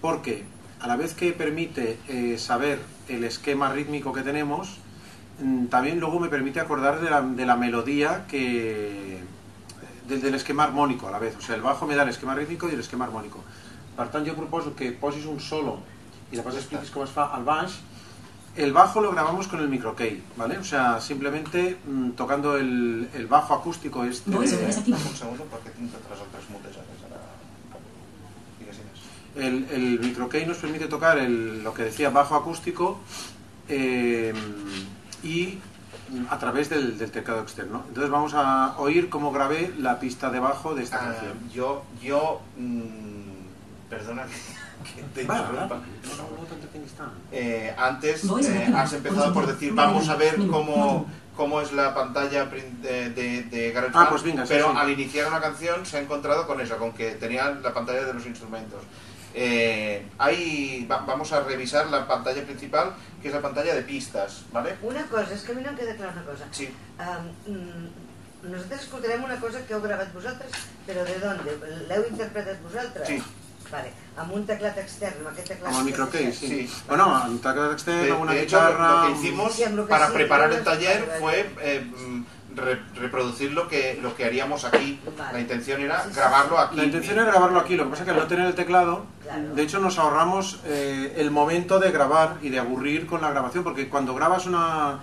porque 0.00 0.44
a 0.80 0.87
la 0.87 0.96
vez 0.96 1.14
que 1.14 1.33
permite 1.33 1.98
eh, 2.09 2.38
saber 2.38 2.78
el 3.09 3.24
esquema 3.24 3.72
rítmico 3.72 4.12
que 4.12 4.22
tenemos, 4.22 4.78
mm, 5.40 5.66
también 5.66 5.98
luego 5.98 6.20
me 6.20 6.28
permite 6.28 6.61
acordar 6.61 7.00
de 7.00 7.11
la, 7.11 7.22
de 7.22 7.44
la 7.44 7.57
melodía 7.57 8.26
que, 8.28 9.20
del, 10.09 10.22
del 10.22 10.35
esquema 10.35 10.64
armónico 10.64 11.09
a 11.09 11.11
la 11.11 11.18
vez. 11.18 11.37
O 11.37 11.40
sea, 11.40 11.57
el 11.57 11.62
bajo 11.62 11.87
me 11.87 11.96
da 11.96 12.04
el 12.04 12.11
esquema 12.11 12.35
rítmico 12.35 12.68
y 12.68 12.72
el 12.74 12.80
esquema 12.80 13.07
armónico. 13.07 13.42
Per 13.96 14.11
tant, 14.11 14.26
jo 14.26 14.35
proposo 14.35 14.74
que 14.74 14.90
posis 14.90 15.26
un 15.26 15.38
solo 15.40 15.78
y 16.33 16.37
después 16.37 16.57
expliques 16.57 16.90
cómo 16.90 17.04
es 17.04 17.12
fa 17.14 17.30
al 17.35 17.44
baix. 17.44 17.78
El 18.56 18.72
bajo 18.72 19.00
lo 19.00 19.10
grabamos 19.10 19.48
con 19.48 19.60
el 19.60 19.68
microkey, 19.68 20.22
¿vale? 20.36 20.58
O 20.58 20.64
sea, 20.64 21.00
simplemente 21.00 21.76
mm, 21.86 22.10
tocando 22.10 22.56
el, 22.56 23.08
el 23.14 23.26
bajo 23.26 23.52
acústico 23.54 24.04
este 24.04 24.34
over 24.34 24.48
de- 24.48 24.66
desactivado. 24.66 25.02
Un 25.10 25.16
segundo, 25.16 25.44
porque 25.50 25.70
otras 25.70 26.50
mutejades 26.50 26.88
ara. 27.04 27.20
Digues, 28.60 28.76
digues. 28.76 29.70
El, 29.72 29.82
el 29.82 30.00
microkey 30.00 30.46
nos 30.46 30.58
permite 30.58 30.86
tocar 30.86 31.18
el- 31.18 31.64
lo 31.64 31.74
que 31.74 31.82
decía 31.84 32.10
bajo 32.10 32.36
acústico 32.36 33.00
eh, 33.68 34.32
y 35.24 35.58
mm, 36.10 36.26
a 36.30 36.38
través 36.38 36.68
del, 36.70 36.96
del 36.96 37.10
teclado 37.10 37.40
externo. 37.42 37.82
Entonces 37.88 38.10
vamos 38.12 38.34
a 38.34 38.76
oír 38.78 39.08
cómo 39.08 39.32
grabé 39.32 39.74
la 39.78 39.98
pista 39.98 40.30
de 40.30 40.38
bajo 40.38 40.76
de 40.76 40.84
esta 40.84 40.98
Ah, 40.98 41.12
canción. 41.12 41.50
yo, 41.52 41.82
yo 42.00 42.40
mm, 42.56 43.34
Perdona 43.90 44.22
que, 44.24 44.30
Eh, 47.32 47.74
antes 47.76 48.24
eh, 48.24 48.72
has 48.74 48.92
empezado 48.92 49.32
por 49.32 49.46
decir 49.46 49.72
vamos 49.74 50.08
a 50.08 50.16
ver 50.16 50.36
cómo, 50.48 51.06
cómo 51.36 51.60
es 51.60 51.72
la 51.72 51.94
pantalla 51.94 52.44
de, 52.46 53.10
de, 53.10 53.42
de 53.44 53.70
GarageBand, 53.72 54.06
Ah, 54.06 54.10
pues 54.10 54.22
venga, 54.22 54.42
sí, 54.46 54.52
pero 54.54 54.70
sí. 54.70 54.76
al 54.78 54.90
iniciar 54.90 55.28
una 55.28 55.40
canción 55.40 55.84
se 55.86 55.96
ha 55.98 56.00
encontrado 56.00 56.46
con 56.46 56.60
eso, 56.60 56.76
con 56.76 56.92
que 56.92 57.12
tenía 57.12 57.50
la 57.50 57.72
pantalla 57.72 58.04
de 58.04 58.14
los 58.14 58.26
instrumentos. 58.26 58.82
Eh, 59.36 60.06
hay, 60.18 60.86
va- 60.88 61.00
vamos 61.04 61.32
a 61.32 61.40
revisar 61.40 61.88
la 61.90 62.06
pantalla 62.06 62.44
principal, 62.44 62.94
que 63.20 63.28
es 63.28 63.34
la 63.34 63.40
pantalla 63.42 63.74
de 63.74 63.82
pistas, 63.82 64.44
¿vale? 64.52 64.76
Una 64.82 65.02
cosa, 65.06 65.34
és 65.34 65.42
que 65.42 65.50
a 65.50 65.54
mi 65.56 65.62
no 65.62 65.70
em 65.70 65.76
queda 65.76 65.96
clar 65.98 66.12
una 66.14 66.22
cosa. 66.22 66.46
Sí. 66.54 66.68
Um, 67.02 67.90
nosaltres 68.46 68.82
escoltarem 68.86 69.24
una 69.24 69.40
cosa 69.40 69.64
que 69.66 69.74
heu 69.74 69.80
gravat 69.82 70.12
vosaltres, 70.14 70.52
però 70.86 71.02
de 71.02 71.18
d'on? 71.18 71.40
L'heu 71.88 72.06
interpretat 72.12 72.62
vosaltres? 72.62 73.08
Sí. 73.08 73.18
Vale, 73.72 73.92
amb 74.16 74.33
un 74.33 74.44
teclat 74.46 74.77
extern, 74.79 75.16
amb 75.20 75.29
aquest 75.33 75.48
teclat... 75.48 75.74
El 75.79 75.85
microcase, 75.85 76.33
sí. 76.33 76.48
Sí. 76.68 76.83
Bueno, 76.88 77.22
un 77.27 77.38
teclado 77.38 77.68
De, 77.68 77.72
externo, 77.74 78.18
una 78.20 78.33
de 78.33 78.42
hecho, 78.42 78.61
lo- 78.61 78.66
guitarra... 78.68 78.94
lo 78.94 79.07
que 79.07 79.12
hicimos 79.20 79.53
Sí, 79.55 79.62
en 79.64 79.77
lo 79.77 79.85
que 79.87 79.90
para 79.90 80.07
sí, 80.09 80.12
preparar 80.12 80.53
el 80.53 80.62
taller 80.62 81.07
vale, 81.07 81.20
fue 81.20 81.50
vale. 81.57 81.77
eh, 81.77 81.81
mm, 81.81 82.24
re- 82.57 82.81
reproducir 82.94 83.53
lo 83.53 83.66
que, 83.66 83.98
lo 84.00 84.14
que 84.14 84.24
haríamos 84.24 84.64
aquí. 84.64 85.00
Vale. 85.18 85.33
La 85.33 85.40
intención 85.40 85.81
era 85.81 86.03
Sí, 86.05 86.11
sí, 86.11 86.16
grabarlo 86.16 86.59
aquí. 86.59 86.77
La 86.77 86.85
intención 86.85 87.18
es 87.18 87.24
grabarlo 87.27 87.59
aquí, 87.59 87.77
lo 87.77 87.85
que 87.85 87.90
pasa 87.90 88.03
es 88.03 88.05
que 88.07 88.11
al 88.12 88.18
no 88.18 88.27
tener 88.27 88.46
el 88.46 88.55
teclado, 88.55 89.07
Claro. 89.22 89.55
de 89.55 89.62
hecho 89.62 89.81
nos 89.81 89.98
ahorramos 89.98 90.61
eh, 90.66 91.14
el 91.16 91.31
momento 91.31 91.81
de 91.81 91.90
grabar 91.90 92.37
y 92.42 92.50
de 92.50 92.59
aburrir 92.59 93.07
con 93.07 93.22
la 93.22 93.31
grabación, 93.31 93.64
porque 93.64 93.88
cuando 93.88 94.14
grabas 94.14 94.46
una 94.46 94.98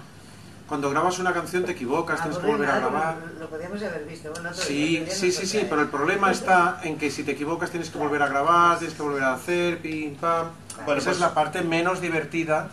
cuando 0.71 0.89
grabas 0.89 1.19
una 1.19 1.34
canción 1.34 1.65
te 1.65 1.73
equivocas, 1.73 2.21
tienes 2.21 2.38
que 2.39 2.47
volver 2.47 2.69
a 2.69 2.79
grabar. 2.79 3.17
Lo 3.38 3.49
podíamos 3.49 3.84
haber 3.84 4.05
visto. 4.05 4.31
Sí, 4.53 5.05
sí, 5.10 5.29
sí, 5.29 5.45
sí, 5.45 5.67
pero 5.69 5.81
el 5.81 5.89
problema 5.89 6.31
está 6.31 6.79
en 6.84 6.97
que 6.97 7.12
si 7.12 7.25
te 7.25 7.34
equivocas 7.34 7.71
tienes 7.71 7.89
que 7.89 7.97
volver 7.97 8.21
a 8.23 8.29
grabar, 8.29 8.77
tienes 8.79 8.95
que 8.95 9.03
volver 9.03 9.21
a 9.23 9.34
hacer, 9.34 9.79
pim, 9.81 10.15
pam. 10.15 10.47
Bueno, 10.86 11.01
Esa 11.01 11.10
pues- 11.10 11.17
es 11.17 11.19
la 11.19 11.34
parte 11.34 11.62
menos 11.62 11.99
divertida. 11.99 12.69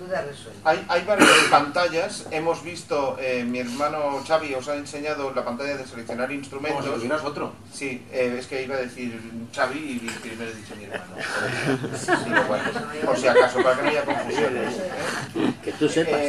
Duda 0.00 0.22
resuelta. 0.22 0.68
Hay, 0.68 0.84
hay 0.88 1.04
varias 1.04 1.28
pantallas. 1.50 2.26
Hemos 2.32 2.62
visto, 2.64 3.16
eh, 3.20 3.44
mi 3.44 3.60
hermano 3.60 4.20
Xavi 4.26 4.54
os 4.54 4.66
ha 4.68 4.74
enseñado 4.74 5.32
la 5.32 5.44
pantalla 5.44 5.76
de 5.76 5.86
seleccionar 5.86 6.26
Como 6.26 6.34
si 6.34 6.38
instrumentos. 6.40 6.94
tuvieras 6.94 7.24
otro. 7.24 7.52
Sí, 7.72 8.04
eh, 8.10 8.36
es 8.38 8.46
que 8.48 8.64
iba 8.64 8.74
a 8.74 8.78
decir 8.78 9.20
Xavi 9.54 9.78
y 9.78 10.10
primero 10.22 10.50
he 10.50 10.54
dicho 10.54 10.74
mi 10.76 10.84
hermano. 10.86 11.14
Digo, 12.26 12.42
bueno, 12.48 12.64
por 13.06 13.16
si 13.16 13.26
acaso, 13.28 13.62
para 13.62 13.76
que 13.76 13.82
no 13.82 13.88
haya 13.90 14.04
confusiones. 14.04 14.74
¿eh? 14.76 15.54
Que 15.64 15.72
tú 15.72 15.88
sepas. 15.88 16.20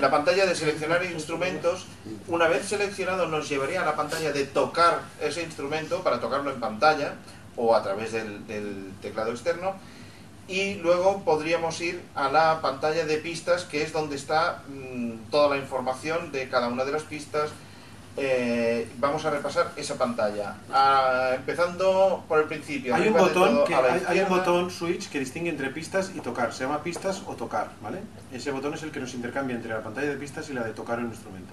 La 0.00 0.10
pantalla 0.10 0.46
de 0.46 0.54
seleccionar 0.54 1.04
instrumentos, 1.04 1.86
una 2.28 2.48
vez 2.48 2.66
seleccionado 2.66 3.26
nos 3.26 3.48
llevaría 3.48 3.82
a 3.82 3.84
la 3.84 3.96
pantalla 3.96 4.32
de 4.32 4.44
tocar 4.44 5.00
ese 5.20 5.42
instrumento 5.42 6.02
para 6.02 6.20
tocarlo 6.20 6.50
en 6.50 6.60
pantalla 6.60 7.14
o 7.56 7.74
a 7.74 7.82
través 7.82 8.12
del, 8.12 8.46
del 8.46 8.92
teclado 9.00 9.30
externo. 9.30 9.74
Y 10.48 10.74
luego 10.74 11.22
podríamos 11.24 11.80
ir 11.80 12.00
a 12.14 12.28
la 12.28 12.60
pantalla 12.60 13.04
de 13.04 13.18
pistas 13.18 13.64
que 13.64 13.82
es 13.82 13.92
donde 13.92 14.16
está 14.16 14.62
mm, 14.68 15.30
toda 15.30 15.48
la 15.48 15.56
información 15.56 16.30
de 16.30 16.48
cada 16.48 16.68
una 16.68 16.84
de 16.84 16.92
las 16.92 17.02
pistas 17.02 17.50
Eh, 18.18 18.88
vamos 18.98 19.24
a 19.26 19.30
repasar 19.30 19.72
esa 19.76 19.96
pantalla 19.96 20.56
Ah, 20.72 21.32
empezando 21.34 22.24
por 22.26 22.38
el 22.38 22.46
principio 22.46 22.94
Hay 22.94 23.08
un 23.08 23.14
botón 23.14 23.64
que 23.66 23.74
hay, 23.74 24.02
hay 24.06 24.20
un 24.20 24.28
botón 24.30 24.70
switch 24.70 25.10
que 25.10 25.18
distingue 25.18 25.50
entre 25.50 25.68
pistas 25.70 26.12
y 26.14 26.20
tocar. 26.20 26.54
Se 26.54 26.64
llama 26.64 26.82
pistas 26.82 27.22
o 27.26 27.34
tocar, 27.34 27.70
¿vale? 27.82 27.98
Ese 28.32 28.50
botón 28.52 28.72
es 28.74 28.82
el 28.82 28.90
que 28.90 29.00
nos 29.00 29.12
intercambia 29.12 29.56
entre 29.56 29.70
la 29.70 29.82
pantalla 29.82 30.08
de 30.08 30.16
pistas 30.16 30.48
y 30.48 30.54
la 30.54 30.64
de 30.64 30.72
tocar 30.72 30.98
un 30.98 31.06
instrumento. 31.06 31.52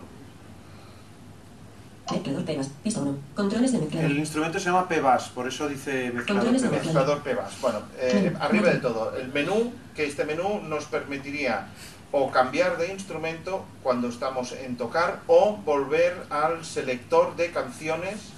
Mezclador 2.11 2.43
pegas. 2.43 2.69
Pista 2.83 2.99
1. 3.01 3.17
Controles 3.35 3.71
de 3.71 3.79
mezclador. 3.79 4.11
El 4.11 4.17
instrumento 4.17 4.59
se 4.59 4.65
llama 4.65 4.87
PBAS, 4.87 5.29
por 5.29 5.47
eso 5.47 5.67
dice 5.69 6.11
mezclador 6.11 6.43
Controles 6.43 6.61
de 6.61 6.67
PBAS. 6.69 6.85
Mezclador 6.85 7.23
PBAS. 7.23 7.61
Bueno, 7.61 7.79
eh, 7.97 8.33
arriba 8.39 8.69
de 8.69 8.79
todo, 8.79 9.15
el 9.15 9.29
menú, 9.29 9.73
que 9.95 10.05
este 10.05 10.25
menú 10.25 10.59
nos 10.61 10.85
permitiría 10.85 11.67
o 12.15 12.29
cambiar 12.29 12.77
de 12.77 12.93
instrumento 12.93 13.65
cuando 13.81 14.07
estamos 14.07 14.51
en 14.51 14.77
tocar 14.77 15.21
o 15.25 15.57
volver 15.57 16.27
al 16.29 16.63
selector 16.63 17.35
de 17.35 17.51
canciones 17.51 18.29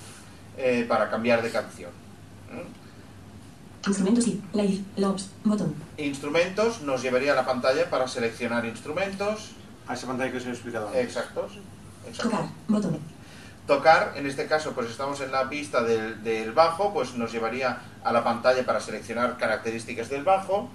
eh, 0.57 0.85
para 0.87 1.09
cambiar 1.09 1.41
de 1.43 1.51
canción. 1.51 1.91
¿Mm? 2.49 3.87
Instrumentos 3.89 4.27
y. 4.27 4.41
Live. 4.53 4.81
Lobs. 4.95 5.29
Botón. 5.43 5.75
Instrumentos 5.97 6.81
nos 6.83 7.01
llevaría 7.01 7.33
a 7.33 7.35
la 7.35 7.45
pantalla 7.45 7.89
para 7.89 8.07
seleccionar 8.07 8.65
instrumentos 8.65 9.51
A 9.87 9.93
esa 9.93 10.07
pantalla 10.07 10.31
que 10.31 10.37
os 10.37 10.45
he 10.45 10.51
explicado 10.51 10.87
antes. 10.87 11.03
exactos. 11.03 11.51
exactos. 12.07 12.31
Tocar. 12.31 12.49
Botón. 12.69 12.97
Tocar, 13.67 14.13
en 14.15 14.25
este 14.25 14.45
caso, 14.47 14.71
pues 14.71 14.89
estamos 14.89 15.19
en 15.19 15.31
la 15.31 15.49
pista 15.49 15.83
del, 15.83 16.23
del 16.23 16.53
bajo, 16.53 16.93
pues 16.93 17.13
nos 17.15 17.31
llevaría 17.31 17.79
a 18.03 18.13
la 18.13 18.23
pantalla 18.23 18.65
para 18.65 18.79
seleccionar 18.79 19.37
características 19.37 20.09
del 20.09 20.23
bajo. 20.23 20.69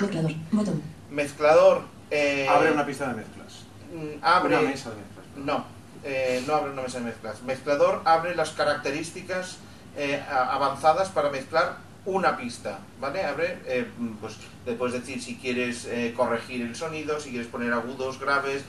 Mezclador. 0.00 0.32
Botón. 0.52 0.82
Mezclador. 1.10 1.97
Eh, 2.10 2.46
Abre 2.48 2.72
una 2.72 2.86
pista 2.86 3.08
de 3.08 3.14
mezclas. 3.14 3.64
mm, 3.92 4.18
abre. 4.22 4.58
Una 4.58 4.68
mesa 4.68 4.90
de 4.90 4.96
mezclas. 4.96 5.26
No, 5.36 5.64
eh, 6.04 6.42
no 6.46 6.54
abre 6.54 6.72
una 6.72 6.82
mesa 6.82 6.98
de 6.98 7.04
mezclas. 7.04 7.42
Mezclador 7.42 8.02
abre 8.04 8.34
las 8.34 8.50
características 8.50 9.58
eh, 9.96 10.22
avanzadas 10.30 11.08
para 11.10 11.30
mezclar 11.30 11.76
una 12.04 12.36
pista, 12.36 12.78
¿vale? 13.00 13.24
Abre, 13.24 13.58
eh, 13.66 13.86
pues 14.20 14.36
le 14.64 14.72
puedes 14.74 14.94
decir 14.94 15.22
si 15.22 15.36
quieres 15.36 15.88
corregir 16.16 16.62
el 16.62 16.74
sonido, 16.74 17.20
si 17.20 17.30
quieres 17.30 17.48
poner 17.48 17.72
agudos, 17.72 18.18
graves, 18.18 18.64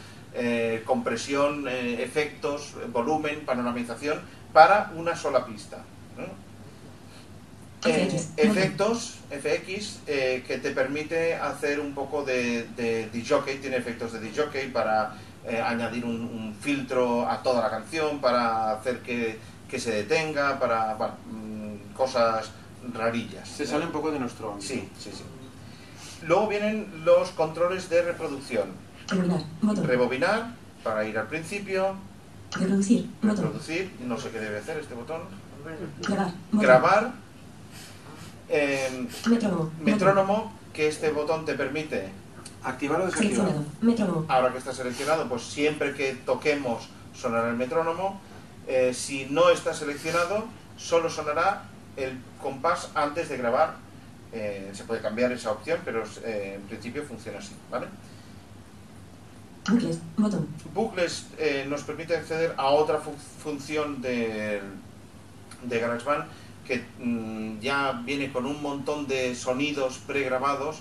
compresión, 0.86 1.68
efectos, 1.68 2.74
volumen, 2.92 3.46
panoramización, 3.46 4.20
para 4.52 4.92
una 4.96 5.16
sola 5.16 5.46
pista. 5.46 5.78
¿no? 6.18 6.49
Eh, 7.86 8.22
efectos, 8.38 9.20
FX, 9.30 10.00
eh, 10.08 10.44
que 10.46 10.58
te 10.58 10.72
permite 10.72 11.36
hacer 11.36 11.80
un 11.80 11.94
poco 11.94 12.24
de, 12.26 12.68
de 12.76 13.26
jockey, 13.28 13.58
tiene 13.60 13.78
efectos 13.78 14.12
de 14.14 14.32
jockey 14.36 14.70
para 14.70 15.16
eh, 15.46 15.62
añadir 15.62 16.04
un, 16.04 16.22
un 16.22 16.56
filtro 16.60 17.30
a 17.30 17.42
toda 17.42 17.62
la 17.62 17.70
canción, 17.70 18.20
para 18.20 18.74
hacer 18.74 19.00
que, 19.00 19.40
que 19.70 19.80
se 19.80 19.92
detenga, 19.92 20.60
para 20.60 20.96
bueno, 20.96 21.14
mm, 21.32 21.94
cosas 21.94 22.52
rarillas. 22.94 23.48
Se 23.48 23.66
sale 23.66 23.86
un 23.86 23.92
poco 23.92 24.12
de 24.12 24.20
nuestro 24.20 24.52
ámbito. 24.52 24.68
Sí, 24.68 24.90
sí, 25.00 25.12
sí. 25.14 25.24
Luego 26.28 26.48
vienen 26.48 26.86
los 27.06 27.30
controles 27.30 27.90
de 27.90 28.02
reproducción. 28.02 28.68
Rebobinar. 29.08 29.42
Botón. 29.62 29.88
Rebobinar, 29.88 30.56
para 30.84 31.06
ir 31.06 31.18
al 31.18 31.28
principio, 31.28 31.96
Reproducir. 32.52 33.08
Reproducir, 33.22 33.92
no 34.02 34.18
sé 34.20 34.32
qué 34.32 34.40
debe 34.40 34.58
hacer 34.58 34.78
este 34.80 34.96
botón, 34.96 35.22
Grabar. 36.02 36.34
Botón. 36.52 36.60
grabar, 36.62 37.12
em, 38.50 39.08
Metrónomo. 39.28 39.72
metrónomo, 39.82 40.54
que 40.74 40.88
este 40.88 41.12
botón 41.12 41.46
te 41.46 41.54
permite 41.56 42.10
Activar 42.64 43.00
o 43.02 43.06
desactivar. 43.06 43.48
Metrónomo. 43.82 44.26
ahora 44.28 44.52
que 44.52 44.58
está 44.58 44.74
seleccionado, 44.74 45.30
pues 45.30 45.44
siempre 45.44 45.94
que 45.94 46.14
toquemos 46.26 46.90
sonará 47.14 47.50
el 47.50 47.56
metrónomo. 47.56 48.20
Eh, 48.68 48.94
si 48.94 49.26
no 49.30 49.50
está 49.50 49.74
seleccionado, 49.74 50.46
solo 50.78 51.10
sonará 51.10 51.64
el 51.96 52.18
compás 52.42 52.90
antes 52.96 53.30
de 53.30 53.38
grabar. 53.38 53.76
Eh, 54.34 54.70
se 54.74 54.84
puede 54.84 55.02
cambiar 55.02 55.32
esa 55.32 55.52
opción, 55.52 55.80
pero 55.86 56.04
eh, 56.26 56.56
en 56.58 56.62
principio 56.68 57.04
funciona 57.04 57.40
así, 57.40 57.54
¿vale? 57.72 57.88
Bucles. 59.68 60.00
Botón. 60.18 60.48
Bucles 60.74 61.26
nos 61.68 61.84
permite 61.84 62.16
acceder 62.18 62.54
a 62.58 62.68
otra 62.68 62.98
fu- 63.00 63.16
función 63.44 64.02
de, 64.02 64.62
de 65.64 65.80
GarageBand 65.80 66.26
que 66.70 66.86
mm, 67.04 67.60
ya 67.60 68.02
viene 68.06 68.32
con 68.32 68.46
un 68.46 68.62
montón 68.62 69.08
de 69.08 69.34
sonidos 69.36 69.98
pregrabados 70.06 70.78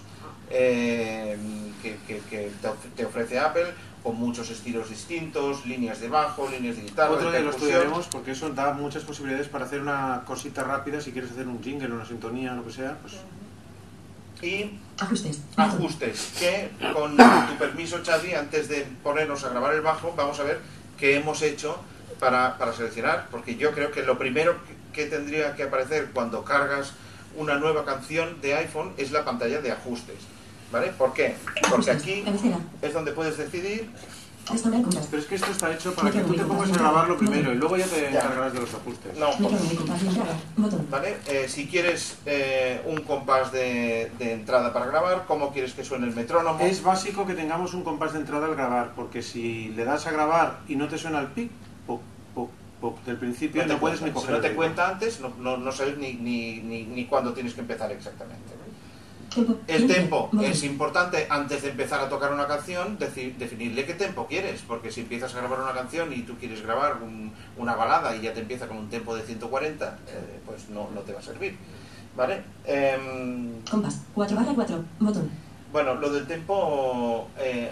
eh, 0.51 1.37
que, 1.83 1.97
que- 2.07 2.21
que 2.31 2.51
te 2.61 2.69
of- 2.69 2.87
te 2.95 3.07
ofrece 3.07 3.39
Apple 3.39 3.67
con 4.03 4.15
muchos 4.17 4.49
estilos 4.51 4.89
distintos, 4.91 5.67
líneas 5.67 6.01
de 6.01 6.09
bajo, 6.09 6.49
líneas 6.49 6.77
de 6.77 6.83
guitarra, 6.83 7.11
Otro 7.11 7.31
día 7.31 7.41
lo 7.41 7.51
estudiaremos 7.51 8.07
porque 8.07 8.31
eso 8.33 8.49
da 8.51 8.73
muchas 8.73 9.03
posibilidades 9.03 9.49
para 9.49 9.65
hacer 9.65 9.81
una 9.81 10.23
cosita 10.27 10.63
rápida. 10.63 11.01
Si 11.01 11.11
quieres 11.13 11.33
hacer 11.33 11.49
un 11.49 11.63
jingle, 11.63 11.91
una 11.93 12.07
sintonía, 12.07 12.53
lo 12.55 12.65
que 12.65 12.73
sea, 12.73 12.97
pues 13.03 13.15
y 14.41 14.79
Ajustes. 15.01 15.41
Ajustes 15.57 16.33
que 16.39 16.71
con 16.93 17.17
tu 17.17 17.55
permiso 17.59 17.99
Xavi 18.05 18.35
antes 18.35 18.69
de 18.69 18.87
ponernos 19.03 19.43
a 19.45 19.49
grabar 19.49 19.75
el 19.75 19.81
bajo 19.81 20.15
vamos 20.17 20.39
a 20.39 20.45
ver 20.45 20.61
qué 20.97 21.17
hemos 21.17 21.43
hecho 21.43 21.77
para, 22.21 22.57
para 22.57 22.73
seleccionar 22.73 23.27
porque 23.33 23.57
yo 23.57 23.73
creo 23.73 23.91
que 23.91 24.03
lo 24.05 24.17
primero 24.17 24.55
que 24.65 24.75
tendría 25.07 25.55
que 25.55 25.65
aparecer 25.65 26.11
cuando 26.13 26.45
cargas 26.45 26.93
una 27.37 27.57
nueva 27.57 27.85
canción 27.85 28.41
de 28.41 28.55
iPhone 28.55 28.93
es 28.97 29.11
la 29.13 29.25
pantalla 29.25 29.61
de 29.61 29.73
ajustes 29.73 30.17
¿vale? 30.73 30.89
¿por 30.89 31.13
qué? 31.13 31.35
porque 31.71 31.91
aquí 31.91 32.25
es 32.83 32.93
donde 32.93 33.13
puedes 33.13 33.37
decidir. 33.37 33.91
Pero 35.11 35.23
es 35.23 35.29
que 35.29 35.35
esto 35.35 35.51
está 35.51 35.71
hecho 35.71 35.95
para 35.95 36.11
que 36.11 36.21
tú 36.21 36.33
te 36.33 36.43
pongas 36.43 36.71
a 36.71 36.75
grabarlo 36.75 37.19
primero 37.19 37.53
y 37.53 37.57
luego 37.57 37.77
ya 37.77 37.85
te 37.85 38.09
encargarás 38.09 38.53
de 38.55 38.61
los 38.61 38.73
ajustes. 38.73 39.19
no, 39.19 39.31
pues. 39.37 40.91
¿vale? 40.91 41.17
Eh, 41.27 41.47
si 41.49 41.67
quieres 41.67 42.17
eh, 42.25 42.81
un 42.87 43.03
compás 43.03 43.53
de, 43.53 44.11
de 44.19 44.33
entrada 44.33 44.73
para 44.73 44.87
grabar 44.87 45.25
cómo 45.27 45.53
quieres 45.53 45.75
que 45.75 45.85
suene 45.85 46.07
el 46.07 46.15
metrónomo 46.15 46.61
Es 46.61 46.83
básico 46.83 47.27
que 47.27 47.35
tengamos 47.35 47.75
un 47.75 47.85
compás 47.85 48.15
de 48.15 48.21
entrada 48.21 48.47
al 48.47 48.55
grabar, 48.55 48.93
porque 48.97 49.21
si 49.23 49.69
le 49.77 49.85
das 49.85 50.07
a 50.07 50.13
grabar 50.13 50.61
y 50.67 50.77
no 50.77 50.89
te 50.89 50.97
suena 50.97 51.21
el 51.21 51.27
pic, 51.27 51.51
del 53.07 53.17
principio 53.17 53.63
No 53.63 53.69
no, 53.69 53.75
te 53.75 53.81
puedes 53.81 54.01
cuenta. 54.01 54.21
ni 54.21 54.27
Si 54.27 54.33
no 54.33 54.41
te 54.41 54.55
cuenta 54.55 54.89
antes, 54.89 55.21
no, 55.21 55.33
no, 55.39 55.57
no 55.57 55.73
sabes 55.73 55.97
ni, 55.99 56.15
ni, 56.15 56.57
ni, 56.61 56.85
ni 56.85 57.05
cuándo 57.07 57.33
tienes 57.33 57.55
que 57.55 57.61
empezar 57.61 57.91
exactamente. 57.93 58.55
El 59.69 59.87
Tiempo. 59.87 60.29
tempo 60.33 60.43
es 60.43 60.65
importante 60.65 61.27
antes 61.29 61.63
de 61.63 61.71
empezar 61.71 62.01
a 62.01 62.09
tocar 62.09 62.33
una 62.33 62.47
canción, 62.49 62.99
deci- 62.99 63.37
definirle 63.37 63.85
qué 63.85 63.95
tempo 63.95 64.27
quieres, 64.27 64.63
porque 64.67 64.91
si 64.91 65.03
empiezas 65.03 65.35
a 65.35 65.39
grabar 65.41 65.61
una 65.61 65.73
canción 65.75 66.13
y 66.13 66.23
tú 66.23 66.37
quieres 66.39 66.63
grabar 66.63 67.03
un- 67.03 67.33
una 67.57 67.77
balada 67.77 68.17
y 68.17 68.23
ya 68.23 68.33
te 68.33 68.41
empieza 68.41 68.67
con 68.67 68.79
un 68.79 68.89
tempo 68.89 69.15
de 69.15 69.23
140, 69.23 69.99
eh, 70.09 70.41
pues 70.47 70.69
no, 70.71 70.89
no 70.95 71.03
te 71.03 71.13
va 71.13 71.21
a 71.21 71.23
servir. 71.23 71.57
¿Vale? 72.17 72.43
Em, 72.65 73.61
Compás. 73.71 74.01
4 74.15 74.35
barra 74.37 74.53
4. 74.55 74.83
Botón. 74.99 75.31
bueno, 75.73 75.95
lo 75.95 76.11
del 76.11 76.27
tempo 76.27 77.29
eh, 77.39 77.71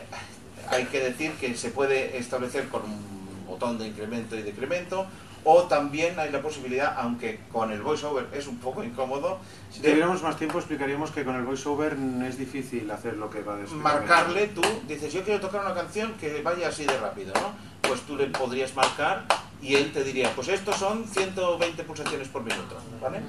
hay 0.71 0.85
que 0.85 1.01
decir 1.01 1.33
que 1.33 1.57
se 1.57 1.71
puede 1.71 2.17
establecer 2.19 2.69
con 2.69 2.83
un 2.83 3.16
botón 3.57 3.79
de 3.79 3.89
incremento 3.89 4.37
y 4.37 4.43
decremento, 4.43 5.07
o 5.45 5.63
también 5.63 6.19
hay 6.19 6.31
la 6.31 6.43
posibilidad, 6.43 6.95
aunque 6.99 7.41
con 7.53 7.71
el 7.71 7.81
voiceover 7.81 8.27
es 8.33 8.47
un 8.49 8.59
poco 8.59 8.83
incómodo, 8.83 9.39
Si 9.71 9.81
de 9.81 9.91
tuviéramos 9.91 10.23
más 10.23 10.37
tiempo 10.37 10.59
explicaríamos 10.59 11.11
que 11.13 11.25
con 11.25 11.37
el 11.37 11.45
voiceover 11.45 11.97
es 12.27 12.37
difícil 12.37 12.91
hacer 12.91 13.17
lo 13.17 13.31
que 13.31 13.43
va 13.43 13.55
a 13.55 13.61
explicar. 13.61 13.95
marcarle 13.95 14.49
tú, 14.49 14.63
dices 14.89 15.13
yo 15.13 15.23
quiero 15.23 15.41
tocar 15.41 15.65
una 15.65 15.75
canción 15.75 16.15
que 16.15 16.43
vaya 16.43 16.69
así 16.69 16.85
de 16.85 16.99
rápido, 16.99 17.33
¿no? 17.35 17.53
Pues 17.89 18.01
tú 18.03 18.17
le 18.17 18.27
podrías 18.27 18.75
marcar 18.75 19.25
y 19.63 19.77
él 19.77 19.93
te 19.93 20.03
diría, 20.03 20.33
pues 20.35 20.49
estos 20.49 20.77
son 20.77 21.07
120 21.07 21.85
pulsaciones 21.85 22.29
por 22.29 22.43
minuto, 22.43 22.77
¿vale? 23.01 23.21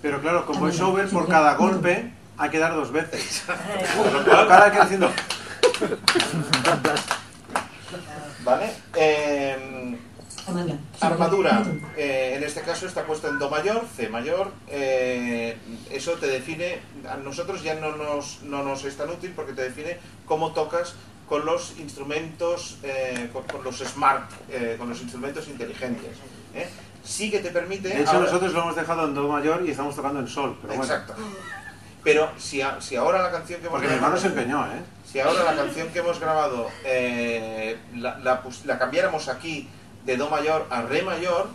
Pero 0.00 0.20
claro, 0.20 0.46
con 0.46 0.60
voiceover 0.60 1.08
por 1.08 1.26
cada 1.26 1.54
golpe 1.54 2.12
hay 2.38 2.50
que 2.50 2.58
dar 2.58 2.74
dos 2.74 2.92
veces. 2.92 3.44
Cada 4.24 4.70
que 4.70 4.78
haciendo... 4.78 5.10
¿Vale? 8.44 8.74
Em, 8.94 9.73
Armadura. 11.00 11.62
Eh, 11.96 12.34
en 12.36 12.42
este 12.44 12.60
caso 12.62 12.86
está 12.86 13.04
puesto 13.04 13.28
en 13.28 13.38
Do 13.38 13.48
mayor, 13.50 13.82
C 13.96 14.08
mayor, 14.08 14.52
eh, 14.68 15.56
eso 15.90 16.12
te 16.12 16.26
define, 16.26 16.78
a 17.10 17.16
nosotros 17.16 17.62
ya 17.62 17.74
no 17.74 17.96
nos, 17.96 18.42
no 18.42 18.62
nos 18.62 18.84
es 18.84 18.96
tan 18.96 19.10
útil 19.10 19.32
porque 19.34 19.52
te 19.52 19.62
define 19.62 19.98
cómo 20.26 20.52
tocas 20.52 20.94
con 21.28 21.44
los 21.46 21.74
instrumentos, 21.78 22.78
eh, 22.82 23.30
con, 23.32 23.44
con 23.44 23.64
los 23.64 23.78
smart, 23.78 24.30
eh, 24.50 24.76
con 24.78 24.88
los 24.90 25.00
instrumentos 25.00 25.48
inteligentes. 25.48 26.10
¿eh? 26.54 26.68
Sí 27.02 27.30
que 27.30 27.38
te 27.40 27.50
permite... 27.50 27.88
De 27.88 28.00
hecho, 28.02 28.10
ahora- 28.12 28.26
nosotros 28.26 28.52
lo 28.52 28.60
hemos 28.62 28.76
dejado 28.76 29.04
en 29.06 29.14
Do 29.14 29.28
mayor 29.28 29.62
y 29.66 29.70
estamos 29.70 29.96
tocando 29.96 30.20
en 30.20 30.28
Sol. 30.28 30.56
Pero 30.62 30.74
bueno, 30.74 30.84
Exacto. 30.84 31.14
Pero 32.02 32.30
si, 32.38 32.60
a- 32.60 32.80
si 32.80 32.96
ahora 32.96 33.22
la 33.22 33.30
canción 33.30 33.60
que 33.60 33.66
hemos 33.66 33.78
porque 33.80 33.88
mi 33.88 33.94
hermano 33.94 34.16
se 34.18 34.28
grabado, 34.28 34.42
empeñó, 34.42 34.66
¿eh? 34.74 34.82
si 35.10 35.20
ahora 35.20 35.44
la 35.44 35.56
canción 35.56 35.88
que 35.88 35.98
hemos 36.00 36.20
grabado 36.20 36.68
eh, 36.84 37.78
la, 37.94 38.18
la 38.18 38.42
pus- 38.42 38.66
la 38.66 38.78
cambiáramos 38.78 39.28
aquí 39.28 39.68
de 40.04 40.16
Do 40.16 40.28
mayor 40.30 40.66
a 40.70 40.82
Re 40.82 41.02
mayor, 41.02 41.48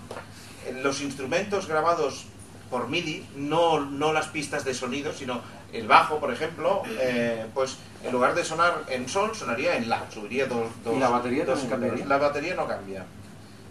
eh, 0.66 0.80
los 0.84 1.02
instrumentos 1.02 1.68
grabados 1.68 2.26
por 2.70 2.88
MIDI, 2.88 3.26
no, 3.36 3.80
no 3.80 4.14
las 4.14 4.28
pistas 4.28 4.64
de 4.66 4.74
sonido, 4.74 5.12
sino 5.14 5.42
el 5.74 5.88
bajo, 5.88 6.20
por 6.20 6.32
ejemplo, 6.32 6.84
eh, 7.00 7.46
pues 7.54 7.78
en 8.04 8.12
lugar 8.12 8.34
de 8.36 8.44
sonar 8.44 8.84
en 8.90 9.08
Sol, 9.10 9.32
sonaría 9.36 9.76
en 9.76 9.90
La, 9.90 10.10
subiría 10.12 10.46
dos, 10.48 10.68
dos 10.84 10.96
¿Y 10.96 11.00
la 11.00 11.10
batería 11.10 11.46
dos 11.46 11.60
también 11.60 11.80
cambiaría? 11.80 12.06
La 12.06 12.18
batería 12.18 12.56
no 12.56 12.68
cambia. 12.68 13.06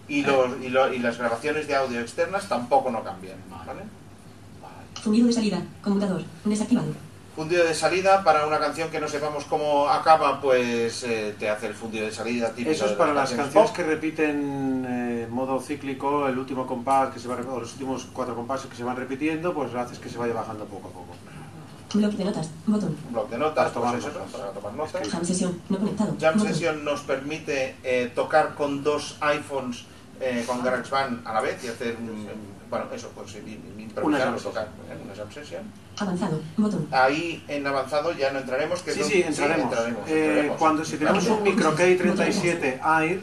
Y, 0.09 0.23
los, 0.23 0.51
y, 0.63 0.69
lo- 0.69 0.93
y 0.93 0.99
las 1.01 1.19
grabaciones 1.19 1.67
de 1.69 1.75
audio 1.77 2.01
externas 2.01 2.49
tampoco 2.49 2.91
no 2.91 3.03
cambian. 3.05 3.37
¿vale? 3.51 3.83
De 5.27 5.33
salida. 5.33 5.63
Computador. 5.83 6.23
Desactivado. 6.45 6.89
Fundido 7.39 7.65
de 7.65 7.73
salida 7.73 8.25
para 8.25 8.45
una 8.49 8.59
canción 8.59 8.91
que 8.91 8.99
no 8.99 9.07
sepamos 9.07 9.45
cómo 9.45 9.89
acaba, 9.89 10.41
pues 10.41 11.05
eh, 11.05 11.37
te 11.39 11.49
hace 11.49 11.69
el 11.69 11.75
fundido 11.75 12.05
de 12.07 12.11
salida 12.11 12.49
típico. 12.49 12.73
Eso 12.73 12.87
es 12.87 12.93
para 12.95 13.15
las 13.15 13.31
canciones 13.31 13.69
pop. 13.71 13.77
que 13.77 13.85
repiten 13.85 14.85
eh, 14.89 15.29
modo 15.31 15.61
cíclico, 15.61 16.27
el 16.27 16.37
último 16.37 16.67
compás 16.67 17.15
que 17.15 17.21
se 17.21 17.29
va 17.29 17.37
o 17.37 17.61
los 17.61 17.73
últimos 17.75 18.09
cuatro 18.13 18.35
compases 18.35 18.67
que 18.69 18.75
se 18.75 18.83
van 18.83 18.97
repitiendo, 18.97 19.55
pues 19.55 19.73
haces 19.73 20.01
que 20.01 20.09
se 20.09 20.19
vaya 20.19 20.35
bajando 20.35 20.65
poco 20.65 20.89
a 20.89 20.91
poco. 20.91 21.15
Bloc 21.95 22.13
de 22.15 22.25
notas. 22.25 22.51
Botón. 22.67 22.97
Un 23.07 23.13
bloc 23.13 23.31
de 23.31 23.39
notas, 23.39 23.71
Para 23.71 23.93
pues 23.93 24.03
tomar 24.03 24.11
eso, 24.11 24.19
notas. 24.19 24.41
para 24.41 24.51
tomar 24.53 24.73
notas. 24.73 25.09
Jam 25.09 25.25
sesión. 25.25 25.63
No 25.69 25.79
conectado. 25.79 26.17
Jam 26.21 26.35
Botón. 26.39 26.53
Session 26.53 26.85
nos 26.85 27.01
permite 27.03 27.77
eh, 27.85 28.11
tocar 28.17 28.57
con 28.57 28.83
dos 28.83 29.17
iPhones 29.21 29.85
eh, 30.21 30.43
con 30.45 30.61
GarageBand 30.65 31.25
a 31.25 31.35
la 31.35 31.41
vez 31.41 31.63
y 31.63 31.69
hacer, 31.69 31.97
mm, 32.01 32.69
bueno, 32.69 32.87
eso, 32.93 33.13
pues 33.15 33.33
im- 33.37 33.47
im- 33.47 33.81
improvisar 33.81 34.35
o 34.35 34.39
tocar 34.39 34.65
eh, 34.91 34.99
una 35.05 35.15
Jam 35.15 35.31
Session. 35.33 35.63
Avanzado. 36.01 36.41
Botón. 36.57 36.87
Ahí 36.93 37.45
en 37.49 37.67
avanzado 37.67 38.13
ya 38.13 38.31
no 38.33 38.39
entraremos. 38.41 38.83
Que 38.83 38.93
Sí, 38.93 39.03
sí, 39.05 39.23
entraremos. 39.23 39.73
Eh, 40.07 40.27
entraremos. 40.29 40.57
cuando 40.59 40.85
si 40.85 40.97
tenemos 40.97 41.27
un 41.27 41.43
micro 41.43 41.77
K37 41.77 42.81
Air, 43.03 43.21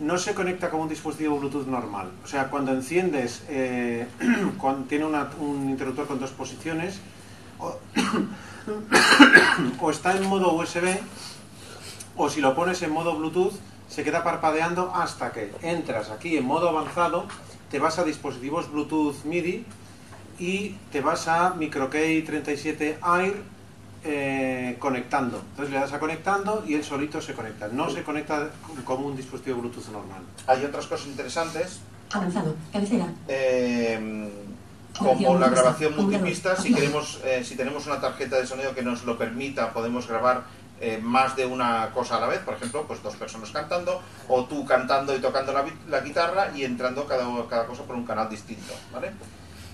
no 0.00 0.16
se 0.18 0.32
conecta 0.34 0.70
como 0.70 0.84
un 0.84 0.88
dispositivo 0.88 1.38
Bluetooth 1.38 1.66
normal. 1.66 2.10
O 2.24 2.26
sea, 2.28 2.48
cuando 2.50 2.72
enciendes, 2.72 3.42
eh, 3.48 4.06
cuando 4.58 4.86
tiene 4.86 5.04
una- 5.06 5.28
un 5.40 5.68
interruptor 5.70 6.06
con 6.06 6.20
dos 6.20 6.30
posiciones, 6.30 7.00
o, 7.58 7.76
o 9.80 9.90
está 9.90 10.16
en 10.16 10.26
modo 10.26 10.52
USB, 10.54 10.98
o 12.16 12.28
si 12.28 12.40
lo 12.40 12.54
pones 12.54 12.82
en 12.82 12.90
modo 12.92 13.16
Bluetooth, 13.16 13.54
se 13.88 14.04
queda 14.04 14.22
parpadeando 14.22 14.92
hasta 14.94 15.32
que 15.32 15.52
entras 15.62 16.10
aquí 16.10 16.36
en 16.36 16.44
modo 16.44 16.68
avanzado, 16.68 17.26
te 17.70 17.78
vas 17.78 17.98
a 17.98 18.04
dispositivos 18.04 18.70
Bluetooth 18.70 19.24
MIDI 19.24 19.64
y 20.38 20.70
te 20.92 21.00
vas 21.00 21.28
a 21.28 21.54
micro 21.54 21.90
K37 21.90 22.96
Air 23.20 23.42
eh, 24.04 24.76
conectando. 24.78 25.42
Entonces 25.50 25.72
le 25.74 25.80
das 25.80 25.92
a 25.92 25.98
conectando 25.98 26.64
y 26.66 26.74
él 26.74 26.84
solito 26.84 27.20
se 27.20 27.34
conecta. 27.34 27.68
No 27.68 27.90
se 27.90 28.02
conecta 28.02 28.50
como 28.84 29.06
un 29.06 29.16
dispositivo 29.16 29.60
Bluetooth 29.60 29.88
normal. 29.88 30.22
Hay 30.46 30.64
otras 30.64 30.86
cosas 30.86 31.06
interesantes 31.08 31.80
Avanzado. 32.10 32.54
Cabecera. 32.72 33.06
eh, 33.28 34.30
como 34.98 35.38
la 35.38 35.48
grabación 35.48 35.94
multipista, 35.96 36.56
si 36.56 36.74
queremos, 36.74 37.20
eh, 37.24 37.44
si 37.44 37.54
tenemos 37.54 37.86
una 37.86 38.00
tarjeta 38.00 38.36
de 38.36 38.46
sonido 38.46 38.74
que 38.74 38.82
nos 38.82 39.04
lo 39.04 39.16
permita, 39.16 39.72
podemos 39.72 40.08
grabar 40.08 40.44
eh, 40.80 40.98
más 41.02 41.36
de 41.36 41.46
una 41.46 41.90
cosa 41.92 42.16
a 42.16 42.20
la 42.20 42.26
vez, 42.26 42.40
por 42.40 42.54
ejemplo, 42.54 42.84
pues 42.86 43.02
dos 43.02 43.14
personas 43.16 43.50
cantando, 43.50 44.00
o 44.28 44.44
tú 44.44 44.64
cantando 44.64 45.14
y 45.14 45.20
tocando 45.20 45.52
la, 45.52 45.64
la 45.88 46.00
guitarra 46.00 46.50
y 46.54 46.64
entrando 46.64 47.06
cada, 47.06 47.26
cada 47.48 47.66
cosa 47.66 47.82
por 47.82 47.96
un 47.96 48.04
canal 48.04 48.28
distinto, 48.28 48.72
¿vale? 48.92 49.12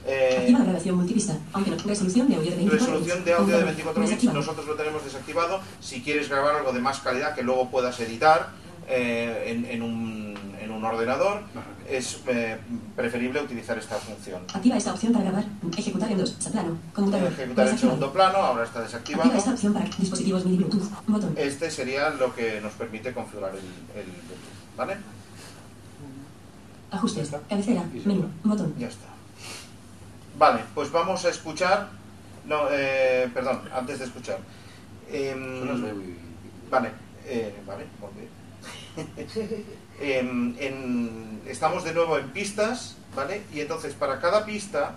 Eh, 0.06 0.36
Activa 0.40 0.58
la 0.58 0.64
grabación 0.66 0.96
multipista. 0.96 1.36
Aunque 1.52 1.70
no. 1.70 1.76
Resolución 1.78 2.28
de 2.28 2.36
audio 2.36 2.50
de 2.50 2.56
24 2.56 2.86
resolución 2.86 3.16
bits. 3.18 3.24
de 3.26 3.32
audio 3.32 3.46
de 3.46 3.52
Computador. 3.64 3.64
24 3.66 4.00
bits, 4.02 4.10
Desactivado. 4.10 4.38
nosotros 4.40 4.66
lo 4.66 4.74
tenemos 4.74 5.04
desactivado. 5.04 5.60
Si 5.80 6.02
quieres 6.02 6.28
grabar 6.28 6.56
algo 6.56 6.72
de 6.72 6.80
más 6.80 7.00
calidad 7.00 7.34
que 7.34 7.42
luego 7.42 7.70
puedas 7.70 7.98
editar 8.00 8.50
eh, 8.86 9.44
en, 9.46 9.64
en 9.64 9.82
un, 9.82 10.34
en 10.60 10.70
un 10.70 10.84
ordenador, 10.84 11.40
es 11.88 12.18
eh, 12.26 12.58
preferible 12.94 13.40
utilizar 13.40 13.78
esta 13.78 13.96
función. 13.96 14.42
Activa 14.52 14.76
esta 14.76 14.92
opción 14.92 15.12
para 15.14 15.24
grabar. 15.24 15.44
Ejecutar 15.76 16.12
en 16.12 16.18
dos. 16.18 16.32
Plano. 16.32 16.76
Computador. 16.94 17.28
Ejecutar 17.32 17.48
en 17.48 17.72
Desactivado. 17.72 17.76
segundo 17.96 18.12
plano, 18.12 18.36
ahora 18.38 18.64
está 18.64 18.80
Activa 18.80 19.22
esta 19.24 19.24
desactivado. 19.34 19.54
opción 19.54 19.72
para 19.72 19.84
dispositivos 19.96 20.44
MIDI 20.44 20.56
Bluetooth. 20.58 20.90
Botón. 21.06 21.32
Este 21.36 21.70
sería 21.70 22.10
lo 22.10 22.34
que 22.34 22.60
nos 22.60 22.72
permite 22.74 23.14
configurar 23.14 23.52
el, 23.52 23.58
el 23.98 24.04
Bluetooth, 24.04 24.76
¿vale? 24.76 24.96
Ajustes. 26.90 27.30
Cabecera. 27.48 27.82
Menú. 28.04 28.26
Botón. 28.44 28.74
Ya 28.78 28.88
está. 28.88 29.06
Vale, 30.36 30.64
pues 30.74 30.90
vamos 30.90 31.24
a 31.24 31.30
escuchar. 31.30 31.88
No, 32.44 32.66
eh, 32.70 33.30
perdón, 33.32 33.62
antes 33.72 33.98
de 34.00 34.04
escuchar. 34.06 34.38
Em, 35.10 35.60
Vale, 36.70 36.90
eh, 37.26 37.54
vale, 37.66 37.84
muy 38.00 38.10
bien. 38.16 38.28
Em, 40.00 40.56
en- 40.58 41.42
estamos 41.46 41.84
de 41.84 41.94
nuevo 41.94 42.18
en 42.18 42.30
pistas, 42.30 42.96
¿vale? 43.14 43.42
Y 43.52 43.60
entonces 43.60 43.94
para 43.94 44.18
cada 44.20 44.44
pista, 44.44 44.96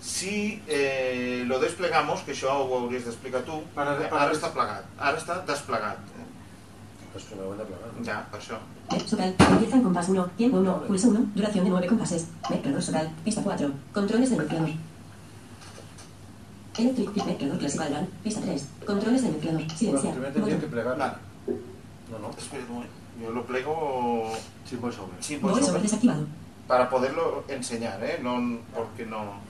si 0.00 0.62
eh, 0.68 1.44
lo 1.46 1.58
desplegamos, 1.58 2.20
que 2.20 2.32
això 2.36 2.52
ho 2.52 2.68
hauries 2.78 3.06
d'explicar 3.06 3.42
tu, 3.48 3.62
Para- 3.74 3.96
eh, 3.96 4.08
para- 4.10 4.24
ara 4.28 4.34
està 4.36 4.52
plegat, 4.52 4.84
ara 4.98 5.16
està 5.18 5.40
desplegat. 5.48 5.98
Pues 7.12 7.24
primero 7.24 7.48
voy 7.48 7.58
a 7.60 7.64
plegar. 7.64 7.90
Ja, 8.04 8.26
per 8.30 8.40
això. 8.40 8.58
Mec 8.90 9.06
Socal. 9.06 9.34
Empieza 9.38 9.76
en 9.76 9.82
compás 9.82 10.08
1. 10.08 10.26
Tiempo 10.36 10.58
1. 10.58 10.82
Pulso 10.86 11.08
1. 11.08 11.20
Duración 11.34 11.64
de 11.64 11.70
9 11.70 11.86
compases. 11.86 12.26
Mezclador 12.50 12.82
Socal. 12.82 13.10
Pista 13.24 13.42
4. 13.42 13.72
Controles 13.92 14.30
del 14.30 14.38
mezclador. 14.38 14.70
Electric 16.78 17.10
Pit 17.10 17.24
Mezclador 17.24 17.58
Classical 17.58 17.94
Run. 17.94 18.06
Pista 18.22 18.40
3. 18.42 18.68
Controles 18.86 19.22
del 19.22 19.32
mezclador. 19.32 19.70
Silenciar. 19.76 20.14
Botón. 20.40 20.70
plegar. 20.70 20.98
Vale. 20.98 21.14
No, 22.10 22.18
no. 22.18 22.30
Espera. 22.36 22.64
Jo 23.20 23.32
lo 23.32 23.44
plego 23.44 24.30
Sin 24.64 24.80
voiceover. 24.80 25.16
sin 25.20 25.40
voiceover, 25.40 25.82
desactivado. 25.82 26.24
Para 26.68 26.88
poderlo 26.90 27.44
enseñar, 27.48 27.98
¿eh? 28.04 28.20
No, 28.22 28.58
porque 28.76 29.06
no... 29.06 29.40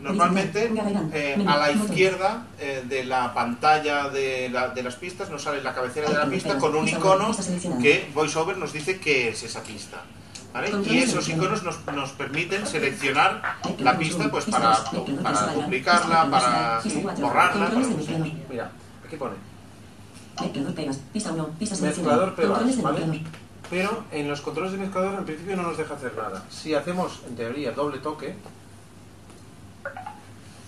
Normalmente, 0.00 0.68
eh, 1.14 1.36
a 1.46 1.56
la 1.56 1.70
izquierda 1.84 2.46
eh, 2.58 2.82
de 2.88 3.04
la 3.04 3.32
pantalla 3.32 4.08
de, 4.08 4.48
la- 4.50 4.68
de 4.70 4.82
las 4.82 4.96
pistas 4.96 5.30
nos 5.30 5.42
sale 5.42 5.62
la 5.62 5.72
cabecera 5.72 6.08
de 6.10 6.14
la 6.18 6.26
pista 6.26 6.58
con 6.58 6.74
un 6.74 6.84
icono 6.98 7.28
que 7.80 8.10
VoiceOver 8.12 8.58
nos 8.58 8.72
dice 8.72 8.98
qué 8.98 9.28
es 9.28 9.42
esa 9.44 9.62
pista. 9.62 9.98
¿vale? 10.52 10.70
Y 10.92 10.98
esos 10.98 11.28
iconos 11.28 11.62
nos, 11.62 11.84
nos 11.94 12.10
permiten 12.12 12.66
seleccionar 12.66 13.40
la 13.78 13.96
pista 13.98 14.28
pues 14.30 14.44
para, 14.46 14.68
duplicarla, 15.54 16.30
para 16.30 16.80
borrarla. 17.22 17.66
Para-. 17.70 17.86
Mira, 18.50 18.70
aquí 19.06 19.16
pone. 19.16 19.34
Mezclador 21.96 22.34
pegas. 22.34 22.58
Pista 22.74 22.82
1. 22.92 23.06
Pista. 23.14 23.43
Pero 23.70 24.04
en 24.12 24.28
los 24.28 24.40
controles 24.40 24.72
de 24.72 24.78
mezclador 24.78 25.18
en 25.18 25.24
principio 25.24 25.56
no 25.56 25.62
nos 25.62 25.76
deja 25.78 25.94
hacer 25.94 26.14
nada. 26.16 26.44
Si 26.50 26.74
hacemos, 26.74 27.20
en 27.26 27.34
teoría, 27.36 27.72
doble 27.72 27.98
toque... 27.98 28.34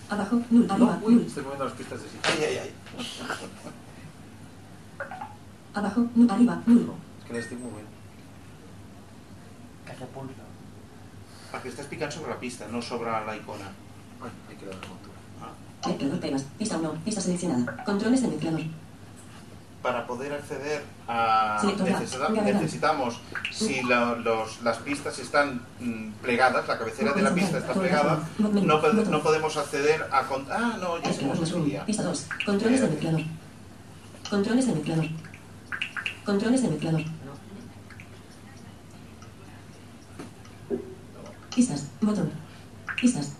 Abajo, 0.09 0.41
null, 0.49 0.67
No, 0.67 0.73
arriba, 0.73 0.99
uy, 1.03 1.15
null. 1.15 1.25
estoy 1.27 1.43
moviendo 1.43 1.65
las 1.65 1.73
pistas 1.73 2.01
de 2.01 2.07
sí. 2.09 2.17
Ay, 2.23 2.43
ay, 2.43 2.57
ay. 2.63 2.73
Abajo, 5.73 6.05
null, 6.15 6.31
arriba, 6.31 6.61
null. 6.65 6.91
Es 7.19 7.25
que 7.25 7.33
la 7.33 7.39
estoy 7.39 7.57
moviendo. 7.57 7.91
Que 9.85 9.91
hace 9.91 10.05
pulso. 10.05 10.43
Perquè 11.51 11.69
estàs 11.71 11.87
picant 11.87 12.11
sobre 12.11 12.31
la 12.33 12.39
pista, 12.39 12.67
no 12.67 12.81
sobre 12.83 13.11
la 13.11 13.35
icona. 13.35 13.69
Ay, 14.23 14.31
hay 14.49 14.55
que 14.57 14.65
dar 14.65 14.75
la 14.75 14.87
montura. 14.87 15.15
Mezclador 15.87 16.19
pegas. 16.19 16.43
Pista 16.57 16.77
1. 16.77 16.91
Pista 17.05 17.21
seleccionada. 17.21 17.83
Controles 17.85 18.21
de 18.21 18.27
mezclador. 18.27 18.61
Para 19.81 20.05
poder 20.07 20.33
acceder 20.33 20.83
a... 21.07 21.61
Necesita- 21.63 22.29
necesitamos, 22.29 23.19
si 23.51 23.83
la- 23.83 24.15
los- 24.15 24.61
las 24.63 24.77
pistas 24.77 25.17
están 25.19 25.61
mm, 25.79 26.13
plegadas, 26.21 26.67
la 26.67 26.77
cabecera 26.77 27.13
de 27.13 27.21
la 27.21 27.33
pista 27.33 27.59
está 27.59 27.73
plegada, 27.73 28.27
no, 28.39 28.49
no 28.49 29.21
podemos 29.21 29.55
acceder 29.55 30.01
a... 30.11 30.19
Ah, 30.51 30.77
no, 30.81 30.97
ya 31.01 31.13
se 31.13 31.45
sería. 31.45 31.85
Pista 31.85 32.03
2. 32.03 32.27
Controles 32.45 32.81
de 32.81 32.87
mezclador. 32.89 33.21
Controles 34.29 34.67
de 34.67 34.73
mezclador. 34.73 35.05
Controles 36.25 36.61
de 36.63 36.67
mezclador. 36.69 37.01
Pistas. 41.55 41.87
Botón. 42.01 42.29
Pistas. 42.99 43.33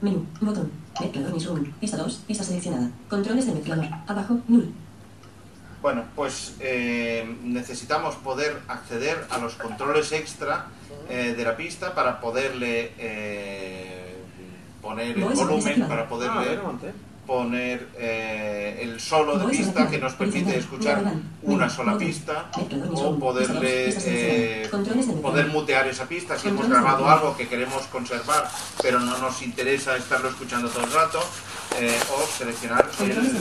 Menú. 0.00 0.26
Botón. 0.40 0.70
Mezclador 1.00 1.32
ni 1.32 1.40
zoom. 1.40 1.64
Pista 1.80 1.96
2. 1.96 2.14
Pista 2.26 2.44
seleccionada. 2.44 2.90
Controles 3.08 3.46
de 3.46 3.54
mezclador. 3.54 3.86
Abajo. 4.06 4.38
Null. 4.48 4.72
Bueno, 5.84 6.04
pues 6.16 6.54
eh, 6.60 7.28
necesitamos 7.42 8.14
poder 8.14 8.58
acceder 8.68 9.22
a 9.28 9.36
los 9.36 9.52
controles 9.52 10.12
extra 10.12 10.64
eh, 11.10 11.34
de 11.36 11.44
la 11.44 11.58
pista 11.58 11.94
para 11.94 12.22
poderle 12.22 12.92
eh, 12.96 14.16
poner 14.80 15.08
el 15.18 15.24
volumen, 15.24 15.86
para 15.86 16.04
Ah, 16.04 16.08
poderle 16.08 16.38
adelante. 16.38 16.90
poner 17.26 17.86
eh, 17.98 18.78
el 18.80 18.98
solo 18.98 19.36
de 19.38 19.44
pista 19.54 19.90
que 19.90 19.98
nos 19.98 20.14
permite 20.14 20.56
escuchar 20.56 21.02
una 21.42 21.68
sola 21.68 21.98
pista 21.98 22.50
o 22.94 23.18
poderle 23.18 23.84
Pista 23.88 24.00
2. 24.00 24.00
Pista 24.00 24.06
seleccionada. 24.08 24.64
eh, 24.64 24.68
Controles 24.70 25.06
de 25.08 25.12
poder 25.20 25.46
mutear 25.48 25.86
esa 25.86 26.06
pista 26.06 26.38
si 26.38 26.48
hemos 26.48 26.66
grabado 26.66 27.06
algo 27.06 27.36
que 27.36 27.46
queremos 27.46 27.82
conservar 27.88 28.48
pero 28.80 29.00
no 29.00 29.18
nos 29.18 29.42
interesa 29.42 29.98
estarlo 29.98 30.30
escuchando 30.30 30.70
todo 30.70 30.84
el 30.84 30.92
rato 30.92 31.20
eh, 31.78 31.98
o 32.10 32.26
seleccionar 32.38 32.88
el, 33.00 33.36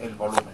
el 0.00 0.14
volumen. 0.14 0.44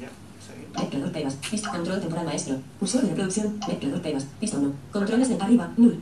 Ya, 0.00 0.08
seguimos. 0.46 0.80
Mezclador 0.82 1.12
pegas. 1.12 1.34
Pista 1.50 1.70
control 1.70 2.00
temporal 2.00 2.24
maestro. 2.26 2.56
Usuario 2.80 3.08
de 3.08 3.14
reproducción. 3.14 3.60
Mezclador 3.68 4.02
pegas. 4.02 4.26
Pista 4.40 4.56
1. 4.58 4.72
Controles 4.92 5.28
de 5.28 5.34
arriba. 5.42 5.70
Null. 5.76 5.98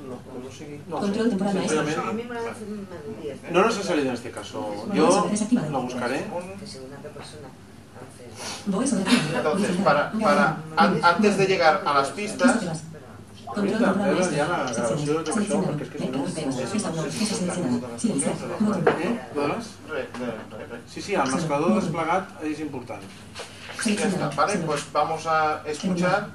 No, 0.00 0.16
no 0.42 0.50
seguí. 0.50 0.80
No, 0.88 0.96
Control 0.98 1.24
sí, 1.24 1.30
temporal 1.30 1.54
maestro. 1.54 1.82
No, 1.82 2.10
a 2.10 2.12
mí 2.12 2.22
me 2.22 2.28
parece 2.34 2.64
me 2.66 3.16
diría. 3.16 3.34
No 3.52 3.66
nos 3.66 3.78
ha 3.78 3.82
salido 3.82 4.08
en 4.08 4.14
este 4.14 4.30
caso. 4.30 4.86
Yo 4.94 5.30
lo 5.70 5.82
buscaré. 5.82 6.24
Entonces, 8.66 9.76
para, 9.84 10.12
para 10.12 10.56
an- 10.76 11.00
antes 11.02 11.36
de 11.36 11.46
llegar 11.46 11.82
a 11.84 11.94
las 11.94 12.08
pistas, 12.10 12.58
Control 13.46 13.82
Ahorita, 13.82 13.92
temporal 13.92 14.36
ya 14.36 14.46
maestro. 14.46 14.46
la 14.46 14.56
grabación 15.24 15.64
porque 15.64 15.82
es 15.82 15.90
que 15.90 15.98
si 15.98 16.06
no- 16.06 16.18
Mezclador 16.22 17.10
pegas. 20.94 21.30
Pista 21.34 21.54
1. 21.56 21.80
Pista 21.80 22.10
seleccionada. 22.10 22.40
Silencio. 22.40 22.40
Botón. 22.40 22.40
¿Lo 22.40 22.40
das? 22.40 22.40
re- 22.40 22.40
re- 22.40 22.40
re- 22.40 22.40
re. 22.40 22.40
Sí, 22.40 22.40
sí, 22.40 22.40
el 22.40 22.40
mesclador 22.40 22.40
desplegat 22.40 22.42
és 22.42 22.60
important. 22.60 23.02
ya 23.84 24.06
está, 24.06 24.28
¿vale? 24.36 24.56
Pues 24.66 24.84
vamos 24.92 25.26
a 25.26 25.62
escuchar 25.64 26.30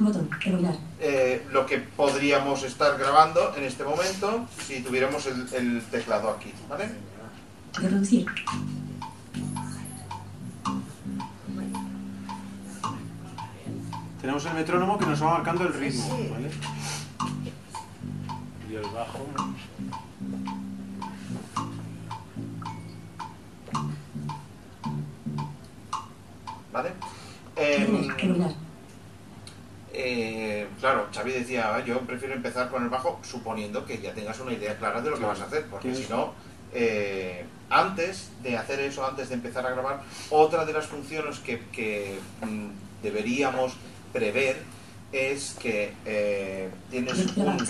eh, 0.99 1.45
lo 1.51 1.65
que 1.65 1.77
podríamos 1.79 2.63
estar 2.63 2.97
grabando 2.97 3.53
en 3.55 3.63
este 3.65 3.83
momento 3.83 4.47
si 4.65 4.81
tuviéramos 4.81 5.25
el, 5.27 5.45
el 5.53 5.81
teclado 5.91 6.29
aquí, 6.29 6.51
¿vale? 6.69 6.89
Reproducir. 7.73 8.25
Tenemos 14.21 14.45
el 14.45 14.53
metrónomo 14.53 14.97
que 14.97 15.05
nos 15.05 15.21
va 15.21 15.31
marcando 15.35 15.63
el 15.67 15.73
ritmo, 15.73 16.03
Sí. 16.17 16.29
¿vale? 16.31 16.49
Y 18.69 18.75
el 18.75 18.81
bajo. 18.91 19.25
¿Vale? 26.75 26.91
Em, 27.55 28.09
eh, 29.93 30.67
claro, 30.77 31.07
Xavi 31.13 31.31
decía, 31.31 31.73
"Ah, 31.73 31.79
yo 31.85 32.01
prefiero 32.01 32.35
empezar 32.35 32.69
con 32.69 32.83
el 32.83 32.89
bajo 32.89 33.17
suponiendo 33.23 33.85
que 33.85 34.01
ya 34.01 34.13
tengas 34.13 34.37
una 34.41 34.51
idea 34.51 34.77
clara 34.77 35.01
de 35.01 35.09
lo 35.09 35.17
que 35.17 35.23
vas 35.23 35.39
a 35.39 35.45
hacer, 35.45 35.67
porque 35.71 35.95
si 35.95 36.05
no, 36.09 36.33
eh, 36.73 37.45
antes 37.69 38.31
de 38.43 38.57
hacer 38.57 38.81
eso, 38.81 39.07
antes 39.07 39.29
de 39.29 39.35
empezar 39.35 39.65
a 39.65 39.69
grabar, 39.69 40.01
otra 40.29 40.65
de 40.65 40.73
las 40.73 40.85
funciones 40.85 41.39
que, 41.39 41.61
que, 41.71 42.19
mm, 42.41 42.67
deberíamos 43.01 43.71
prever 44.11 44.57
es 45.13 45.55
que 45.57 45.93
eh, 46.03 46.69
tienes 46.91 47.17
un 47.17 47.27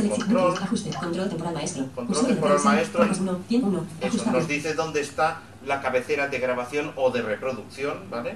control. 0.09 0.57
Control 0.99 1.29
temporal 1.29 1.53
maestro. 1.53 1.85
Control 1.93 2.25
temporal 2.25 2.59
maestro. 2.63 3.01
Capas 3.01 3.19
1. 3.19 3.35
Tiempo 3.47 3.67
1. 3.67 3.85
eso, 4.01 4.31
nos 4.31 4.47
dice 4.47 4.73
dónde 4.73 5.01
está 5.01 5.41
la 5.63 5.79
cabecera 5.79 6.27
de 6.27 6.39
grabación 6.39 6.91
o 6.95 7.11
de 7.11 7.21
reproducción, 7.21 8.09
¿vale? 8.09 8.33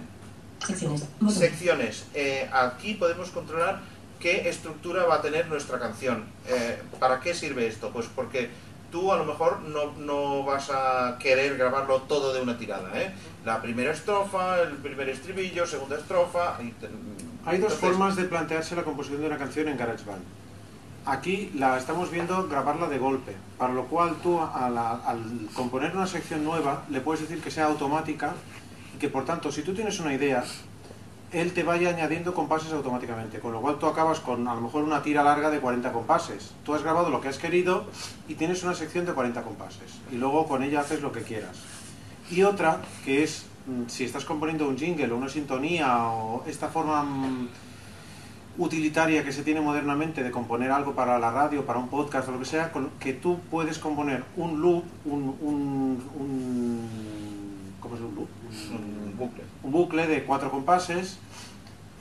Secciones. 0.66 1.06
Secciones. 1.30 2.06
Eh, 2.14 2.50
aquí 2.54 2.94
podemos 2.96 3.30
controlar 3.30 3.80
qué 4.20 4.50
estructura 4.50 5.06
va 5.06 5.16
a 5.16 5.22
tener 5.22 5.48
nuestra 5.48 5.80
canción. 5.80 6.26
Eh, 6.48 6.82
¿Para 7.00 7.20
qué 7.20 7.34
sirve 7.34 7.68
esto? 7.68 7.90
Pues 7.92 8.08
porque 8.14 8.50
tú 8.92 9.12
a 9.14 9.18
lo 9.18 9.26
mejor 9.26 9.62
no, 9.62 9.94
no 9.98 10.44
vas 10.44 10.70
a 10.72 11.18
querer 11.20 11.58
grabarlo 11.58 12.02
todo 12.04 12.34
de 12.34 12.42
una 12.42 12.58
tirada. 12.58 12.90
¿eh? 13.02 13.12
La 13.46 13.62
primera 13.62 13.92
estrofa, 13.94 14.60
el 14.62 14.74
primer 14.78 15.10
estribillo, 15.10 15.66
segunda 15.66 15.98
estrofa. 15.98 16.58
y 16.62 16.72
te- 16.72 16.88
Hay 17.46 17.58
dos 17.60 17.72
entonces, 17.74 17.80
formas 17.80 18.16
de 18.16 18.24
plantearse 18.26 18.76
la 18.76 18.84
composición 18.84 19.22
de 19.22 19.28
una 19.28 19.38
canción 19.38 19.68
en 19.70 19.78
GarageBand. 19.78 20.24
Aquí 21.06 21.52
la 21.56 21.78
estamos 21.78 22.12
viendo 22.12 22.48
grabarla 22.50 22.88
de 22.88 22.98
golpe, 23.00 23.34
para 23.58 23.74
lo 23.74 23.86
cual 23.86 24.18
tú 24.22 24.40
a 24.42 24.70
la- 24.70 24.96
al 25.06 25.22
componer 25.54 25.96
una 25.96 26.06
sección 26.06 26.44
nueva 26.44 26.84
le 26.90 27.00
puedes 27.00 27.22
decir 27.22 27.42
que 27.42 27.50
sea 27.50 27.66
automática 27.68 28.34
que 29.00 29.10
por 29.10 29.26
tanto 29.26 29.52
si 29.52 29.62
tú 29.62 29.74
tienes 29.74 30.00
una 30.00 30.14
idea, 30.14 30.44
él 31.32 31.54
te 31.54 31.64
vaya 31.64 31.90
añadiendo 31.90 32.34
compases 32.34 32.74
automáticamente, 32.74 33.40
con 33.40 33.52
lo 33.54 33.62
cual 33.62 33.78
tú 33.80 33.86
acabas 33.86 34.20
con 34.20 34.48
a 34.48 34.56
lo 34.56 34.62
mejor 34.62 34.84
una 34.84 35.02
tira 35.04 35.24
larga 35.24 35.50
de 35.52 35.60
40 35.60 35.92
compases. 35.92 36.52
Tú 36.66 36.74
has 36.74 36.82
grabado 36.84 37.10
lo 37.10 37.22
que 37.22 37.28
has 37.28 37.38
querido 37.38 37.86
y 38.28 38.34
tienes 38.36 38.64
una 38.64 38.74
sección 38.74 39.06
de 39.06 39.14
40 39.14 39.42
compases 39.44 40.00
y 40.12 40.16
luego 40.16 40.48
con 40.48 40.64
ella 40.64 40.82
haces 40.82 41.02
lo 41.02 41.12
que 41.12 41.22
quieras. 41.22 41.58
Y 42.32 42.44
otra 42.44 42.82
que 43.06 43.24
es 43.24 43.46
mm, 43.68 43.88
si 43.88 44.04
estás 44.06 44.26
componiendo 44.26 44.68
un 44.68 44.78
jingle 44.78 45.12
o 45.12 45.18
una 45.18 45.30
sintonía 45.30 46.08
o 46.08 46.44
esta 46.48 46.68
forma 46.68 47.04
mm, 47.04 47.48
utilitaria 48.58 49.24
que 49.24 49.32
se 49.32 49.44
tiene 49.44 49.62
modernamente 49.62 50.24
de 50.24 50.32
componer 50.32 50.72
algo 50.72 50.94
para 50.94 51.18
la 51.20 51.32
radio, 51.32 51.66
para 51.66 51.80
un 51.80 51.90
podcast 51.90 52.28
o 52.28 52.32
lo 52.34 52.40
que 52.40 52.46
sea, 52.46 52.72
que 53.00 53.14
tú 53.14 53.40
puedes 53.52 53.78
componer 53.78 54.24
un 54.36 54.62
loop, 54.62 54.84
un, 55.06 55.36
un, 55.42 56.04
un- 56.20 57.29
¿cómo 57.90 57.96
es 57.96 58.70
un 58.70 59.06
un 59.06 59.18
bucle. 59.18 59.44
un 59.64 59.72
bucle 59.72 60.08
de 60.08 60.24
cuatro 60.24 60.52
compases, 60.52 61.18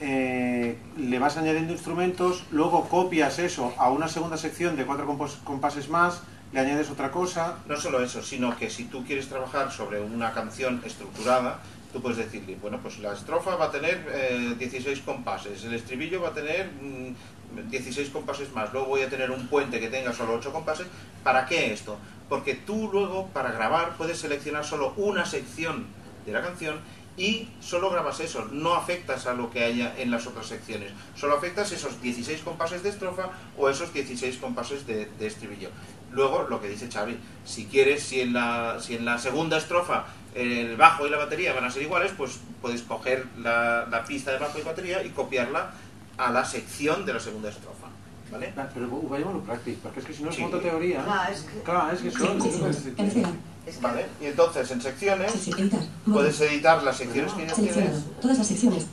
eh, 0.01 0.79
le 0.97 1.19
vas 1.19 1.37
añadiendo 1.37 1.73
instrumentos, 1.73 2.45
luego 2.51 2.89
copias 2.89 3.39
eso 3.39 3.75
a 3.79 3.91
una 3.91 4.09
segunda 4.09 4.37
sección 4.37 4.77
de 4.77 4.85
cuatro 4.85 5.07
compases 5.45 5.89
más, 5.89 6.23
le 6.53 6.61
añades 6.61 6.91
otra 6.91 7.11
cosa, 7.11 7.59
No 7.69 7.77
solo 7.77 8.03
eso, 8.03 8.23
sino 8.23 8.57
que 8.57 8.71
si 8.71 8.85
tú 8.85 9.05
quieres 9.05 9.29
trabajar 9.29 9.71
sobre 9.71 10.01
una 10.01 10.33
canción 10.33 10.81
estructurada, 10.85 11.61
tú 11.93 12.01
puedes 12.01 12.19
decirle, 12.19 12.57
bueno, 12.61 12.79
pues 12.83 12.99
la 13.01 13.13
estrofa 13.13 13.57
va 13.57 13.67
a 13.67 13.71
tener 13.71 14.07
eh, 14.13 14.55
16 14.59 15.01
compases, 15.01 15.65
el 15.65 15.75
estribillo 15.75 16.23
va 16.23 16.29
a 16.29 16.35
tener 16.35 16.71
mm, 16.71 17.71
16 17.71 18.11
compases 18.11 18.53
más, 18.53 18.73
luego 18.73 18.89
voy 18.89 19.03
a 19.03 19.09
tener 19.09 19.31
un 19.31 19.47
puente 19.49 19.81
que 19.81 19.89
tenga 19.89 20.13
solo 20.13 20.35
8 20.35 20.53
compases. 20.53 20.87
¿Para 21.23 21.45
qué 21.45 21.73
esto? 21.73 21.99
Porque 22.29 22.55
tú 22.55 22.91
luego, 22.93 23.29
para 23.29 23.53
grabar, 23.53 23.97
puedes 23.97 24.19
seleccionar 24.19 24.65
solo 24.65 24.93
una 24.97 25.25
sección 25.25 25.87
de 26.27 26.33
la 26.33 26.43
canción 26.43 26.81
y 27.19 27.49
solo 27.61 27.91
grabas 27.91 28.21
eso, 28.21 28.47
no 28.53 28.75
afectas 28.75 29.27
a 29.27 29.35
lo 29.35 29.51
que 29.51 29.65
haya 29.65 29.93
en 29.99 30.11
las 30.11 30.27
otras 30.29 30.47
secciones, 30.47 30.93
solo 31.17 31.37
afectas 31.37 31.73
esos 31.73 32.01
16 32.01 32.43
compases 32.43 32.85
de 32.85 32.91
estrofa 32.91 33.31
o 33.57 33.69
esos 33.69 33.93
16 33.93 34.37
compases 34.37 34.87
de, 34.87 35.11
estribillo. 35.21 35.71
Luego, 36.13 36.47
lo 36.49 36.61
que 36.61 36.69
dice 36.69 36.89
Xavi, 36.89 37.19
si 37.45 37.67
quieres, 37.67 38.05
si 38.05 38.21
en 38.21 38.33
la, 38.33 38.79
si 38.81 38.95
en 38.95 39.05
la 39.05 39.19
segunda 39.19 39.59
estrofa 39.59 40.07
el 40.35 40.77
bajo 40.77 41.07
y 41.07 41.11
la 41.11 41.19
batería 41.19 41.53
van 41.53 41.65
a 41.65 41.71
ser 41.71 41.83
iguales, 41.83 42.13
pues 42.17 42.39
puedes 42.63 42.83
coger 42.83 43.27
la, 43.39 43.87
la 43.91 44.05
pista 44.05 44.31
de 44.31 44.39
bajo 44.39 44.59
y 44.59 44.63
batería 44.63 45.03
y 45.03 45.11
copiarla 45.11 45.73
a 46.17 46.31
la 46.31 46.45
sección 46.45 47.05
de 47.05 47.15
la 47.15 47.21
segunda 47.21 47.49
estrofa. 47.49 47.89
¿Vale? 48.31 48.53
Ah, 48.57 48.69
ho 48.93 49.09
veiem 49.09 49.29
a 49.29 49.33
lo 49.33 49.41
pràctic, 49.45 49.79
perquè 49.83 49.99
és 49.99 50.05
que 50.05 50.13
si 50.15 50.23
no 50.23 50.29
és 50.31 50.37
Sí. 50.37 50.43
molta 50.43 50.61
teoria... 50.61 51.03
Clar, 51.05 51.31
és 51.33 51.41
que- 51.49 51.63
Clar, 51.65 51.95
és 51.95 52.01
que 52.03 52.09
això... 52.11 52.25
és 52.25 52.31
el 52.31 52.43
que 52.43 52.51
Secciones. 52.51 52.77
es- 52.77 52.95
Cabecera. 52.97 53.31
Es 53.67 53.77
que 53.77 53.83
¿Vale? 53.83 54.07
Y 54.21 54.27
entonces 54.27 54.71
en 54.71 54.81
secciones. 54.81 55.35
Editar. 55.49 55.81
Puedes 56.05 56.41
editar 56.41 56.83
las 56.83 56.97
secciones 56.97 57.33
que 57.33 57.47
ya 57.47 57.53
tienes. 57.55 58.05
Todas 58.21 58.39
las 58.39 58.47
secciones. 58.47 58.87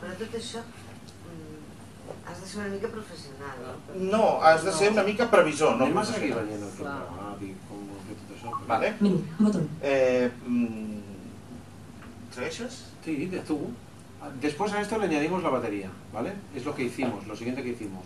Però 0.00 0.14
tot 0.18 0.34
això 0.34 0.60
has 2.30 2.40
de 2.40 2.46
ser 2.46 2.60
una 2.60 2.68
mica 2.74 2.88
professional, 2.88 3.56
no? 3.98 4.16
No, 4.18 4.42
has 4.42 4.64
de 4.64 4.72
ser 4.72 4.92
una 4.92 5.02
mica 5.02 5.28
previsor, 5.30 5.76
no 5.76 5.84
Anem 5.84 5.98
a 5.98 6.04
seguir 6.04 6.32
professional. 6.32 6.46
veient 6.46 6.62
el 6.62 6.70
que 6.70 6.82
hem 6.82 6.86
gravat 6.86 7.42
i 7.42 7.54
com 7.68 7.78
ho 7.78 7.96
hem 7.98 8.04
fet 8.06 8.18
tot 8.22 8.36
això. 8.36 8.66
Vale. 8.68 8.94
Menú. 9.00 9.66
Eh, 9.82 10.30
mm, 10.46 11.00
¿Segueixes? 12.34 12.84
Sí, 13.04 13.26
de 13.26 13.40
tú. 13.40 13.58
Después 14.40 14.72
a 14.72 14.80
esto 14.80 14.98
le 14.98 15.06
añadimos 15.06 15.42
la 15.42 15.48
batería, 15.50 15.90
¿vale? 16.12 16.34
Es 16.54 16.64
lo 16.64 16.74
que 16.74 16.84
hicimos, 16.84 17.26
lo 17.26 17.34
siguiente 17.34 17.62
que 17.62 17.70
hicimos. 17.70 18.04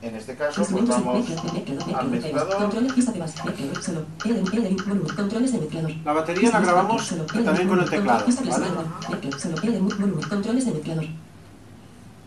En 0.00 0.14
este 0.14 0.36
caso, 0.36 0.62
pues 0.64 0.70
Instrumentos. 0.70 1.04
vamos 1.04 1.98
al 1.98 2.08
Mezclador. 2.08 2.74
La 6.04 6.12
batería 6.12 6.50
la 6.52 6.60
grabamos 6.60 7.14
también 7.44 7.68
con 7.68 7.80
el 7.80 7.90
teclado, 7.90 8.24
¿vale? 8.24 8.26
mezclador. 8.44 8.86
Mezcla- 9.10 9.38
Solo. 9.38 9.56
Era 9.62 9.72
de 9.72 9.78
volumen. 9.80 10.22
Controles 10.28 10.64
de 10.66 10.72
mezclador. 10.72 11.04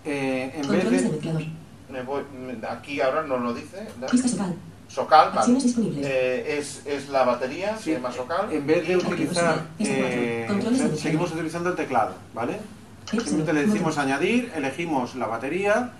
Eh, 0.04 0.52
en 0.56 0.62
vez 0.62 0.82
Controles 0.84 1.04
de. 1.24 1.52
Me 1.92 2.02
voy- 2.04 2.24
aquí 2.70 3.00
ahora 3.02 3.24
no 3.24 3.38
lo 3.38 3.54
dice. 3.54 3.88
Pista 4.10 4.28
Socal. 4.28 4.56
Socal, 4.90 5.32
vale. 5.34 5.58
Eh, 6.04 6.58
es, 6.60 6.82
es 6.86 7.08
la 7.10 7.24
batería, 7.24 7.78
Sí, 7.78 7.84
se 7.86 7.92
llama 7.94 8.12
Socal. 8.12 8.52
En 8.52 8.68
vez 8.68 8.86
de 8.86 8.98
utilizar... 8.98 9.64
Eh, 9.80 10.46
seguimos 10.98 11.32
utilizando 11.32 11.70
el 11.70 11.76
teclado, 11.76 12.16
¿vale? 12.34 12.58
Simplemente 13.10 13.54
le 13.54 13.66
decimos 13.68 13.98
añadir, 13.98 14.52
elegimos 14.56 15.16
la 15.16 15.28
batería 15.28 15.92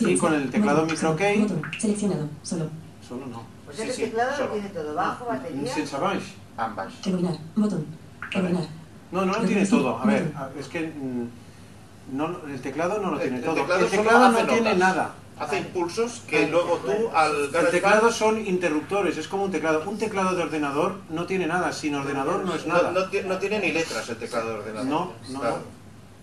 y 0.00 0.16
con 0.16 0.34
el 0.34 0.50
teclado 0.50 0.86
micro 0.86 1.16
key... 1.16 1.42
Botón. 1.42 1.62
Seleccionado. 1.78 2.28
Solo. 2.42 2.68
Solo 3.06 3.26
no. 3.26 3.42
Sí, 3.72 3.82
sí, 3.82 4.02
el 4.04 4.10
teclado 4.10 4.32
solo. 4.36 4.46
lo 4.48 4.52
tiene 4.54 4.68
todo, 4.70 4.94
bajo, 4.94 5.26
batería. 5.26 5.74
Sense 5.74 5.96
baix. 5.96 6.24
Ambas. 6.56 6.92
Rebobinar. 7.04 7.34
Botón. 7.56 7.86
Rebobinar. 8.30 8.64
No, 9.12 9.24
no 9.24 9.32
lo 9.32 9.44
tiene 9.46 9.66
todo. 9.66 9.98
A 9.98 10.04
ver, 10.06 10.32
es 10.58 10.68
que 10.68 10.80
mm, 10.88 12.16
no, 12.16 12.36
el 12.48 12.60
teclado 12.60 13.00
no 13.00 13.10
lo 13.12 13.16
El- 13.16 13.22
tiene 13.22 13.36
el 13.38 13.44
todo. 13.44 13.54
teclado 13.56 13.80
El 13.84 13.90
teclado 13.90 14.30
no 14.32 14.38
tiene 14.46 14.60
notas. 14.74 14.78
nada. 14.78 15.14
Hace 15.38 15.58
impulsos 15.58 16.20
que 16.28 16.48
luego 16.48 16.76
tú 16.84 17.08
al 17.14 17.32
El 17.54 17.70
teclado 17.70 18.12
son 18.12 18.46
interruptores, 18.46 19.16
es 19.16 19.26
como 19.26 19.44
un 19.44 19.50
teclado. 19.50 19.82
Un 19.88 19.96
teclado 19.96 20.34
de 20.36 20.42
ordenador 20.42 20.96
no 21.08 21.24
tiene 21.24 21.46
nada. 21.46 21.72
Sin 21.72 21.94
ordenador 21.94 22.44
no 22.44 22.54
es 22.54 22.66
no, 22.66 22.74
nada. 22.74 22.90
no 22.92 23.04
ti- 23.08 23.22
no 23.24 23.38
tiene 23.38 23.58
ni 23.58 23.72
letras 23.72 24.06
el 24.10 24.16
teclado 24.18 24.50
de 24.50 24.54
ordenador. 24.56 24.86
No, 24.86 25.12
no, 25.30 25.40
Claro. 25.40 25.56
no. 25.56 25.62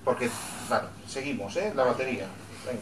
Porque, 0.05 0.30
claro, 0.68 0.88
seguimos, 1.07 1.55
¿eh? 1.57 1.74
La 1.76 1.84
batería. 1.86 2.28
Venga. 2.65 2.80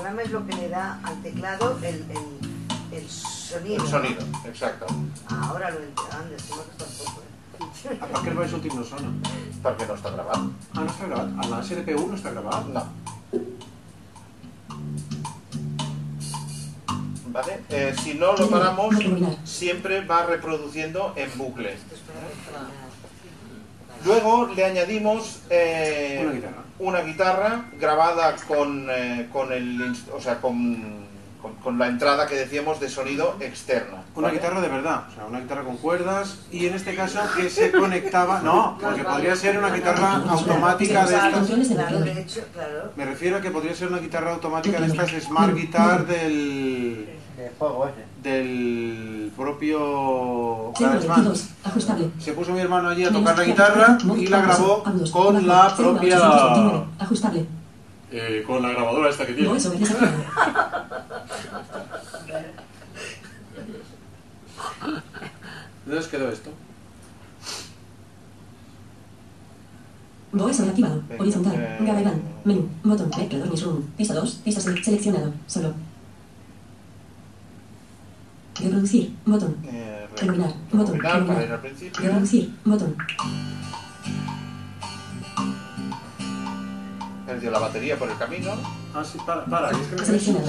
Programa 0.00 0.22
es 0.22 0.30
lo 0.30 0.46
que 0.46 0.56
le 0.56 0.68
da 0.70 0.98
al 1.04 1.20
teclado 1.20 1.76
el, 1.82 2.06
el, 2.10 2.96
el 2.98 3.10
sonido. 3.10 3.84
El 3.84 3.90
sonido, 3.90 4.22
exacto. 4.46 4.86
Ah, 5.28 5.48
ahora 5.50 5.70
lo 5.70 5.76
entiendo, 5.80 6.34
es 6.34 6.42
que 6.42 6.54
poco. 6.54 7.20
eh. 7.20 7.98
Ah, 8.00 8.06
Per 8.08 8.22
què 8.24 8.30
el 8.32 8.38
baix 8.38 8.54
últim 8.56 8.78
no 8.78 8.84
sona? 8.88 9.10
Perquè 9.66 9.84
no 9.90 9.98
està 9.98 10.14
gravat. 10.14 10.46
Ah, 10.72 10.80
no 10.80 10.86
està 10.88 11.04
gravat? 11.10 11.34
A 11.44 11.50
la 11.52 11.58
SDP1 11.60 12.06
no 12.08 12.16
està 12.16 12.32
gravat? 12.32 12.70
No. 12.72 12.86
¿Vale? 17.36 17.60
Eh, 17.68 17.94
si 18.02 18.14
no 18.14 18.32
lo 18.40 18.48
paramos, 18.48 18.96
siempre 19.44 20.00
va 20.00 20.24
reproduciendo 20.24 21.12
en 21.14 21.28
bucle. 21.36 21.76
Luego 24.04 24.46
le 24.54 24.64
añadimos 24.64 25.40
eh, 25.50 26.20
Una 26.22 26.32
guitarra. 26.32 26.62
una 26.78 27.00
guitarra 27.00 27.64
grabada 27.78 28.36
con, 28.48 28.88
eh, 28.90 29.28
con 29.32 29.52
el, 29.52 29.94
o 30.16 30.20
sea, 30.20 30.40
con, 30.40 31.08
con- 31.42 31.54
con 31.56 31.78
la 31.78 31.86
entrada 31.86 32.26
que 32.26 32.34
decíamos 32.34 32.80
de 32.80 32.88
sonido 32.88 33.36
externa. 33.40 34.02
Una 34.14 34.28
¿vale? 34.28 34.38
guitarra 34.38 34.60
de 34.60 34.68
verdad, 34.68 35.04
o 35.10 35.14
sea, 35.14 35.24
una 35.26 35.40
guitarra 35.40 35.62
con 35.64 35.76
cuerdas 35.78 36.38
y 36.50 36.66
en 36.66 36.74
este 36.74 36.94
caso 36.94 37.20
que 37.36 37.48
se 37.50 37.70
conectaba, 37.72 38.40
no, 38.40 38.78
porque 38.80 39.04
podría 39.04 39.36
ser 39.36 39.58
una 39.58 39.70
guitarra 39.74 40.16
automática 40.28 41.06
de 41.06 41.16
estas. 41.16 41.50
Me 42.96 43.04
refiero 43.04 43.36
a 43.36 43.40
que 43.40 43.50
podría 43.50 43.74
ser 43.74 43.88
una 43.88 43.98
guitarra 43.98 44.32
automática 44.32 44.80
de 44.80 44.86
estas 44.86 45.10
Smart 45.22 45.54
Guitar 45.54 46.06
del 46.06 47.08
De 47.40 47.50
juego 47.58 47.86
ese. 47.88 48.04
del 48.22 49.32
propio 49.34 49.78
Cero 50.76 50.90
GarageBand. 50.90 51.24
22. 51.24 51.48
Ajustable. 51.64 52.10
Se 52.18 52.32
puso 52.34 52.52
mi 52.52 52.60
hermano 52.60 52.88
allí 52.90 53.04
a 53.04 53.10
tocar 53.10 53.38
la 53.38 53.44
guitarra 53.44 53.96
y 54.18 54.26
la 54.26 54.42
grabó 54.42 54.82
con 54.82 55.46
la 55.46 55.74
propia 55.74 56.18
829. 56.18 56.84
Ajustable. 56.98 57.46
eh, 58.12 58.44
con 58.46 58.60
la 58.62 58.70
grabadora 58.72 59.08
esta 59.08 59.24
que 59.26 59.32
No 59.40 59.56
es 59.56 59.62
sobre 59.62 59.78
desactivado. 59.78 60.12
¿Dónde 65.86 65.98
os 65.98 66.08
quedó 66.08 66.28
esto? 66.30 66.50
Voy 70.32 70.54
sobreactivado. 70.54 71.02
Venga, 71.08 71.22
Horizontal. 71.22 71.54
eh, 71.56 71.78
GarageBand. 71.80 72.22
Menú. 72.44 72.68
Botón. 72.84 73.10
Mezclador 73.16 73.48
Newsroom. 73.48 73.82
Pista 73.96 74.14
2. 74.14 74.34
Pista 74.44 74.60
sele- 74.60 74.84
seleccionado. 74.84 75.32
Solo. 75.46 75.72
Reproducir. 78.62 79.16
Botón. 79.24 79.56
Eh, 79.64 80.06
Rebobinar. 80.16 80.52
Botón. 80.72 81.00
rebobinar 81.00 81.26
para 81.26 81.42
ir 81.42 81.48
Rebobinar. 81.48 81.52
al 81.52 81.60
principio. 81.60 82.02
Reproducir. 82.02 82.54
Botón. 82.64 82.96
Perdió 87.26 87.50
la 87.50 87.58
batería 87.60 87.98
por 87.98 88.10
el 88.10 88.18
camino. 88.18 88.50
Ah, 88.94 89.04
sí, 89.04 89.18
para, 89.24 89.44
para, 89.44 89.70
es 89.70 89.76
que 89.86 89.96
me 89.96 90.40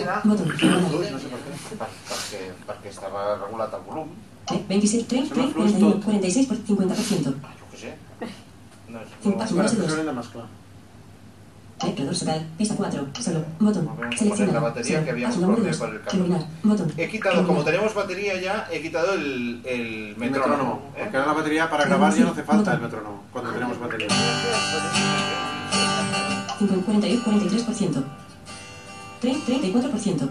y 0.00 0.04
bajo. 0.04 0.28
Botón. 0.28 0.48
Fluidos, 0.48 1.12
no 1.12 1.18
sé 1.18 1.28
por 1.28 1.38
qué. 1.40 1.48
perquè 2.68 2.90
estava 2.92 3.22
regulat 3.40 3.72
el 3.74 3.82
volum. 3.86 4.08
Eh, 4.52 4.60
27, 4.68 5.08
30, 5.08 5.28
Sembla 5.28 5.44
30, 5.44 5.52
flux 5.52 5.72
41, 5.72 5.92
tot. 5.92 6.04
46 6.04 6.46
por 6.46 6.56
50%. 6.56 7.34
Ah, 7.42 7.54
jo 7.60 7.66
què 7.72 7.78
sé. 7.82 7.90
No, 8.88 9.00
Cinc 9.22 9.36
no, 9.36 10.02
la 10.04 10.12
más 10.12 10.28
clara. 10.28 10.48
Mezclador 11.84 12.14
Socal. 12.16 12.46
Pista 12.58 12.74
4. 12.76 13.06
Solo. 13.20 13.44
Botón. 13.60 13.86
Vamos 13.86 13.96
a 13.96 13.96
poner 13.96 14.18
Seleccionado. 14.18 14.52
la 14.54 14.60
batería 14.60 14.92
Solo. 14.94 15.04
que 15.04 15.10
habíamos 15.10 15.40
dos. 15.40 15.76
por 15.78 15.88
el. 15.90 16.04
Rebobinar. 16.04 16.40
Botón. 16.62 16.92
He 16.96 17.08
quitado, 17.08 17.34
como 17.36 17.46
Rebobinar. 17.46 17.64
tenemos 17.72 17.94
batería 17.94 18.40
ya, 18.40 18.68
he 18.72 18.82
quitado 18.82 19.12
el, 19.14 19.60
el 19.64 19.80
El 19.80 20.16
metrónomo. 20.16 20.54
metrónomo. 20.56 20.82
¿eh? 20.96 21.00
Porque 21.04 21.16
ahora 21.16 21.28
la 21.32 21.38
batería 21.38 21.70
para 21.70 21.84
grabar 21.84 22.14
ya 22.14 22.24
no 22.24 22.30
hace 22.32 22.42
falta 22.42 22.72
el 22.74 22.80
metrónomo 22.80 23.22
cuando 23.32 23.52
tenemos 23.52 23.78
batería. 23.78 24.08
50, 26.58 26.84
41, 26.84 27.22
43%. 27.24 28.04
30, 29.20 29.52
34%. 29.52 30.28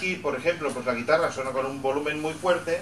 Aquí, 0.00 0.16
por 0.16 0.34
ejemplo, 0.34 0.70
pues 0.70 0.86
la 0.86 0.94
guitarra 0.94 1.30
suena 1.30 1.50
con 1.50 1.66
un 1.66 1.82
volumen 1.82 2.20
muy 2.22 2.32
fuerte 2.32 2.78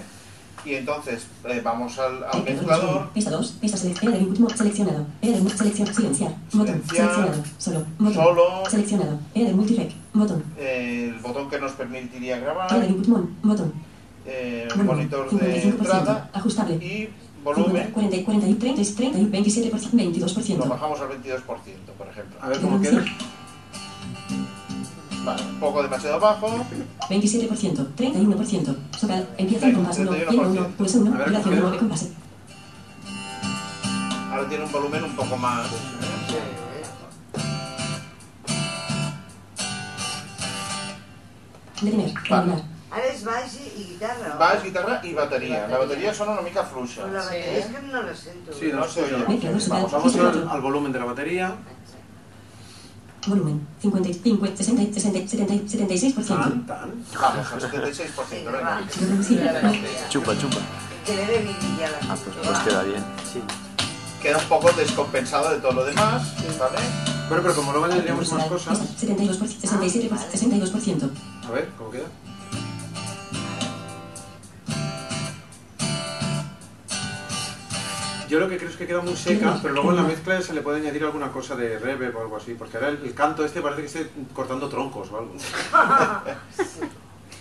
y 0.65 0.73
entonces 0.75 1.27
eh, 1.45 1.61
vamos 1.63 1.99
al, 1.99 2.23
al 2.23 2.43
mezclador. 2.43 3.09
Pista 3.09 3.31
2. 3.31 3.51
Pista 3.59 3.77
seleccionado. 3.77 5.05
Era 5.21 5.35
de 5.37 5.41
mu- 5.43 5.49
selección. 5.49 5.93
Silenciar. 5.93 6.33
Botón. 6.53 6.81
Seleccionado. 6.87 7.43
Solo. 7.57 7.85
Botón. 7.97 8.13
Solo. 8.13 8.63
Seleccionado. 8.69 9.19
Era 9.35 9.47
de 9.49 9.53
multirec. 9.53 9.91
Botón. 10.13 10.43
eh, 10.57 11.11
el 11.13 11.19
botón 11.19 11.49
que 11.49 11.59
nos 11.59 11.73
permitiría 11.73 12.39
grabar, 12.39 12.71
mon. 13.07 13.35
Botón. 13.43 13.73
eh, 14.25 14.65
Volumen. 14.69 14.87
monitor 14.95 15.29
de 15.29 15.63
55%. 15.63 15.65
entrada 15.65 16.29
Ajustable. 16.33 16.75
y 16.75 17.09
volumen 17.43 17.91
40, 17.91 18.23
40, 18.25 18.59
30, 18.59 18.95
30, 18.95 19.19
27%, 19.19 19.91
22%. 19.91 20.57
lo 20.57 20.65
bajamos 20.67 20.99
al 21.01 21.09
22%, 21.09 21.43
por 21.97 22.07
ejemplo. 22.07 22.37
A 22.41 22.47
ver 22.49 22.59
cómo 22.61 22.79
queda. 22.81 23.03
Vale, 25.23 25.41
un 25.43 25.59
poco 25.59 25.83
demasiado 25.83 26.19
bajo. 26.19 26.47
27%, 27.09 27.95
31%. 27.95 28.75
Socal, 28.97 29.27
empieza 29.37 29.67
el 29.67 29.73
compás 29.75 29.97
1, 29.99 30.11
31%. 30.11 30.33
1, 30.33 30.49
1, 30.49 30.67
pulsa 30.77 30.97
1, 30.99 31.13
A 31.13 31.17
ver, 31.17 31.27
duración 31.29 31.43
¿cómo 31.43 31.55
queda? 31.55 31.61
9 31.69 31.77
compás. 31.77 32.07
Ahora 34.31 34.47
tiene 34.49 34.63
un 34.65 34.71
volumen 34.71 35.03
un 35.03 35.15
poco 35.15 35.37
más. 35.37 35.67
Detener, 41.81 42.11
Vale. 42.29 42.57
Ara 42.89 43.05
és 43.13 43.19
baix 43.23 43.53
i, 43.61 43.67
i 43.77 43.83
guitarra. 43.91 44.31
o? 44.33 44.37
Baix, 44.39 44.63
guitarra 44.63 44.99
y 45.03 45.13
batería. 45.13 45.67
La 45.69 45.77
batería 45.77 46.13
son 46.13 46.29
una 46.29 46.41
mica 46.41 46.63
fluixa. 46.63 47.05
La 47.07 47.19
batería 47.21 47.57
es 47.59 47.65
que 47.67 47.81
no 47.83 48.01
la 48.01 48.15
siento. 48.15 48.51
Sí, 48.53 48.71
no, 48.73 48.79
No 48.79 48.87
Socal, 48.87 49.25
Vamos, 49.69 49.91
vamos 49.91 50.15
al, 50.15 50.21
4. 50.21 50.49
al 50.49 50.61
volumen 50.61 50.91
de 50.91 50.99
la 50.99 51.05
batería. 51.05 51.55
Volumen, 53.27 53.67
50, 53.81 54.13
50, 54.23 54.57
60, 54.63 54.93
60, 54.93 55.27
70, 55.27 55.53
76%. 55.65 56.27
Tan, 56.27 56.65
tan. 56.65 56.91
Vamos, 57.21 57.51
al 57.51 57.61
76%. 57.61 58.29
Venga, 58.31 58.51
Venga. 58.51 58.61
va. 58.63 58.79
Reproducir, 58.81 59.51
Chupa, 60.09 60.37
chupa. 60.37 60.57
Que 61.05 61.15
le 61.15 61.25
dé 61.25 61.37
vidilla 61.39 61.87
a 61.87 61.91
la 61.91 62.13
Ah, 62.13 62.17
pues, 62.23 62.35
pues 62.47 62.59
queda 62.59 62.83
bien. 62.83 63.03
Sí. 63.31 63.41
queda 64.21 64.37
un 64.37 64.45
poco 64.45 64.71
descompensado 64.71 65.49
de 65.51 65.57
todo 65.59 65.71
lo 65.73 65.85
demás, 65.85 66.33
¿vale? 66.59 66.77
Bueno, 67.27 67.43
pero 67.43 67.55
como 67.55 67.71
luego 67.71 67.85
añadiríamos 67.85 68.31
más 68.33 68.45
cosas... 68.45 68.79
72%, 68.99 69.37
67%, 69.37 70.09
62%. 70.09 71.09
A 71.47 71.51
ver, 71.51 71.69
¿cómo 71.77 71.91
queda? 71.91 72.05
Yo 78.29 78.39
lo 78.39 78.47
que 78.47 78.57
creo 78.57 78.69
es 78.69 78.75
que 78.77 78.85
queda 78.85 79.01
muy 79.01 79.15
seca, 79.17 79.57
pero 79.61 79.73
luego 79.73 79.89
en 79.89 79.95
la 79.97 80.03
mezcla 80.03 80.39
se 80.41 80.53
le 80.53 80.61
puede 80.61 80.79
añadir 80.81 81.03
alguna 81.03 81.31
cosa 81.31 81.55
de 81.55 81.79
reverb 81.79 82.15
o 82.15 82.21
algo 82.21 82.37
así, 82.37 82.53
porque 82.53 82.77
ahora 82.77 82.89
el, 82.89 82.99
el 83.03 83.13
canto 83.15 83.43
este 83.43 83.59
parece 83.61 83.81
que 83.81 83.87
esté 83.87 84.09
cortando 84.33 84.69
troncos 84.69 85.09
o 85.11 85.17
algo. 85.17 85.33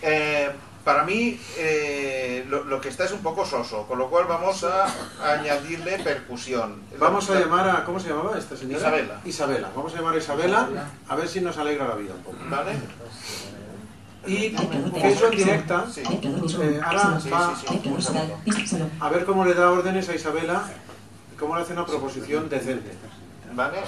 Eh, 0.00 0.48
para 0.84 1.02
mí 1.02 1.38
eh, 1.56 2.46
lo, 2.48 2.62
lo 2.64 2.80
que 2.80 2.88
está 2.88 3.04
es 3.04 3.10
un 3.10 3.18
poco 3.18 3.44
soso, 3.44 3.84
con 3.86 3.98
lo 3.98 4.08
cual 4.08 4.26
vamos 4.26 4.62
a 4.64 4.86
añadirle 5.20 5.98
percusión. 5.98 6.80
Vamos 6.98 7.28
a 7.28 7.38
llamar 7.38 7.68
a... 7.68 7.84
¿Cómo 7.84 7.98
se 7.98 8.08
llamaba 8.08 8.38
esta 8.38 8.56
señora? 8.56 8.78
Isabela. 8.78 9.20
Isabela. 9.24 9.70
Vamos 9.74 9.92
a 9.92 9.96
llamar 9.96 10.14
a 10.14 10.18
Isabela 10.18 10.68
a 11.08 11.16
ver 11.16 11.28
si 11.28 11.40
nos 11.40 11.58
alegra 11.58 11.88
la 11.88 11.96
vida 11.96 12.14
un 12.14 12.22
poco. 12.22 12.36
¿Vale? 12.48 12.72
Y 14.28 14.50
que 14.50 15.08
eso 15.08 15.30
en 15.32 15.36
directa, 15.38 15.86
eh, 15.96 16.80
ahora 16.84 17.18
Sí, 17.20 17.30
va 17.30 17.54
a 19.00 19.08
ver 19.08 19.24
cómo 19.24 19.44
le 19.44 19.54
da 19.54 19.70
órdenes 19.72 20.08
a 20.08 20.14
Isabela 20.14 20.64
y 21.32 21.36
cómo 21.38 21.56
le 21.56 21.62
hace 21.62 21.72
una 21.72 21.86
proposición 21.86 22.48
decente. 22.48 22.92
¿Vale? 23.54 23.78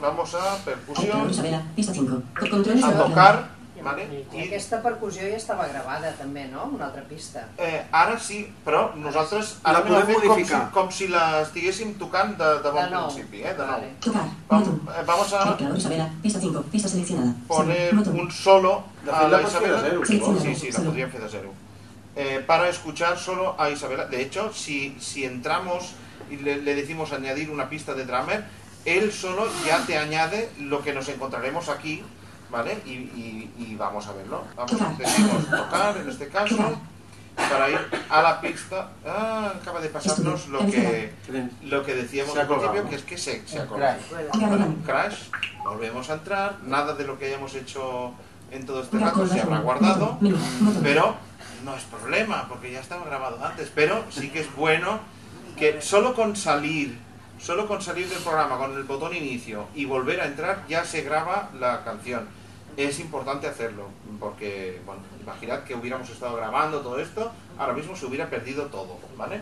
Vamos 0.00 0.34
a 0.34 0.56
percusión, 0.64 1.30
Isabela. 1.30 1.62
Pista 1.76 1.92
5. 1.92 2.22
Controles 2.50 2.82
a 2.84 2.98
tocar, 2.98 3.50
¿vale? 3.82 4.04
I 4.32 4.36
I 4.38 4.44
aquesta 4.46 4.80
percussió 4.82 5.22
ja 5.28 5.36
estava 5.36 5.66
gravada 5.68 6.12
també, 6.18 6.46
no? 6.48 6.64
Una 6.74 6.86
altra 6.86 7.02
pista. 7.02 7.48
eh, 7.58 7.82
ara 7.92 8.18
sí, 8.18 8.46
però 8.64 8.94
nosaltres 8.94 9.56
La 9.64 9.70
ara 9.70 9.78
anem 9.80 9.94
a 9.94 10.00
podem 10.00 10.06
fer 10.06 10.14
com 10.14 10.22
si, 10.22 10.28
modificar. 10.28 10.70
com 10.72 10.90
si 10.90 11.08
la 11.08 11.40
estiguéssim 11.42 11.94
tocant 11.98 12.36
de, 12.38 12.44
de 12.62 12.70
bon 12.70 12.84
De 12.84 12.90
nou. 12.90 13.06
principi, 13.08 13.42
eh? 13.42 13.52
De 13.54 13.58
nou. 13.58 13.66
Vale. 13.66 13.90
Tocar. 14.00 14.24
Vam- 14.48 14.64
Botón. 14.64 14.80
eh, 14.88 15.02
Vamos 15.06 15.32
a 15.32 15.44
Mezclador 15.44 15.76
Isabela. 15.78 16.10
Pista 16.22 16.40
5. 16.40 16.62
Pista 16.70 16.88
seleccionada. 16.88 17.34
poner 17.48 17.94
un 17.94 18.30
solo 18.30 18.84
De 19.04 19.10
a 19.10 19.14
fet, 19.20 19.28
la 19.28 19.28
la 19.28 19.48
fer 19.48 19.60
de 19.60 19.68
Isabela. 19.68 20.06
Sí. 20.06 20.22
Sí, 20.42 20.54
sí, 20.54 20.70
la 20.72 20.80
podrían 20.80 21.08
hacer 21.08 21.20
de 21.22 21.28
cero. 21.28 21.52
Eh, 22.14 22.44
para 22.46 22.68
escuchar 22.68 23.18
solo 23.18 23.54
a 23.58 23.70
Isabela. 23.70 24.04
De 24.06 24.20
hecho, 24.20 24.52
si, 24.52 24.96
si 25.00 25.24
entramos 25.24 25.92
y 26.30 26.36
le, 26.36 26.56
le 26.60 26.74
decimos 26.74 27.12
añadir 27.12 27.50
una 27.50 27.68
pista 27.70 27.94
de 27.94 28.04
drummer, 28.04 28.44
él 28.84 29.12
solo 29.12 29.46
ya 29.66 29.78
te 29.86 29.96
añade 29.96 30.50
lo 30.60 30.82
que 30.82 30.92
nos 30.92 31.08
encontraremos 31.08 31.68
aquí, 31.68 32.02
¿vale? 32.52 32.80
Y, 32.86 32.90
y- 32.90 33.54
y 33.58 33.74
vamos 33.76 34.06
a 34.06 34.12
verlo. 34.12 34.44
Vamos, 34.54 34.70
Tocar. 34.70 34.96
decimos 34.96 35.50
tocar 35.50 35.96
en 35.96 36.08
este 36.08 36.28
caso, 36.28 36.78
para 37.34 37.70
ir 37.70 37.78
a 38.10 38.22
la 38.22 38.40
pista. 38.40 38.90
Ah, 39.06 39.52
acaba 39.60 39.80
de 39.80 39.88
pasarnos 39.88 40.46
lo 40.48 40.58
que, 40.66 41.12
lo 41.64 41.82
que 41.82 41.94
decíamos 41.94 42.36
al 42.36 42.46
principio, 42.46 42.88
que 42.88 42.94
es 42.96 43.02
que 43.02 43.18
se, 43.18 43.46
se 43.48 43.64
colgado. 43.66 43.98
crash. 44.84 45.16
Volvemos 45.64 46.10
a 46.10 46.14
entrar, 46.14 46.56
nada 46.64 46.94
de 46.94 47.04
lo 47.04 47.18
que 47.18 47.26
hayamos 47.26 47.54
hecho 47.54 48.12
en 48.50 48.66
todo 48.66 48.82
este 48.82 48.98
rato 48.98 49.26
se 49.26 49.40
habrá 49.40 49.60
guardado, 49.60 50.18
pero 50.82 51.16
no 51.64 51.74
es 51.74 51.82
problema, 51.84 52.46
porque 52.48 52.70
ya 52.70 52.80
estaba 52.80 53.04
grabado 53.06 53.42
antes, 53.42 53.70
pero 53.74 54.04
sí 54.10 54.28
que 54.28 54.40
es 54.40 54.54
bueno 54.56 55.00
que 55.56 55.80
solo 55.80 56.12
con 56.14 56.36
salir, 56.36 56.98
solo 57.40 57.66
con 57.66 57.80
salir 57.80 58.08
del 58.08 58.18
programa, 58.18 58.58
con 58.58 58.74
el 58.76 58.82
botón 58.82 59.14
inicio 59.16 59.66
y 59.74 59.84
volver 59.86 60.20
a 60.20 60.26
entrar, 60.26 60.64
ya 60.68 60.84
se 60.84 61.00
graba 61.02 61.48
la 61.58 61.82
canción. 61.84 62.28
Es 62.76 62.98
importante 63.00 63.46
hacerlo, 63.46 63.86
porque, 64.18 64.80
bueno, 64.86 65.02
imaginad 65.20 65.64
que 65.64 65.74
hubiéramos 65.74 66.08
estado 66.08 66.36
grabando 66.36 66.80
todo 66.80 66.98
esto, 66.98 67.30
ahora 67.58 67.74
mismo 67.74 67.94
se 67.94 68.06
hubiera 68.06 68.30
perdido 68.30 68.66
todo, 68.66 68.98
¿vale? 69.16 69.40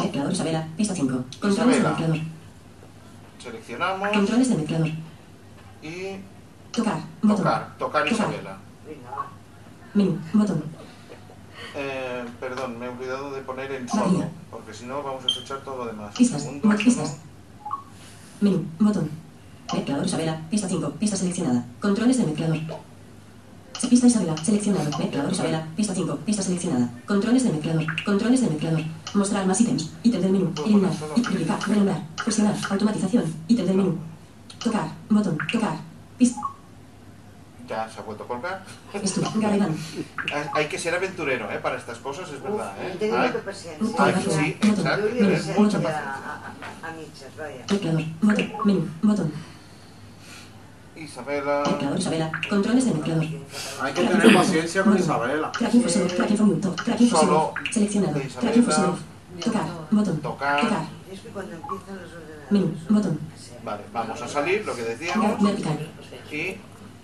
Mezclador 0.00 0.32
Isabela. 0.32 0.68
Pista 0.76 0.94
5. 0.94 1.24
Controles 1.40 1.82
de 1.82 1.88
mezclador. 1.88 2.16
Seleccionamos 3.42 4.08
Controles 4.10 4.48
de 4.48 4.54
mezclador. 4.56 4.88
y 5.82 6.16
Tocar. 6.70 7.00
Botón. 7.22 7.36
tocar, 7.38 7.76
tocar. 7.78 8.08
Isabela. 8.08 8.56
Menú. 9.94 10.18
Botón. 10.32 10.64
Eh, 11.74 12.24
perdón, 12.38 12.78
me 12.78 12.86
he 12.86 12.88
olvidado 12.88 13.30
de 13.32 13.40
poner 13.42 13.70
en 13.72 13.86
María. 13.86 14.02
solo, 14.04 14.28
porque 14.50 14.72
si 14.74 14.84
no 14.86 15.02
vamos 15.02 15.24
a 15.24 15.26
escuchar 15.26 15.60
todo 15.62 15.78
lo 15.78 15.86
demás. 15.86 16.14
Pistas. 16.14 16.42
Segundo, 16.42 16.76
pistas. 16.76 17.16
Menú. 18.40 18.64
Botón. 18.78 19.10
Mezclador 19.72 20.06
Isabela. 20.06 20.40
Pista 20.50 20.68
5. 20.68 20.90
Pista 20.98 21.16
seleccionada. 21.16 21.64
Controles 21.80 22.18
de 22.18 22.24
mezclador. 22.26 22.58
Se- 23.78 23.88
Pista 23.88 24.06
Isabela. 24.06 24.36
Seleccionado. 24.36 24.98
Mezclador 24.98 25.32
Isabela. 25.32 25.66
Pista 25.76 25.94
5. 25.94 26.16
Pista 26.26 26.42
seleccionada. 26.42 26.90
Controles 27.06 27.44
de 27.44 27.50
mezclador. 27.52 27.84
Controles 28.04 28.40
de 28.42 28.48
mezclador. 28.50 28.82
Mostrar 29.14 29.46
más 29.46 29.60
ítems. 29.60 29.90
Ítem 30.02 30.20
del 30.20 30.32
menú. 30.32 30.52
Eliminar. 30.64 30.92
duplicar. 31.16 31.58
Renombrar. 31.68 32.02
Fusionar. 32.24 32.54
Automatización. 32.70 33.24
Ítem 33.48 33.66
del 33.66 33.76
menú. 33.76 33.98
Tocar. 34.62 34.88
Botón. 35.10 35.38
Tocar. 35.50 35.76
Pista. 36.18 36.40
Ya 37.68 37.88
se 37.88 38.00
ha 38.00 38.02
vuelto 38.02 38.24
a 38.24 38.28
colgar. 38.28 38.64
Esto. 38.92 39.20
Garibán. 39.36 39.74
Hay- 40.32 40.48
Hay 40.54 40.66
que 40.68 40.78
ser 40.78 40.94
aventurero 40.94 41.50
¿eh? 41.50 41.58
para 41.62 41.76
estas 41.78 41.98
cosas, 41.98 42.28
es 42.30 42.42
verdad. 42.42 42.72
¿eh? 42.80 42.96
tengo 42.98 43.16
Hay- 43.16 43.30
molta 43.30 43.50
paciència. 43.50 43.94
Ay, 43.98 44.12
Botón. 44.14 44.32
sí, 44.32 44.56
Botón. 44.60 44.86
exacto, 45.32 45.62
a, 45.62 45.64
paciencia. 45.64 45.90
a, 45.90 46.52
a. 46.82 46.92
Mezclador. 47.70 48.02
Botón. 48.20 48.52
Menú. 48.64 48.88
Botón. 49.02 49.32
Isabela. 51.02 51.62
Mezclador 51.66 51.98
Isabela. 51.98 52.32
Controles 52.48 52.84
de 52.86 52.92
mezclador. 52.94 53.24
Hay 53.82 53.92
que 53.94 54.02
tener 54.04 54.34
paciencia 54.34 54.82
con 54.84 54.98
Isabela. 54.98 55.52
Track 55.52 55.74
info 55.74 55.88
solo. 55.88 56.06
Track 56.06 56.30
info 56.30 56.44
mute. 56.44 56.68
Track 56.84 57.00
info 57.00 57.16
Solo 57.16 57.32
solo. 57.32 57.54
Seleccionado. 57.70 58.14
de 58.14 58.20
Track 58.24 58.56
info 58.56 58.70
Isabela. 58.70 58.96
solo. 58.96 58.98
Tocar. 59.44 59.66
Botón. 59.90 60.16
Tocar. 60.20 60.60
Tocar. 60.60 60.84
És 61.12 61.20
que 61.20 61.28
quan 61.28 61.44
empiezan 61.52 61.96
los 62.00 62.12
ordenadores... 62.12 62.50
Menú. 62.50 62.74
Botón. 62.88 63.18
Vale, 63.64 63.82
vamos 63.92 64.20
a 64.22 64.28
salir, 64.28 64.64
lo 64.66 64.74
que 64.74 64.82
decíamos, 64.82 65.42
Vertical. 65.42 65.78
y 66.30 66.56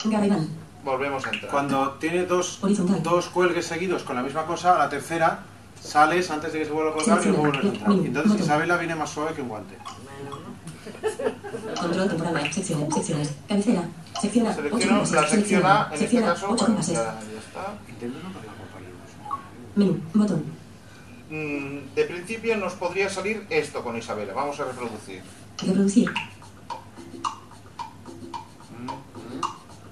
Garibán. 0.08 0.48
volvemos 0.84 1.24
a 1.26 1.30
entrar. 1.30 1.50
Cuando 1.52 1.90
tiene 2.00 2.24
dos, 2.26 2.58
Horizontal. 2.62 3.02
dos 3.02 3.28
cuelgues 3.28 3.66
seguidos 3.66 4.02
con 4.02 4.16
la 4.16 4.22
misma 4.22 4.44
cosa, 4.46 4.74
a 4.74 4.78
la 4.78 4.88
tercera 4.88 5.40
sales 5.80 6.28
antes 6.30 6.52
de 6.52 6.58
que 6.60 6.64
se 6.64 6.72
vuelva 6.72 6.90
a 6.90 6.94
colgar 6.94 7.20
y 7.22 7.28
luego 7.28 7.42
vuelves 7.42 7.64
a 7.64 7.68
entrar. 7.68 7.92
Entonces 7.92 8.40
Isabela 8.40 8.76
viene 8.76 8.94
más 8.96 9.10
suave 9.10 9.34
que 9.34 9.42
un 9.42 9.48
guante. 9.48 9.76
Control 11.80 12.08
temporal. 12.08 12.36
A. 12.36 12.52
Secciones. 12.52 12.94
Secciones. 12.94 13.34
Cabecera. 13.48 13.82
Sección 14.20 14.46
A. 14.46 14.50
Ocho 14.50 14.56
Selecciono 14.60 14.94
compases. 14.98 15.12
la 15.14 15.28
sección 15.28 15.66
A, 15.66 15.86
en 15.88 15.92
este 15.94 15.98
Sección 15.98 16.24
A. 16.24 16.26
caso, 16.26 16.46
Ocho 16.46 16.48
bueno, 16.50 16.64
compases. 16.66 16.94
ya, 16.94 17.04
ya 17.04 17.38
está. 17.38 17.74
Menú. 19.76 20.00
Botón. 20.14 20.44
Mm, 21.30 21.94
De 21.94 22.04
principio 22.04 22.56
nos 22.56 22.72
podría 22.74 23.08
salir 23.08 23.46
esto 23.50 23.82
con 23.82 23.96
Isabela. 23.96 24.32
Vamos 24.32 24.58
a 24.60 24.64
reproducir. 24.64 25.22
Reproducir. 25.62 26.10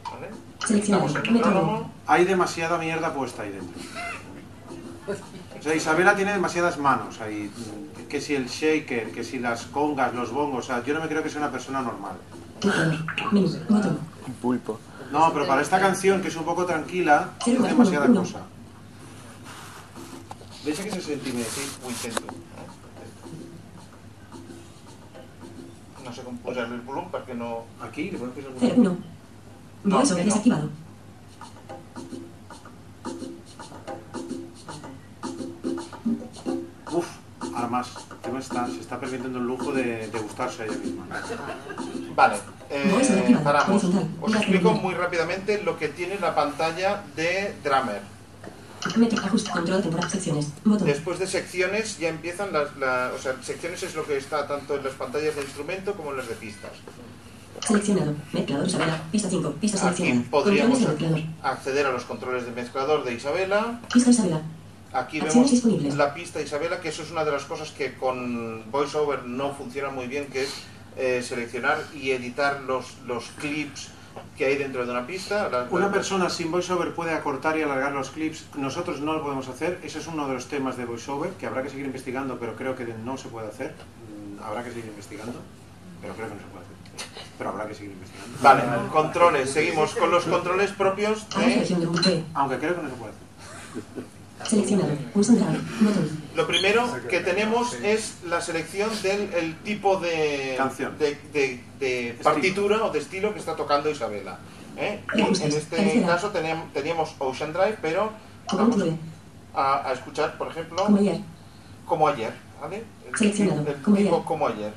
¿vale? 0.05 0.31
Hay 2.07 2.25
demasiada 2.25 2.79
mierda 2.79 3.13
puesta 3.15 3.43
ahí 3.43 3.51
dentro. 3.51 3.81
O 5.67 5.69
sea, 5.69 5.75
Isabela 5.75 6.14
tiene 6.14 6.33
demasiadas 6.33 6.79
manos 6.79 7.21
ahí. 7.21 7.51
Que 8.09 8.21
si 8.21 8.37
el 8.37 8.47
shaker, 8.47 9.11
que 9.11 9.25
si 9.25 9.41
las 9.41 9.64
congas, 9.64 10.14
los 10.14 10.31
bongos. 10.31 10.64
O 10.64 10.69
sea, 10.69 10.85
yo 10.85 10.95
no 10.95 11.01
me 11.01 11.09
creo 11.09 11.25
que 11.25 11.29
sea 11.29 11.41
una 11.41 11.51
persona 11.51 11.83
normal. 11.83 12.14
Un 12.62 14.35
pulpo. 14.41 14.79
No, 15.11 15.33
pero 15.33 15.45
para 15.45 15.62
esta 15.62 15.81
canción, 15.81 16.23
que 16.23 16.29
es 16.29 16.37
un 16.37 16.45
poco 16.45 16.67
tranquila, 16.67 17.31
es 17.45 17.61
demasiada 17.61 18.07
cosa. 18.07 18.43
Deixa 20.64 20.85
que 20.85 20.91
se 20.93 21.01
sentime. 21.01 21.43
Sí, 21.43 21.62
ho 21.85 21.91
intento. 21.91 22.21
eh? 22.23 22.37
No 26.05 26.12
sé 26.12 26.23
com 26.23 26.39
posar 26.39 26.71
el 26.71 26.81
volum 26.87 27.11
perquè 27.11 27.35
no... 27.35 27.64
Aquí, 27.83 28.12
le 28.12 28.19
0. 28.19 28.31
alguna... 28.62 28.91
1. 28.91 28.99
No, 29.83 29.97
Voiceover 29.97 30.23
que 30.23 30.31
no. 30.31 30.35
desactivado. 30.37 30.71
Uf, 37.57 37.63
ahora 37.63 37.69
más. 37.69 37.89
Tema 38.23 38.39
está, 38.39 38.67
se 38.67 38.81
está 38.81 38.99
permitiendo 39.01 39.39
el 39.39 39.47
lujo 39.47 39.73
de, 39.73 40.09
de 40.09 40.19
gustarse 40.19 40.63
a 40.63 40.67
ella 40.67 40.77
misma. 40.77 41.07
Vale, 42.15 42.37
eh, 42.71 43.29
No, 43.31 43.41
paramos. 43.43 43.83
Os 44.21 44.35
explico 44.35 44.73
muy 44.73 44.95
rápidamente 44.95 45.63
lo 45.63 45.79
que 45.79 45.89
tiene 45.89 46.19
la 46.19 46.35
pantalla 46.35 47.03
de 47.15 47.55
Drummer. 47.65 48.01
Ajuste. 49.25 49.51
Control 49.51 49.83
temporal. 49.83 50.11
Secciones. 50.11 50.49
Botón. 50.65 50.87
Después 50.87 51.19
de 51.19 51.27
secciones 51.27 51.99
ya 51.99 52.09
empiezan 52.09 52.53
las... 52.53 52.77
la- 52.77 53.11
o 53.17 53.19
sea, 53.21 53.35
secciones 53.43 53.83
es 53.83 53.95
lo 53.97 54.05
que 54.07 54.17
está 54.17 54.47
tanto 54.47 54.77
en 54.77 54.85
las 54.85 54.95
pantallas 54.95 55.35
de 55.35 55.43
instrumento 55.43 55.95
como 55.95 56.13
en 56.13 56.19
las 56.19 56.29
de 56.29 56.35
pistas. 56.37 56.71
Seleccionado. 57.67 58.15
Mezclador 58.33 58.67
Isabela. 58.69 59.03
Pista 59.11 59.29
5. 59.31 59.51
Pista 59.61 59.79
Aquí 59.89 59.97
seleccionada. 59.97 60.31
podríamos 60.31 60.79
Controles 60.79 61.01
de 61.01 61.09
mezclador. 61.09 61.53
acceder 61.57 61.87
a 61.87 61.91
los 61.93 62.05
controles 62.05 62.45
de 62.45 62.51
mezclador 62.53 63.05
de 63.05 63.15
Isabela. 63.15 63.81
Pista 63.93 64.11
Isabela. 64.11 64.43
Aquí 64.93 65.18
Acciones 65.18 65.34
vemos 65.34 65.51
disponibles. 65.51 65.97
la 65.97 66.14
pista 66.14 66.41
Isabela, 66.41 66.80
que 66.80 66.89
eso 66.89 67.03
es 67.03 67.11
una 67.11 67.24
de 67.24 67.32
las 67.32 67.45
cosas 67.45 67.70
que 67.72 67.95
con 67.95 68.70
VoiceOver 68.70 69.24
no 69.24 69.53
funciona 69.55 69.91
muy 69.91 70.07
bien, 70.07 70.26
que 70.26 70.45
es 70.45 70.55
eh, 70.97 71.22
seleccionar 71.22 71.78
y 71.95 72.12
editar 72.12 72.61
los, 72.62 72.99
los 73.07 73.24
clips 73.39 73.91
que 74.39 74.47
hay 74.47 74.57
dentro 74.57 74.87
de 74.87 74.91
una 74.93 75.07
pista. 75.07 75.49
La- 75.51 75.66
Una 75.70 75.93
persona 75.93 76.30
sin 76.30 76.51
VoiceOver 76.51 76.95
puede 76.95 77.12
acortar 77.12 77.59
y 77.59 77.62
alargar 77.62 77.93
los 77.93 78.09
clips. 78.11 78.47
Nosotros 78.57 79.01
no 79.01 79.12
lo 79.12 79.22
podemos 79.22 79.49
hacer. 79.49 79.78
Ese 79.82 79.99
es 79.99 80.07
uno 80.07 80.26
de 80.28 80.34
los 80.34 80.47
temas 80.47 80.76
de 80.78 80.87
VoiceOver 80.87 81.32
que 81.32 81.47
habrá 81.47 81.62
que 81.62 81.68
seguir 81.68 81.84
investigando, 81.84 82.39
pero 82.39 82.57
creo 82.57 82.74
que 82.76 82.84
no 83.05 83.18
se 83.18 83.28
puede 83.28 83.49
hacer. 83.49 83.74
habrá 84.43 84.62
que 84.64 84.70
seguir 84.70 84.87
investigando, 84.87 85.34
pero 86.01 86.14
creo 86.14 86.28
que 86.28 86.34
no 86.34 86.41
se 86.41 86.47
puede 86.47 86.64
hacer. 86.64 86.76
Pero 87.37 87.51
habrá 87.51 87.66
que 87.68 87.74
seguir 87.74 87.91
investigando. 87.93 88.39
Vale, 88.41 88.62
controles. 88.91 89.51
Seguimos 89.51 89.95
con 89.95 90.11
los 90.11 90.24
controles 90.24 90.70
propios 90.70 91.26
de... 91.37 92.24
Aunque 92.32 92.57
creo 92.59 92.76
que 92.76 92.82
no 92.82 92.89
se 92.89 92.95
puede 92.95 93.12
hacer. 93.12 94.16
Seleccionado. 94.49 94.91
Lo 96.35 96.47
primero 96.47 96.87
que 97.09 97.21
tenemos 97.21 97.75
es 97.83 98.15
la 98.29 98.41
selección 98.41 98.91
del 99.03 99.33
el 99.35 99.57
tipo 99.63 99.97
de, 99.99 100.55
Canción. 100.57 100.97
de, 100.99 101.19
de- 101.33 101.65
de 101.81 102.19
partitura 102.23 102.85
o 102.85 102.91
de 102.91 102.99
estilo 102.99 103.33
que 103.33 103.39
está 103.41 103.57
tocando 103.57 103.91
Isabela. 103.91 104.39
¿eh? 104.77 105.01
Y 105.15 105.21
en 105.21 105.53
este 105.53 106.03
caso 106.07 106.31
teníamos, 106.31 106.73
teníamos 106.73 107.15
Ocean 107.19 107.53
Drive, 107.53 107.79
pero 107.83 108.11
vamos 108.53 108.83
a, 109.55 109.89
a 109.89 109.93
escuchar, 109.93 110.37
por 110.39 110.49
ejemplo, 110.49 110.85
Como 110.85 110.99
ayer. 110.99 111.21
como 111.87 112.09
ayer. 112.09 112.33
¿vale? 112.61 112.85
El, 113.11 113.17
Seleccionado, 113.17 113.65
el 113.67 113.83
como 113.83 113.97
tipo 113.97 114.15
ayer. 114.17 114.25
como 114.27 114.49
ayer. 114.49 114.73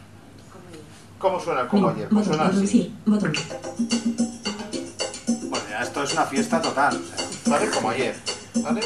¿Cómo 1.20 1.40
suena 1.40 1.68
como 1.68 1.90
ayer? 1.90 2.08
Pues 2.08 2.28
Botón. 2.30 2.52
suena 2.52 2.64
así. 2.64 2.94
Reproducir. 3.06 3.34
Botón. 3.34 3.34
Bueno, 5.50 5.66
ya 5.70 5.82
esto 5.82 6.04
es 6.04 6.14
una 6.14 6.26
fiesta 6.26 6.62
total. 6.62 6.96
o 6.96 7.16
sea, 7.18 7.26
¿Vale? 7.58 7.70
Como 7.72 7.90
ayer. 7.90 8.16
¿Vale? 8.64 8.82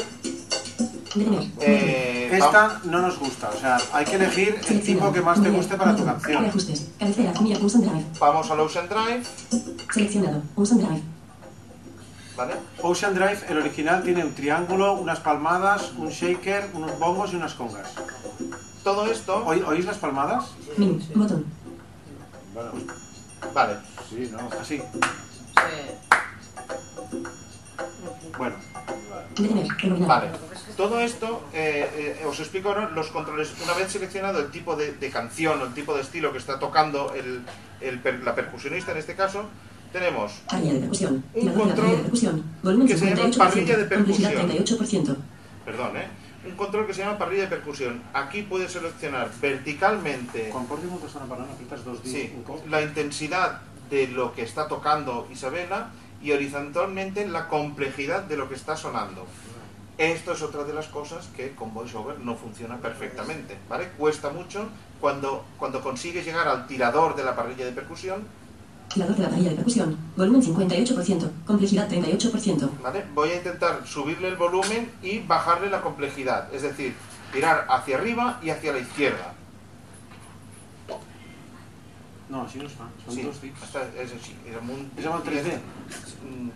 Eh, 1.60 2.28
esta 2.32 2.80
no 2.84 3.00
nos 3.00 3.18
gusta, 3.18 3.48
o 3.50 3.56
sea, 3.58 3.78
hay 3.92 4.04
que 4.04 4.16
elegir 4.16 4.58
el 4.68 4.82
tipo 4.82 5.12
que 5.12 5.20
más 5.20 5.40
te 5.42 5.50
guste 5.50 5.76
para 5.76 5.94
tu 5.94 6.04
canción. 6.04 6.42
Vamos 8.18 8.50
al 8.50 8.60
Ocean 8.60 8.88
Drive. 8.88 9.22
Seleccionado. 9.92 10.42
Un 10.56 10.64
drive. 10.64 11.02
¿Vale? 12.36 12.54
Ocean 12.82 13.14
Drive, 13.14 13.38
el 13.48 13.58
original, 13.58 14.02
tiene 14.02 14.24
un 14.24 14.34
triángulo, 14.34 14.94
unas 14.94 15.20
palmadas, 15.20 15.92
un 15.96 16.08
shaker, 16.08 16.70
unos 16.74 16.98
bongos 16.98 17.32
y 17.32 17.36
unas 17.36 17.54
congas. 17.54 17.88
Todo 18.82 19.06
esto... 19.06 19.44
¿Oí- 19.46 19.62
¿Oís 19.62 19.84
las 19.84 19.98
palmadas? 19.98 20.46
Menú. 20.76 20.98
Botón. 21.14 21.44
Vale. 23.54 23.74
Sí, 24.10 24.30
no. 24.32 24.38
Así. 24.60 24.82
Bueno, 28.36 28.56
Detener. 29.36 29.68
Rebobinar. 29.78 30.08
Vale. 30.08 30.30
Todo 30.76 31.00
esto, 31.00 31.44
eh, 31.52 32.18
eh, 32.20 32.26
os 32.26 32.40
explico 32.40 32.68
ahora 32.70 32.90
los 32.90 33.08
controles. 33.08 33.52
Una 33.62 33.74
vez 33.74 33.92
seleccionado 33.92 34.40
el 34.40 34.50
tipo 34.50 34.74
de, 34.76 34.92
de 34.92 35.10
canción 35.10 35.60
o 35.60 35.64
el 35.64 35.74
tipo 35.74 35.94
de 35.94 36.00
estilo 36.02 36.32
que 36.32 36.38
está 36.38 36.58
tocando 36.58 37.14
el, 37.14 37.42
el 37.80 38.00
per- 38.00 38.22
la 38.24 38.34
percusionista 38.34 38.92
en 38.92 38.98
este 38.98 39.14
caso, 39.14 39.44
tenemos 39.92 40.32
Parrilla 40.50 40.72
de 40.74 40.78
percusión. 40.80 41.24
Un 41.34 41.48
control 41.52 41.68
parrilla 41.76 41.96
de 41.96 42.02
percusión. 42.02 42.42
Volumen 42.62 42.88
que 42.88 42.96
se 42.96 43.06
llama 43.06 43.22
58%. 43.30 43.36
parrilla 43.38 43.76
de 43.76 43.84
percusión. 43.84 44.32
38%. 44.32 45.16
perdón, 45.64 45.96
¿eh? 45.96 46.08
un 46.46 46.56
control 46.56 46.86
que 46.86 46.92
se 46.94 47.02
llama 47.02 47.16
parrilla 47.18 47.42
de 47.42 47.48
percusión. 47.48 48.02
Aquí 48.12 48.42
puedes 48.42 48.72
seleccionar 48.72 49.30
verticalmente 49.40 50.50
sí, 52.04 52.32
la 52.68 52.82
intensidad 52.82 53.60
de 53.90 54.08
lo 54.08 54.34
que 54.34 54.42
está 54.42 54.66
tocando 54.68 55.28
Isabela 55.32 55.90
y 56.22 56.32
horizontalmente 56.32 57.26
la 57.28 57.48
complejidad 57.48 58.24
de 58.24 58.36
lo 58.36 58.48
que 58.48 58.56
está 58.56 58.76
sonando. 58.76 59.26
Esto 59.96 60.32
es 60.32 60.42
otra 60.42 60.64
de 60.64 60.72
las 60.74 60.88
cosas 60.88 61.28
que 61.36 61.54
con 61.54 61.72
VoiceOver 61.72 62.18
no 62.20 62.34
funciona 62.34 62.78
perfectamente, 62.78 63.56
¿vale? 63.68 63.90
Cuesta 63.96 64.30
mucho 64.30 64.66
cuando, 65.00 65.44
cuando 65.58 65.80
consigues 65.82 66.24
llegar 66.24 66.48
al 66.48 66.66
tirador 66.66 67.14
de 67.14 67.22
la 67.22 67.36
parrilla 67.36 67.64
de 67.64 67.72
percusión, 67.72 68.26
Tirador 68.92 69.16
de 69.16 69.22
la 69.22 69.28
parrilla 69.30 69.50
de 69.50 69.56
percusión. 69.56 69.96
Volumen 70.16 70.42
58%. 70.42 71.30
Complejidad 71.46 71.88
38%. 71.90 72.70
¿vale? 72.82 73.04
Voy 73.14 73.30
a 73.30 73.36
intentar 73.36 73.84
subirle 73.86 74.28
el 74.28 74.36
volumen 74.36 74.92
y 75.02 75.20
bajarle 75.20 75.70
la 75.70 75.80
complejidad, 75.80 76.52
es 76.54 76.62
decir, 76.62 76.94
tirar 77.32 77.66
hacia 77.70 77.96
arriba 77.96 78.38
y 78.42 78.50
hacia 78.50 78.72
la 78.72 78.78
izquierda. 78.80 79.34
No, 82.30 82.40
així 82.48 82.58
no 82.58 82.64
es 82.66 82.72
són 82.74 82.88
Sí, 83.14 83.22
dos 83.22 83.36
dits. 83.42 83.60
està- 83.66 83.82
és 84.00 84.10
així, 84.16 84.32
és 84.48 84.54
amb 84.56 84.70
un... 84.72 84.86
És 84.96 85.04
amb 85.06 85.16
el 85.18 85.24
3D? 85.28 85.58
Mm, 86.24 86.48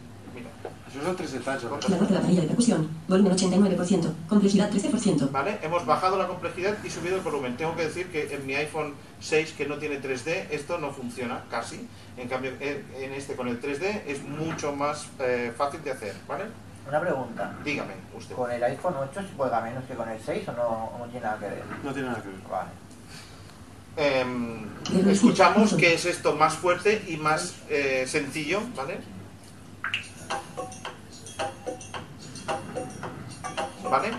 És 0.88 0.94
el 0.96 1.16
3D 1.16 1.40
Touch. 1.44 1.64
el 1.64 1.80
Tirador 1.80 2.08
de 2.08 2.14
la 2.14 2.20
parrilla 2.20 2.40
de 2.42 2.46
percusión. 2.48 2.88
Volumen 3.08 3.36
89%. 3.36 4.12
Complejidad 4.28 4.70
13%. 4.70 5.30
¿Vale? 5.30 5.58
Hemos 5.62 5.84
bajado 5.84 6.16
la 6.16 6.26
complejidad 6.26 6.76
y 6.82 6.90
subido 6.90 7.16
el 7.16 7.22
volumen. 7.22 7.56
Tengo 7.56 7.76
que 7.76 7.84
decir 7.84 8.10
que 8.10 8.34
en 8.34 8.46
mi 8.46 8.54
iPhone 8.54 8.94
6, 9.20 9.52
que 9.52 9.66
no 9.66 9.76
tiene 9.76 10.00
3D, 10.00 10.46
esto 10.50 10.78
no 10.78 10.90
funciona 10.92 11.44
casi. 11.50 11.86
En 12.16 12.28
cambio, 12.28 12.52
en 12.60 13.12
este 13.12 13.36
con 13.36 13.48
el 13.48 13.60
3D 13.60 14.02
es 14.06 14.22
mucho 14.22 14.74
más 14.74 15.06
eh, 15.20 15.52
fácil 15.56 15.82
de 15.84 15.92
hacer, 15.92 16.14
¿vale? 16.26 16.44
Una 16.88 17.00
pregunta. 17.00 17.54
Dígame 17.62 17.92
usted. 18.16 18.34
¿Con 18.34 18.50
el 18.50 18.62
iPhone 18.64 18.94
8 18.98 19.20
se 19.20 19.36
juega 19.36 19.60
menos 19.60 19.84
que 19.84 19.94
con 19.94 20.08
el 20.08 20.18
6 20.18 20.48
o 20.48 20.52
no, 20.52 20.68
o 20.94 20.98
no 20.98 21.04
tiene 21.04 21.26
nada 21.26 21.38
que 21.38 21.46
ver? 21.46 21.62
No 21.84 21.92
tiene 21.92 22.08
nada 22.08 22.22
que 22.22 22.28
ver. 22.28 22.38
Vale. 22.50 22.70
Em, 23.96 25.10
escuchamos 25.10 25.74
que 25.74 25.94
es 25.94 26.04
esto 26.06 26.34
más 26.34 26.54
fuerte 26.54 27.04
y 27.08 27.16
más 27.16 27.56
eh, 27.68 28.04
sencillo, 28.06 28.60
¿vale? 28.76 29.00
¿Vale? 33.90 34.10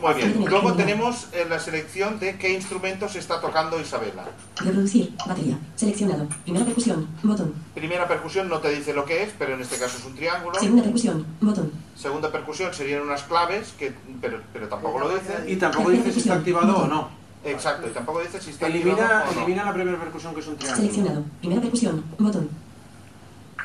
Muy 0.00 0.14
bien. 0.14 0.44
Luego 0.48 0.72
tenemos 0.72 1.28
eh, 1.32 1.46
la 1.48 1.60
selección 1.60 2.18
de 2.18 2.36
qué 2.36 2.52
instrumentos 2.54 3.14
está 3.14 3.40
tocando 3.40 3.78
Isabela. 3.80 4.24
Reproducir. 4.56 5.14
Batería. 5.26 5.58
Seleccionado. 5.76 6.26
Primera 6.42 6.64
percusión. 6.64 7.06
Botón. 7.22 7.54
Primera 7.74 8.08
percusión 8.08 8.48
no 8.48 8.58
te 8.58 8.70
dice 8.70 8.94
lo 8.94 9.04
que 9.04 9.22
es, 9.22 9.30
pero 9.38 9.54
en 9.54 9.60
este 9.60 9.76
caso 9.76 9.98
es 9.98 10.04
un 10.04 10.14
triángulo. 10.16 10.58
Segunda 10.58 10.82
percusión. 10.82 11.26
Botón. 11.40 11.70
Segunda 11.94 12.32
percusión 12.32 12.74
serían 12.74 13.02
unas 13.02 13.22
claves, 13.22 13.74
que, 13.78 13.94
pero, 14.20 14.40
pero 14.52 14.66
tampoco 14.68 14.98
lo 14.98 15.08
dice. 15.14 15.44
Y 15.46 15.56
tampoco 15.56 15.90
dice 15.90 16.10
si 16.10 16.20
está 16.20 16.34
activado 16.34 16.78
o 16.78 16.86
no. 16.88 17.08
Exacto, 17.44 17.86
y 17.88 17.90
tampoco 17.90 18.20
dice 18.20 18.40
si 18.40 18.50
está 18.50 18.66
Elimina, 18.68 18.92
activado 18.92 19.30
o 19.30 19.34
no. 19.34 19.40
elimina 19.42 19.64
la 19.64 19.74
primera 19.74 19.98
percusión 20.00 20.34
que 20.34 20.40
es 20.40 20.46
un 20.48 20.56
triángulo. 20.56 20.76
Seleccionado. 20.82 21.24
Primera 21.40 21.60
percusión. 21.60 22.04
Botón. 22.18 22.48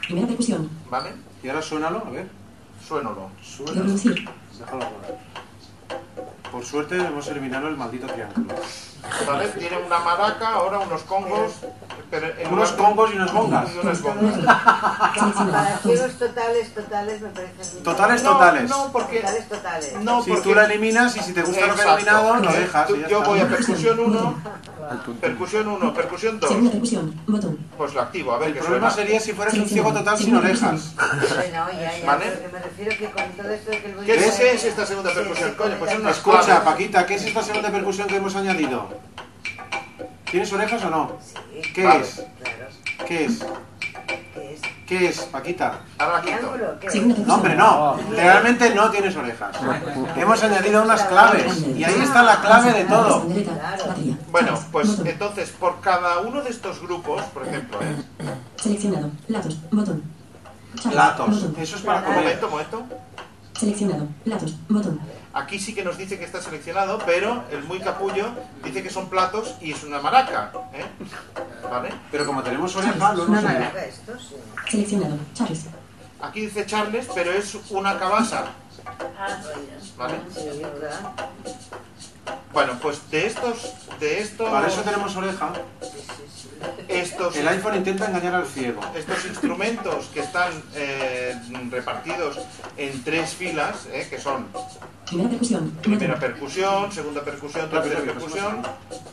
Primera 0.02 0.28
percusión. 0.28 0.70
¿Vale? 0.90 1.12
Y 1.44 1.50
ahora 1.50 1.62
suénalo, 1.62 2.04
a 2.06 2.10
ver. 2.10 2.30
Suénalo. 2.86 3.30
Suénalo. 3.42 3.80
Reproducir. 3.80 4.30
Déjalo 4.60 4.80
rodar. 4.80 5.20
Por 6.52 6.64
suerte 6.64 6.98
hemos 6.98 7.28
eliminado 7.28 7.68
el 7.68 7.78
maldito 7.78 8.08
triángulo. 8.08 8.56
¿Vale? 9.26 9.48
Tiene 9.50 9.78
una 9.78 10.00
maraca, 10.00 10.50
ahora 10.50 10.80
unos 10.80 11.02
congos, 11.04 11.52
pero 12.12 12.28
en 12.38 12.54
Unos 12.54 12.72
de- 12.72 12.78
congos 12.84 13.12
y 13.14 13.16
unas 13.18 13.34
bongas. 13.34 13.70
y 13.74 13.78
unas 13.80 14.02
bongas. 14.02 14.38
Para 15.52 15.78
totales, 16.18 16.74
totales, 16.74 17.22
me 17.22 17.30
parece 17.30 17.78
Totales, 17.84 18.24
No, 18.24 18.32
totales. 18.34 18.70
No, 18.70 18.92
porque... 18.92 19.20
Totales, 19.20 19.50
totales. 19.50 19.94
No, 20.02 20.24
Si 20.24 20.30
porque... 20.32 20.44
tú 20.44 20.56
la 20.56 20.66
eliminas 20.66 21.16
y 21.18 21.20
si 21.22 21.34
te 21.34 21.42
gusta 21.42 21.68
lo 21.68 21.76
que 21.76 21.82
he 21.82 21.84
Exacto. 21.84 21.96
eliminado, 21.96 22.36
lo 22.36 22.52
dejas. 22.52 22.88
tú- 22.88 22.96
yo 23.10 23.24
voy 23.24 23.40
a 23.40 23.48
percusión 23.48 24.00
1, 24.00 24.36
percusión 25.22 25.68
1, 25.68 25.94
percusión 25.94 26.40
2. 26.40 26.50
Segunda 26.50 26.72
percusión. 26.72 27.22
Botón. 27.28 27.58
Pues 27.78 27.94
lo 27.94 28.02
activo, 28.02 28.34
a 28.34 28.38
ver 28.40 28.48
El 28.50 28.54
qué 28.56 28.60
problema 28.62 28.90
suena. 28.90 29.06
sería 29.08 29.20
si 29.20 29.34
fueras 29.34 29.54
un 29.56 29.68
ciego 29.68 29.94
total 29.94 30.18
sin 30.18 30.36
orejas. 30.36 30.94
Bueno, 30.96 31.68
ya, 31.72 31.98
ya, 32.00 32.06
¿Vale? 32.06 32.26
que 32.26 32.48
me 32.52 32.60
refiero 32.60 32.92
que 32.98 33.12
con 33.12 33.32
todo 33.34 33.50
esto 33.52 33.72
que 33.72 33.86
el 33.86 34.06
¿Qué 34.06 34.16
es, 34.16 34.40
es 34.40 34.64
esta 34.66 34.86
segunda 34.86 35.14
percusión? 35.14 35.50
sí, 35.52 35.56
Coño, 35.58 35.76
pues 35.80 35.96
unas 36.00 36.18
Escucha. 36.18 36.64
Paquita, 36.64 37.06
¿qué 37.06 37.16
es 37.16 37.24
esta 37.26 37.44
segunda 37.44 37.70
percusión 37.70 38.08
que 38.08 38.16
hemos 38.16 38.36
añadido? 38.36 38.88
¿Tienes 40.30 40.52
orejas 40.54 40.84
o 40.84 40.90
no? 40.90 41.12
Sí, 41.22 41.62
¿Qué 41.74 41.84
Vale. 41.84 42.02
es? 42.02 42.16
claro. 42.16 43.08
¿Qué 43.08 43.26
es? 43.26 43.40
¿Qué 44.34 44.54
es? 44.54 44.62
¿Qué 44.88 45.08
es, 45.08 45.20
Paquita? 45.22 45.80
No, 47.26 47.34
hombre, 47.36 47.56
no. 47.56 47.98
Realmente 48.12 48.74
no 48.74 48.90
tienes 48.90 49.16
orejas. 49.16 49.56
Hemos 50.16 50.44
añadido 50.44 50.84
unas 50.84 51.04
claves. 51.04 51.66
Y 51.76 51.84
ahí 51.84 52.02
está 52.02 52.24
la 52.24 52.40
clave 52.42 52.74
de 52.74 52.86
todo. 52.86 53.26
Bueno, 54.32 54.60
pues 54.72 55.00
entonces, 55.06 55.50
por 55.52 55.82
cada 55.82 56.20
uno 56.20 56.42
de 56.42 56.50
estos 56.50 56.82
grupos, 56.82 57.22
por 57.34 57.46
ejemplo, 57.48 57.80
¿eh? 57.82 57.96
Seleccionado. 58.56 59.12
Latos. 59.28 59.58
Botón. 59.72 60.04
Latos. 60.94 61.46
Eso 61.58 61.76
es 61.76 61.82
para 61.82 62.04
comer. 62.04 62.20
momento, 62.24 62.50
momento. 62.50 62.84
Seleccionado. 63.58 64.08
Latos. 64.26 64.56
Botón. 64.70 65.00
Aquí 65.34 65.60
sí 65.60 65.74
que 65.76 65.84
nos 65.84 65.98
dice 65.98 66.18
que 66.18 66.26
está 66.26 66.42
seleccionado, 66.42 67.00
pero 67.06 67.44
el 67.52 67.64
muy 67.64 67.80
capullo 67.80 68.26
dice 68.64 68.82
que 68.84 68.90
son 68.90 69.10
platos 69.10 69.56
y 69.62 69.72
es 69.72 69.84
una 69.84 70.00
maraca. 70.00 70.52
¿eh? 70.74 70.86
¿Vale? 71.70 71.90
Pero 72.12 72.26
como 72.26 72.44
tenemos 72.44 72.76
orejas, 72.76 72.98
lo 72.98 73.06
hemos 73.24 73.28
¿Una 73.30 73.40
eliminado. 73.40 73.60
maraca 73.66 73.86
esto? 73.86 74.14
Sí. 74.20 74.36
Seleccionado. 74.72 75.18
Chaves. 75.34 75.66
Aquí 76.22 76.42
dice 76.42 76.66
Charles, 76.66 77.08
pero 77.14 77.32
es 77.32 77.56
una 77.70 78.00
cabasa. 78.00 78.46
¿Vale? 79.98 80.16
Bueno, 82.54 82.74
pues 82.82 83.10
de 83.12 83.28
estos, 83.28 83.74
de 84.00 84.20
estos, 84.22 84.50
Para 84.50 84.68
eso 84.68 84.82
tenemos 84.82 85.16
oreja. 85.16 85.54
Estos, 86.88 87.36
El 87.36 87.48
iPhone 87.48 87.76
intenta 87.76 88.08
engañar 88.08 88.36
al 88.36 88.48
ciego. 88.48 88.82
estos 88.96 89.26
instrumentos 89.26 90.06
que 90.14 90.22
están 90.22 90.52
eh, 90.76 91.36
repartidos 91.70 92.40
en 92.78 93.04
tres 93.04 93.32
filas, 93.32 93.88
¿eh? 93.92 94.08
que 94.10 94.20
son 94.20 94.48
Primera 95.08 95.30
percusión. 95.30 95.72
primera 95.82 96.20
percusión, 96.20 96.92
segunda 96.92 97.22
percusión, 97.24 97.70
tercera 97.70 98.02
percusión, 98.02 98.62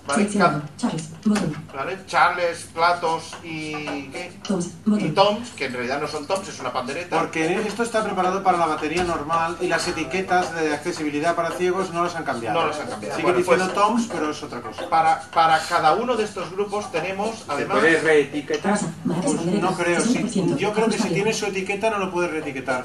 ¿vale? 0.08 0.28
Charles. 0.76 1.10
Botón. 1.24 1.56
¿vale? 1.72 1.98
Charles, 2.08 2.68
platos 2.74 3.32
y, 3.44 4.08
¿qué? 4.08 4.32
Toms. 4.46 4.70
y 4.98 5.08
toms, 5.10 5.50
que 5.50 5.66
en 5.66 5.72
realidad 5.72 6.00
no 6.00 6.08
son 6.08 6.26
toms, 6.26 6.48
es 6.48 6.58
una 6.58 6.72
pandereta. 6.72 7.20
Porque 7.20 7.62
esto 7.66 7.84
está 7.84 8.02
preparado 8.02 8.42
para 8.42 8.58
la 8.58 8.66
batería 8.66 9.04
normal 9.04 9.56
y 9.60 9.68
las 9.68 9.86
etiquetas 9.86 10.52
de 10.54 10.74
accesibilidad 10.74 11.36
para 11.36 11.52
ciegos 11.52 11.92
no 11.92 12.02
las 12.02 12.16
han 12.16 12.24
cambiado. 12.24 12.60
No 12.60 12.66
las 12.68 12.80
han 12.80 12.88
cambiado. 12.88 13.14
Sigue 13.14 13.22
Bueno, 13.26 13.38
diciendo 13.38 13.64
pues- 13.66 13.74
Toms, 13.76 14.08
pero 14.12 14.30
es 14.30 14.42
otra 14.42 14.60
cosa. 14.60 14.88
Para, 14.88 15.20
para 15.32 15.60
cada 15.60 15.94
uno 15.94 16.16
de 16.16 16.24
estos 16.24 16.50
grupos 16.50 16.90
tenemos, 16.90 17.44
además, 17.46 17.78
¿Puedes 17.78 18.02
reetiquetar? 18.02 18.78
Pues 19.22 19.44
no 19.46 19.72
creo. 19.74 20.00
Si- 20.00 20.18
60%. 20.18 20.56
yo 20.56 20.72
creo 20.72 20.88
que 20.88 20.98
si 20.98 21.08
tiene 21.10 21.32
su 21.32 21.46
etiqueta 21.46 21.88
no 21.90 21.98
lo 21.98 22.10
puedes 22.10 22.32
reetiquetar. 22.32 22.84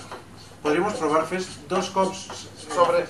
Podríamos 0.61 0.93
probar, 0.93 1.25
Fes, 1.25 1.47
dos 1.69 1.89
cops. 1.89 2.27
Sobre... 2.73 3.05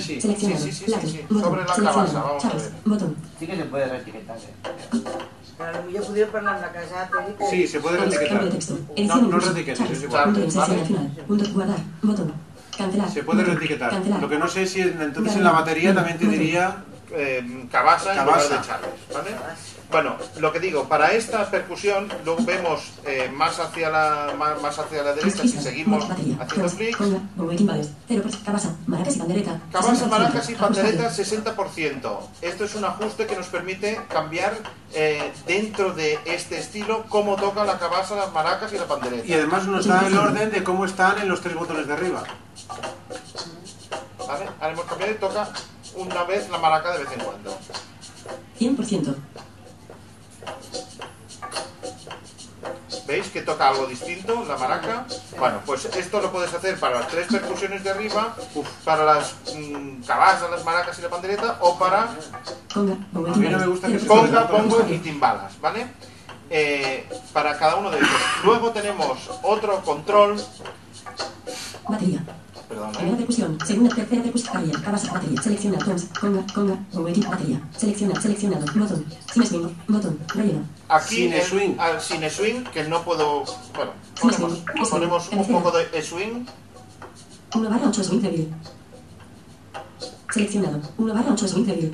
Sí, 0.00 0.20
sí, 0.20 0.72
sí. 0.72 0.84
Sobre 1.28 1.60
la 1.64 1.74
cabasa, 1.74 2.22
vamos 2.22 2.44
a 2.44 2.48
ver. 2.48 2.70
Botón. 2.84 3.16
Sí 3.38 3.46
que 3.46 3.56
se 3.56 3.64
puede 3.64 3.86
reetiquetar. 3.86 4.36
eh. 4.36 5.02
Parlar 6.32 6.54
amb 6.56 6.62
la 6.62 6.72
que... 7.38 7.46
Sí, 7.50 7.66
se 7.68 7.80
puede 7.80 7.98
Cambio 7.98 8.18
de 8.18 8.26
reetiquetar. 8.26 8.50
texto. 8.50 8.78
No, 9.06 9.16
no 9.22 9.38
reetiquetes, 9.38 9.90
es 9.90 10.02
igual. 10.02 10.32
Punto 11.28 11.44
guardar. 11.52 11.78
Botón. 12.02 12.32
Cancelar. 12.76 13.10
Se 13.10 13.22
puede 13.22 13.44
reetiquetar. 13.44 14.02
Lo 14.20 14.28
que 14.28 14.38
no 14.38 14.48
sé 14.48 14.66
si 14.66 14.80
en- 14.80 15.00
entonces 15.00 15.36
en 15.36 15.44
la 15.44 15.52
batería 15.52 15.94
también 15.94 16.18
te 16.18 16.26
diría 16.26 16.82
eh, 17.12 17.66
cabasa 17.70 18.10
en 18.12 18.16
Cabasa. 18.18 18.42
lugar 18.44 18.60
de 18.60 18.66
Charles, 18.66 18.90
¿vale? 19.14 19.30
Bueno, 19.90 20.16
lo 20.38 20.52
que 20.52 20.60
digo, 20.60 20.88
para 20.88 21.12
esta 21.12 21.50
percusión 21.50 22.08
luego 22.24 22.42
vemos 22.44 22.92
eh, 23.06 23.30
más 23.32 23.60
hacia 23.60 23.90
la 23.90 24.34
más, 24.36 24.60
más 24.60 24.78
hacia 24.78 25.02
la 25.02 25.12
derecha 25.12 25.42
si 25.42 25.60
seguimos 25.60 26.04
haciendo 26.10 26.70
clic. 26.76 26.96
Conga. 26.96 27.18
Bombo 27.36 27.52
y 27.52 27.56
timbales. 27.56 27.90
0%. 28.08 28.44
Cabasa. 28.44 28.74
Maracas 28.86 29.16
y 29.16 29.18
pandereta. 29.18 29.60
Cabasa, 29.70 30.06
60%. 30.06 30.08
maracas 30.08 30.50
y 30.50 30.54
pandereta 30.54 31.06
Ajustable. 31.06 31.54
60%. 31.56 32.18
Esto 32.42 32.64
es 32.64 32.74
un 32.74 32.84
ajuste 32.84 33.26
que 33.26 33.36
nos 33.36 33.46
permite 33.46 34.00
cambiar 34.08 34.54
eh, 34.94 35.32
dentro 35.46 35.92
de 35.92 36.18
este 36.24 36.58
estilo 36.58 37.04
cómo 37.08 37.36
toca 37.36 37.64
la 37.64 37.78
cabasa, 37.78 38.16
las 38.16 38.32
maracas 38.32 38.72
y 38.72 38.78
la 38.78 38.86
pandereta. 38.86 39.26
y 39.26 39.32
además 39.34 39.66
nos 39.66 39.86
da 39.86 40.06
el 40.06 40.16
orden 40.16 40.50
de 40.50 40.64
cómo 40.64 40.84
están 40.84 41.18
en 41.20 41.28
los 41.28 41.40
tres 41.40 41.54
botones 41.54 41.86
de 41.86 41.92
arriba. 41.92 42.24
¿Vale? 44.26 44.46
Ahora 44.60 44.72
hemos 44.72 44.84
cambiado 44.86 45.12
y 45.12 45.16
toca 45.16 45.48
una 45.96 46.24
vez 46.24 46.48
la 46.50 46.58
maraca 46.58 46.92
de 46.92 47.04
vez 47.04 47.12
en 47.12 47.20
cuando. 47.20 47.58
100%. 48.58 49.14
¿Veis 53.06 53.28
que 53.28 53.42
toca 53.42 53.68
algo 53.68 53.86
distinto 53.86 54.44
la 54.48 54.56
maraca? 54.56 55.06
Bueno, 55.38 55.60
pues 55.66 55.84
esto 55.84 56.20
lo 56.22 56.32
puedes 56.32 56.54
hacer 56.54 56.80
para 56.80 57.00
las 57.00 57.08
tres 57.08 57.26
percusiones 57.30 57.84
de 57.84 57.90
arriba, 57.90 58.34
para 58.84 59.04
las 59.04 59.34
mm, 59.54 60.02
cabasas, 60.04 60.50
las 60.50 60.64
maracas 60.64 60.98
y 60.98 61.02
la 61.02 61.10
pandereta, 61.10 61.58
o 61.60 61.78
para 61.78 62.08
Conga. 62.72 62.96
Bombo 63.12 63.28
y 63.28 63.32
A 63.32 63.36
mí 63.36 63.48
no 63.48 63.58
timbales. 63.58 63.60
me 63.60 63.66
gusta 63.66 63.88
que 63.88 63.98
se 63.98 64.06
0%. 64.06 64.08
conga, 64.08 64.48
pongo 64.48 64.86
y 64.88 64.98
timbalas, 64.98 65.60
¿vale? 65.60 65.86
Eh, 66.48 67.06
para 67.32 67.58
cada 67.58 67.76
uno 67.76 67.90
de 67.90 67.98
ellos. 67.98 68.08
Luego 68.42 68.70
tenemos 68.70 69.18
otro 69.42 69.82
control, 69.82 70.42
Batería. 71.86 72.24
Perdón, 72.68 72.92
Primera 72.92 73.14
¿eh? 73.14 73.18
percusión, 73.18 73.58
segunda, 73.64 73.94
tercera 73.94 74.22
percusión, 74.22 74.70
cabasa, 74.82 75.12
batería, 75.12 75.42
selecciona, 75.42 75.78
toms, 75.78 76.04
conga, 76.20 76.44
conga, 76.54 76.78
batería, 77.28 77.60
selecciona, 77.76 78.20
seleccionado, 78.20 78.64
botón, 78.74 79.04
sin 79.32 79.46
swing, 79.46 79.68
botón, 79.88 80.18
relleno, 80.28 80.64
aquí 80.88 81.14
Cine 81.16 81.38
en- 81.40 81.46
swing. 81.46 81.74
al 81.78 82.00
cine 82.00 82.30
swing, 82.30 82.64
que 82.72 82.84
no 82.84 83.02
puedo, 83.04 83.44
bueno, 83.74 83.92
Cine 84.20 84.32
ponemos, 84.32 84.52
swing, 84.58 84.84
swing, 84.84 84.90
ponemos 84.90 85.28
un 85.30 85.62
poco 85.62 85.72
de 85.78 86.02
swing, 86.02 86.44
1 87.54 87.70
barra 87.70 87.88
8 87.88 88.04
swing 88.04 88.20
débil, 88.20 88.48
seleccionado, 90.32 90.80
1 90.98 91.14
barra 91.14 91.32
8 91.32 91.48
swing 91.48 91.64
débil, 91.66 91.92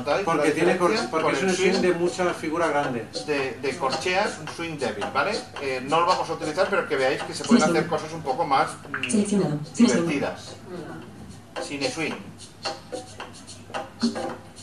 ¿Notáis 0.00 0.24
Porque, 0.24 0.50
tiene 0.52 0.76
cor- 0.78 0.90
diferencia? 0.90 1.10
porque 1.10 1.32
es 1.36 1.42
un 1.42 1.50
swing 1.54 1.80
de 1.82 1.92
mucha 1.94 2.32
figura 2.34 2.68
grande. 2.68 3.06
de, 3.26 3.58
de 3.60 3.76
corcheas, 3.76 4.38
un 4.40 4.48
swing 4.48 4.78
débil, 4.78 5.04
¿vale? 5.12 5.32
Eh, 5.62 5.84
no 5.88 6.00
lo 6.00 6.06
vamos 6.06 6.28
a 6.28 6.32
utilizar, 6.32 6.66
pero 6.70 6.88
que 6.88 6.96
veáis 6.96 7.22
que 7.22 7.34
se 7.34 7.44
pueden 7.44 7.64
Sí, 7.64 7.70
sí. 7.70 7.76
hacer 7.76 7.88
cosas 7.88 8.12
un 8.12 8.22
poco 8.22 8.46
más 8.46 8.68
mm, 8.88 9.76
divertidas. 9.76 10.56
Sin 11.62 11.82
swing. 11.90 12.14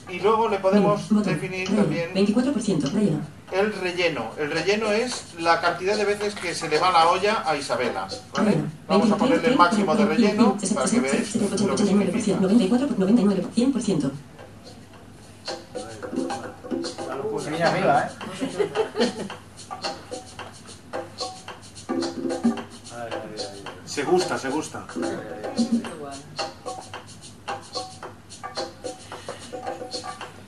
Y 0.09 0.19
luego 0.21 0.47
le 0.47 0.57
podemos 0.59 1.09
botón, 1.09 1.23
definir 1.33 1.67
relleno, 1.69 1.83
también 1.83 2.13
24%, 2.15 2.91
relleno, 2.93 3.19
el 3.51 3.73
relleno. 3.73 4.31
El 4.39 4.51
relleno 4.51 4.91
es 4.91 5.25
la 5.39 5.59
cantidad 5.59 5.97
de 5.97 6.05
veces 6.05 6.33
que 6.33 6.55
se 6.55 6.69
le 6.69 6.79
va 6.79 6.91
la 6.91 7.09
olla 7.09 7.43
a 7.45 7.55
Isabela, 7.57 8.07
¿vale? 8.33 8.51
relleno, 8.51 8.69
Vamos 8.87 9.11
a 9.11 9.15
23, 9.15 9.19
ponerle 9.19 9.47
el 9.49 9.57
máximo 9.57 9.95
de 9.95 10.05
30, 10.05 10.15
relleno 10.15 10.57
60, 10.59 10.81
para 10.81 10.89
que 10.91 10.99
veáis 11.01 11.27
70, 11.27 11.55
lo 11.65 11.75
que 11.75 11.83
89%, 11.83 11.87
significa. 11.87 12.37
94, 12.39 12.87
99, 12.97 13.43
100%, 16.11 17.29
Pues 17.31 17.47
viene 17.49 17.63
arriba, 17.63 18.03
¿eh? 18.03 18.09
Se 23.85 24.03
gusta, 24.03 24.37
se 24.37 24.49
gusta. 24.49 24.85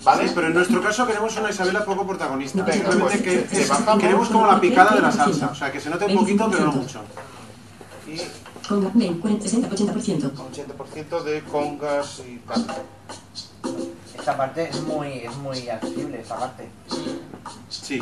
¿Vale? 0.03 0.27
Sí, 0.27 0.31
pero 0.33 0.47
en 0.47 0.53
nuestro 0.53 0.81
caso 0.81 1.05
queremos 1.05 1.35
una 1.37 1.49
Isabela 1.49 1.83
poco 1.85 2.07
protagonista. 2.07 2.63
Venga, 2.63 2.89
Simplemente 2.91 3.17
pues, 3.17 3.49
que 3.51 3.61
es- 3.61 3.71
queremos 3.99 4.29
como 4.29 4.47
la 4.47 4.59
picada 4.59 4.95
de 4.95 5.01
la 5.01 5.11
salsa. 5.11 5.49
O 5.51 5.55
sea, 5.55 5.71
que 5.71 5.79
se 5.79 5.89
note 5.89 6.05
un 6.05 6.15
poquito, 6.15 6.49
pero 6.49 6.65
no 6.65 6.73
25%. 6.73 6.75
mucho. 6.81 7.01
Y 8.07 8.67
conga, 8.67 8.91
20, 8.93 9.19
40, 9.19 9.43
60, 9.43 9.69
80%, 9.69 10.31
80% 10.31 11.23
de 11.23 11.41
congas 11.43 12.19
y 12.27 12.37
tal. 12.37 12.65
Esta 14.19 14.35
parte 14.37 14.69
es 14.69 14.81
muy, 14.81 15.07
es 15.19 15.35
muy 15.37 15.69
accesible, 15.69 16.21
esta 16.21 16.37
parte. 16.37 16.67
Sí. 17.69 18.01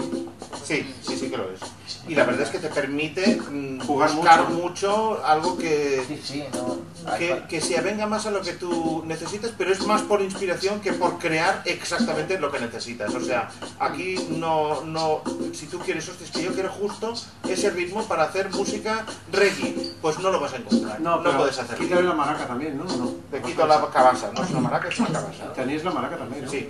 Sí, 0.63 0.95
sí, 1.01 1.15
sí 1.17 1.29
que 1.29 1.37
lo 1.37 1.43
es. 1.51 1.59
Y 2.07 2.15
la 2.15 2.23
verdad 2.23 2.41
es 2.43 2.49
que 2.49 2.59
te 2.59 2.69
permite 2.69 3.35
mm, 3.49 3.81
Jugar 3.81 4.11
buscar 4.13 4.49
mucho. 4.49 4.61
mucho 4.61 5.25
algo 5.25 5.57
que, 5.57 6.03
Sí, 6.07 6.21
sí, 6.23 6.43
no. 6.53 7.17
que, 7.17 7.43
que 7.49 7.61
se 7.61 7.77
avenga 7.77 8.05
más 8.07 8.25
a 8.25 8.31
lo 8.31 8.41
que 8.41 8.53
tú 8.53 9.03
necesitas, 9.05 9.51
pero 9.57 9.71
es 9.73 9.85
más 9.85 10.01
por 10.03 10.21
inspiración 10.21 10.79
que 10.79 10.93
por 10.93 11.17
crear 11.19 11.61
exactamente 11.65 12.39
lo 12.39 12.49
que 12.51 12.59
necesitas. 12.59 13.13
O 13.13 13.19
sea, 13.21 13.49
aquí 13.79 14.15
no, 14.29 14.81
no, 14.83 15.21
si 15.53 15.67
tú 15.67 15.79
quieres, 15.79 16.07
hostia, 16.07 16.25
es 16.25 16.31
que 16.31 16.43
yo 16.43 16.53
quiero 16.53 16.69
justo 16.71 17.13
ese 17.47 17.69
ritmo 17.69 18.03
para 18.05 18.23
hacer 18.23 18.49
música 18.51 19.05
reggae, 19.31 19.91
pues 20.01 20.17
no 20.19 20.31
lo 20.31 20.39
vas 20.39 20.53
a 20.53 20.57
encontrar. 20.57 20.99
No, 21.01 21.21
pero 21.21 21.37
puedes 21.37 21.59
hacerlo. 21.59 21.85
quítale 21.85 22.07
la 22.07 22.13
maraca 22.13 22.47
también, 22.47 22.77
¿no? 22.77 22.85
no. 22.85 23.13
Te 23.31 23.41
quito 23.41 23.67
la 23.67 23.85
cabasa, 23.91 24.31
no 24.33 24.43
es 24.43 24.49
una 24.51 24.61
maraca, 24.61 24.87
es 24.87 24.99
una 24.99 25.11
cabasa. 25.11 25.53
Tenéis 25.53 25.83
la 25.83 25.91
maraca 25.91 26.06
también, 26.15 26.45
¿no? 26.45 26.51
Sí, 26.51 26.69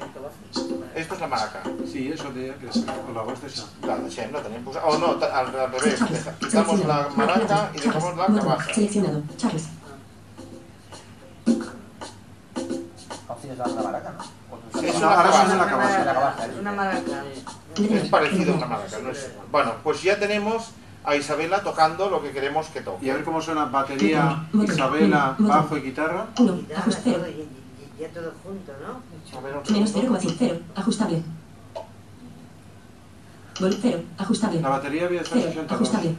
esto 0.95 1.13
es 1.13 1.19
la 1.21 1.27
maraca. 1.27 1.61
Sí, 1.91 2.11
eso 2.11 2.23
te 2.29 2.55
que 2.55 2.67
o 2.67 3.13
la 3.13 3.21
voz 3.21 3.41
de 3.41 3.47
esa. 3.47 3.65
La 3.85 3.97
de 3.97 4.09
Shem, 4.09 4.31
no 4.31 4.39
tenéis 4.39 4.61
pues, 4.65 4.77
O 4.83 4.97
no, 4.97 5.15
ta- 5.15 5.37
al, 5.39 5.51
revés. 5.51 5.99
Quitamos 6.39 6.85
la 6.85 7.09
maraca 7.15 7.69
y 7.75 7.79
dejamos 7.79 8.17
la 8.17 8.25
cabasa. 8.27 8.73
seleccionado, 8.73 9.21
Charles, 9.37 9.67
Opciones 13.27 13.57
de 13.57 13.75
la 13.75 13.81
maraca, 13.83 14.13
¿no? 14.17 14.81
Es 14.81 14.95
una 14.95 15.31
suena 15.31 15.55
la. 15.55 16.03
La 16.05 16.45
És 16.45 16.57
una 16.59 16.71
maraca. 16.71 17.23
Es 17.77 18.09
parecido 18.09 18.53
a 18.53 18.57
una 18.57 18.65
maraca, 18.65 18.99
no 19.03 19.09
es... 19.11 19.31
Bueno, 19.51 19.73
pues 19.83 20.01
ya 20.01 20.17
tenemos 20.17 20.71
a 21.03 21.15
Isabela 21.15 21.61
tocando 21.61 22.09
lo 22.09 22.21
que 22.21 22.31
queremos 22.31 22.67
que 22.67 22.79
Y 22.79 22.83
toque. 22.83 23.11
a 23.11 23.13
ver 23.13 23.23
cómo 23.23 23.41
suena 23.41 23.65
batería, 23.65 24.47
Isabela, 24.53 25.35
bajo 25.37 25.77
y 25.77 25.81
guitarra. 25.81 26.25
1, 26.39 26.59
Guitarra, 27.97 27.97
ajuste 27.97 27.97
todo, 27.97 27.97
0, 27.97 27.99
y, 27.99 28.01
y, 28.01 28.03
y 28.03 28.07
ya 28.07 28.09
todo 28.13 28.31
junto, 28.43 28.71
¿no? 28.81 29.37
A 29.37 29.41
ver, 29.41 29.57
un 29.57 29.73
menos 29.73 29.89
segundo. 29.89 30.19
0,5, 30.19 30.59
ajustable, 30.75 31.23
Vol 33.59 33.77
0, 33.81 33.99
ajustable, 34.19 34.61
La 34.61 34.69
batería 34.69 35.05
había 35.05 35.21
estado 35.21 35.41
0, 35.41 35.53
62. 35.53 35.71
ajustable, 35.71 36.15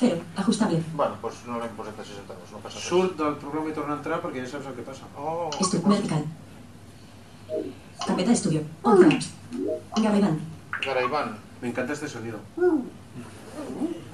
0, 0.00 0.22
ajustable, 0.36 0.82
Bueno, 0.94 1.14
pues 1.20 1.34
no 1.46 1.58
le 1.58 1.66
posem 1.68 1.96
de 1.96 2.04
62, 2.04 2.52
no 2.52 2.58
passa 2.58 2.76
res. 2.76 2.84
Surt 2.88 3.16
del 3.16 3.34
programa 3.36 3.70
i 3.70 3.72
torna 3.72 3.94
a 3.94 3.96
entrar 3.96 4.20
perquè 4.20 4.44
ja 4.44 4.50
saps 4.52 4.66
el 4.66 4.74
que 4.76 4.82
passa. 4.82 5.08
Oh, 5.16 5.48
estu, 5.60 5.80
vertical, 5.82 6.24
carpeta 8.06 8.28
de 8.28 8.34
estudio, 8.34 8.62
on 8.82 9.18
Garayban. 10.84 11.38
Me 11.60 11.68
encanta 11.68 11.92
este 11.92 12.06
sonido. 12.06 12.38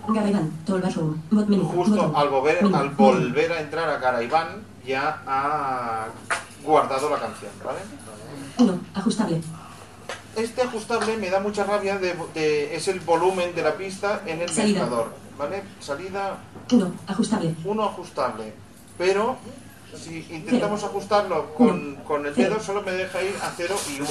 Garraibán, 0.08 0.50
Tolva 0.64 0.88
Room, 0.90 1.20
Bot 1.30 1.48
Menú, 1.48 1.64
Justo 1.64 2.12
al 2.16 2.28
volver, 2.28 2.58
al 2.72 2.90
volver 2.90 3.52
a 3.52 3.60
entrar 3.60 3.88
a 3.88 3.98
Garayban 3.98 4.62
ya 4.86 5.22
ha 5.26 6.06
guardado 6.64 7.10
la 7.10 7.18
canción, 7.18 7.50
¿vale? 7.64 7.78
1, 8.58 8.80
ajustable, 8.94 9.40
Este 10.36 10.62
ajustable 10.62 11.16
me 11.16 11.30
da 11.30 11.40
mucha 11.40 11.64
rabia, 11.64 11.98
de, 11.98 12.14
de- 12.34 12.74
es 12.74 12.88
el 12.88 13.00
volumen 13.00 13.54
de 13.54 13.62
la 13.62 13.74
pista 13.74 14.22
en 14.26 14.40
el 14.42 14.48
Salida. 14.48 14.80
mezclador, 14.80 15.12
¿vale? 15.38 15.62
Salida 15.80 16.38
1, 16.70 16.92
ajustable, 17.06 17.54
uno 17.64 17.84
ajustable, 17.84 18.52
pero 18.98 19.36
si 19.96 20.26
intentamos 20.30 20.82
ajustarlo 20.82 21.54
con, 21.54 21.94
con 22.04 22.26
el 22.26 22.34
dedo 22.34 22.58
solo 22.60 22.82
me 22.82 22.90
deja 22.92 23.22
ir 23.22 23.34
a 23.42 23.52
0 23.56 23.76
y 23.96 24.00
1. 24.00 24.10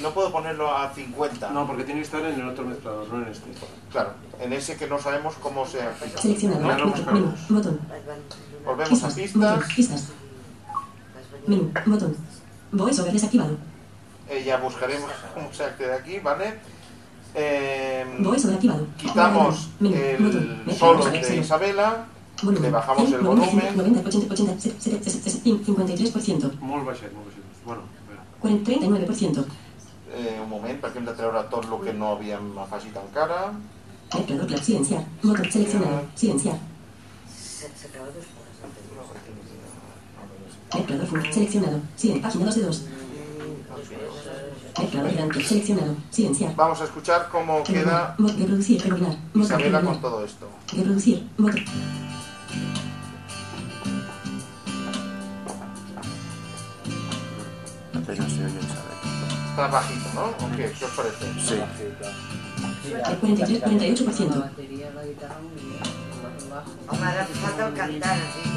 No 0.00 0.10
puedo 0.14 0.30
ponerlo 0.30 0.76
a 0.76 0.90
50. 0.94 1.50
No, 1.50 1.66
porque 1.66 1.82
tiene 1.82 2.00
que 2.00 2.06
estar 2.06 2.20
en 2.24 2.40
el 2.40 2.48
otro 2.48 2.64
mezclador, 2.64 3.08
no 3.08 3.20
en 3.22 3.28
este. 3.32 3.50
Claro, 3.90 4.12
en 4.40 4.52
ese 4.52 4.76
que 4.76 4.86
no 4.86 5.00
sabemos 5.00 5.34
cómo 5.42 5.66
se 5.66 5.82
aplica. 5.82 6.20
seleccionado, 6.20 6.62
Ya 6.62 6.68
lo 6.78 6.84
menú, 6.86 6.90
buscaremos. 6.96 7.48
botón, 7.48 7.80
Volvemos 8.64 9.02
a 9.02 9.08
pistas, 9.08 9.34
botón, 9.34 9.60
pistas. 9.74 9.74
pistas, 9.76 10.04
Menú. 11.46 11.72
Botón. 11.86 12.16
VoiceOver 12.72 13.12
desactivado. 13.12 13.56
Eh, 14.28 14.44
ya 14.46 14.56
buscaremos 14.58 15.10
cómo 15.34 15.52
se 15.52 15.64
accede 15.64 15.92
aquí, 15.94 16.18
¿vale? 16.20 16.54
Eh, 17.34 18.04
VoiceOver 18.20 18.56
activado. 18.56 18.86
quitamos 18.96 19.68
Menú. 19.80 19.94
el 19.96 20.22
Botón. 20.24 20.62
Solo 20.78 21.04
de. 21.06 21.36
Isabela, 21.36 22.06
Volumen. 22.42 22.62
le 22.62 22.70
bajamos 22.70 23.12
el 23.12 23.22
90, 23.22 23.46
volumen. 23.50 23.76
90, 23.76 24.08
80, 24.08 24.34
80, 24.34 24.60
70, 24.60 25.10
53%. 25.64 26.60
Molt 26.60 26.84
baixet, 26.86 27.12
molt 27.12 27.26
baixet. 27.26 27.42
Bueno, 27.64 27.82
a 27.82 28.08
veure. 28.08 28.22
40, 28.40 28.72
39%. 28.80 29.44
eh, 30.14 30.38
un 30.42 30.48
moment, 30.50 30.78
perquè 30.80 30.98
hem 30.98 31.06
de 31.06 31.12
treure 31.16 31.40
tot 31.48 31.64
el 31.64 31.78
que 31.86 31.92
no 31.96 32.10
havíem 32.12 32.58
afegit 32.60 32.96
encara. 33.00 33.52
Mezclador 34.12 34.46
clap. 34.46 34.62
Silenciar. 34.62 35.04
Silenciar. 36.14 36.58
Se- 37.32 37.70
S'acaba 37.80 38.06
anterior. 38.06 38.31
Mezclador 40.74 41.06
full. 41.06 41.20
Seleccionado. 41.30 41.80
Silen. 41.96 42.22
Página 42.22 42.44
2 42.46 42.54
de 42.54 42.62
2. 42.62 42.82
Mezclador 44.78 45.12
grande. 45.12 45.44
Seleccionado. 45.44 45.96
Silenciar. 46.10 46.56
Vamos 46.56 46.80
a 46.80 46.84
escuchar 46.84 47.28
cómo 47.30 47.62
queda 47.62 48.14
Reproducir. 48.18 48.82
Botón. 48.88 49.16
Isabela 49.34 49.80
con 49.80 50.00
todo 50.00 50.24
esto. 50.24 50.48
Reproducir. 50.72 51.28
Apenas 57.94 58.32
se 58.32 58.44
oye, 58.44 58.60
¿sabes? 58.62 58.92
Está 59.50 59.66
bajito, 59.68 60.08
¿no? 60.14 60.24
¿O 60.46 60.50
qué? 60.56 60.72
¿Qué 60.78 60.84
os 60.84 60.90
parece? 60.92 61.26
Sí. 61.38 61.60
El 62.84 63.18
43, 63.18 63.62
48%. 63.62 64.40
bateria 64.40 64.88
de 64.88 64.94
la 64.94 65.04
guitarra 65.04 65.36
un 65.38 65.46
un 65.46 66.50
bajo. 66.50 66.70
Home, 66.88 67.06
ara 67.06 67.26
falta 67.26 67.68
el 67.68 67.74
cantant, 67.74 68.22
aquí, 68.22 68.50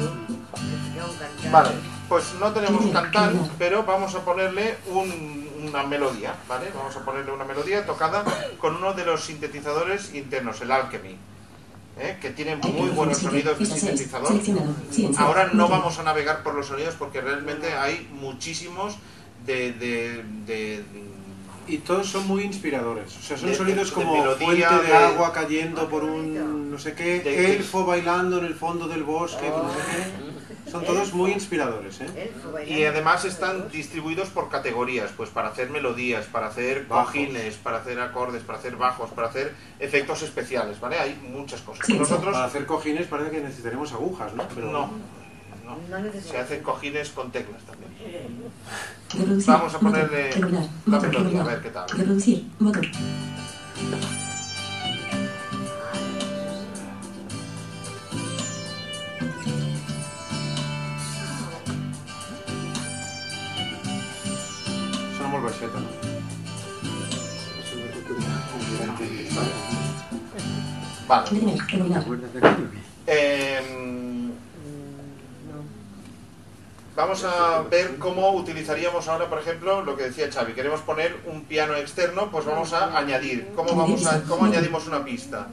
un. 0.56 1.52
Vale, 1.52 1.70
pues 2.08 2.24
no 2.40 2.52
tenemos 2.52 2.86
cantante, 2.92 3.50
pero 3.58 3.84
vamos 3.84 4.14
a 4.14 4.20
ponerle 4.24 4.76
un- 4.86 5.46
una 5.68 5.82
melodía, 5.82 6.34
¿vale? 6.48 6.66
Vamos 6.74 6.96
a 6.96 7.00
ponerle 7.04 7.32
una 7.32 7.44
melodía 7.44 7.84
tocada 7.84 8.24
con 8.58 8.76
uno 8.76 8.92
de 8.94 9.04
los 9.04 9.24
sintetizadores 9.24 10.14
internos, 10.14 10.60
el 10.60 10.70
Alchemy, 10.70 11.16
¿eh? 11.98 12.18
que 12.20 12.30
tiene 12.30 12.56
muy 12.56 12.90
buenos 12.90 13.18
sonidos 13.18 13.58
de 13.58 13.66
sintetizador. 13.66 14.32
Ahora 15.18 15.50
no 15.52 15.68
vamos 15.68 15.98
a 15.98 16.02
navegar 16.04 16.42
por 16.42 16.54
los 16.54 16.66
sonidos 16.66 16.94
porque 16.98 17.20
realmente 17.20 17.72
hay 17.74 18.08
muchísimos 18.12 18.96
de... 19.44 19.72
de, 19.72 20.22
de- 20.46 20.84
Y 21.68 21.78
todos 21.78 22.06
son 22.08 22.28
muy 22.28 22.44
inspiradores. 22.44 23.16
O 23.16 23.22
sea, 23.22 23.36
son 23.36 23.50
De- 23.50 23.56
sonidos 23.56 23.88
de 23.88 23.94
como 23.94 24.12
melodía, 24.16 24.68
fuente 24.70 24.86
de, 24.86 24.92
de- 24.98 25.04
agua 25.04 25.32
cayendo 25.32 25.88
por 25.88 26.04
un 26.04 26.70
no 26.70 26.78
sé 26.78 26.92
qué, 26.94 27.18
De- 27.20 27.56
elfo 27.56 27.84
bailando 27.84 28.38
en 28.38 28.44
el 28.44 28.54
fondo 28.54 28.86
del 28.86 29.02
bosque, 29.02 29.48
no 29.48 29.68
sé 29.72 29.78
qué. 29.90 30.25
Son 30.70 30.84
todos 30.84 31.12
muy 31.14 31.32
inspiradores, 31.32 32.00
¿eh? 32.00 32.32
Y 32.66 32.84
además 32.84 33.24
están 33.24 33.70
distribuidos 33.70 34.28
por 34.28 34.48
categorías, 34.48 35.10
pues 35.16 35.30
para 35.30 35.48
hacer 35.48 35.70
melodías, 35.70 36.26
para 36.26 36.48
hacer 36.48 36.86
cojines, 36.86 37.54
para 37.56 37.78
hacer 37.78 38.00
acordes, 38.00 38.42
para 38.42 38.58
hacer 38.58 38.76
bajos, 38.76 39.10
para 39.10 39.28
hacer 39.28 39.54
efectos 39.78 40.22
especiales, 40.22 40.80
¿vale? 40.80 40.98
Hay 40.98 41.14
muchas 41.30 41.60
cosas. 41.60 41.88
Nosotros 41.88 42.32
Para 42.32 42.46
hacer 42.46 42.66
cojines 42.66 43.06
parece 43.06 43.30
que 43.30 43.40
necesitaremos 43.40 43.92
agujas, 43.92 44.34
¿no? 44.34 44.48
Pero 44.54 44.72
no, 44.72 44.90
no. 45.64 45.76
Se 46.20 46.38
hacen 46.38 46.62
cojines 46.62 47.10
con 47.10 47.30
teclas 47.30 47.62
también. 47.62 47.90
Vamos 49.46 49.74
a 49.74 49.78
ponerle 49.78 50.30
la 50.86 51.00
melodía, 51.00 51.42
a 51.42 51.44
ver 51.44 51.62
qué 51.62 51.70
tal. 51.70 51.86
No? 65.46 65.86
Vale. 71.08 71.26
Em, 73.06 74.16
Vamos 76.96 77.22
a 77.24 77.60
ver 77.70 77.98
cómo 77.98 78.30
utilizaríamos 78.30 79.06
ahora, 79.06 79.28
por 79.28 79.38
ejemplo, 79.38 79.82
lo 79.82 79.98
que 79.98 80.04
decía 80.04 80.32
Xavi. 80.32 80.54
Queremos 80.54 80.80
poner 80.80 81.14
un 81.26 81.44
piano 81.44 81.76
externo, 81.76 82.30
pues 82.30 82.46
vamos 82.46 82.72
a 82.72 82.96
añadir. 82.96 83.48
¿Cómo, 83.54 83.74
vamos 83.74 84.06
a, 84.06 84.22
cómo 84.22 84.46
añadimos 84.46 84.86
una 84.86 85.04
pista? 85.04 85.46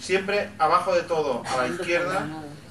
Siempre 0.00 0.48
abajo 0.58 0.94
de 0.94 1.02
todo, 1.02 1.42
a 1.44 1.56
la 1.58 1.68
izquierda. 1.68 2.26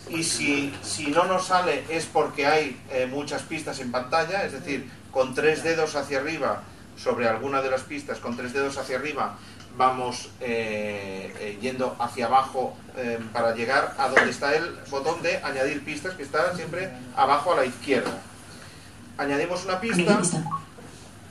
Y 0.09 0.23
si, 0.23 0.73
si 0.81 1.07
no 1.11 1.25
nos 1.25 1.45
sale 1.45 1.83
es 1.87 2.07
porque 2.07 2.47
hay 2.47 2.81
eh, 2.89 3.05
muchas 3.05 3.43
pistas 3.43 3.79
en 3.79 3.91
pantalla, 3.91 4.43
es 4.43 4.53
decir, 4.53 4.89
con 5.15 5.33
tres 5.33 5.63
dedos 5.63 5.95
hacia 5.95 6.19
arriba, 6.19 6.61
sobre 7.01 7.25
alguna 7.25 7.61
de 7.61 7.69
las 7.69 7.83
pistas, 7.83 8.19
con 8.19 8.35
tres 8.35 8.51
dedos 8.51 8.77
hacia 8.77 8.97
arriba, 8.97 9.37
vamos 9.77 10.27
eh, 10.41 11.33
eh, 11.39 11.57
yendo 11.61 11.95
hacia 11.99 12.25
abajo 12.25 12.75
eh, 12.97 13.17
para 13.31 13.55
llegar 13.55 13.95
a 13.97 14.09
donde 14.09 14.29
está 14.29 14.53
el 14.53 14.77
botón 14.91 15.21
de 15.21 15.37
añadir 15.37 15.85
pistas, 15.85 16.15
que 16.15 16.23
está 16.23 16.53
siempre 16.53 16.91
abajo 17.15 17.53
a 17.53 17.55
la 17.55 17.65
izquierda. 17.65 18.11
Añadimos 19.17 19.63
una 19.63 19.79
pista. 19.79 20.19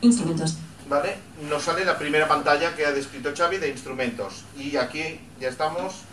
Instrumentos. 0.01 0.57
¿vale? 0.89 1.17
Nos 1.51 1.65
sale 1.65 1.85
la 1.85 1.99
primera 1.99 2.27
pantalla 2.27 2.75
que 2.75 2.87
ha 2.87 2.93
descrito 2.93 3.35
Xavi 3.37 3.59
de 3.59 3.69
instrumentos. 3.69 4.45
Y 4.57 4.77
aquí 4.79 5.21
ya 5.39 5.51
estamos. 5.51 6.05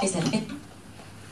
Externo. 0.00 0.30
Eh, 0.32 0.46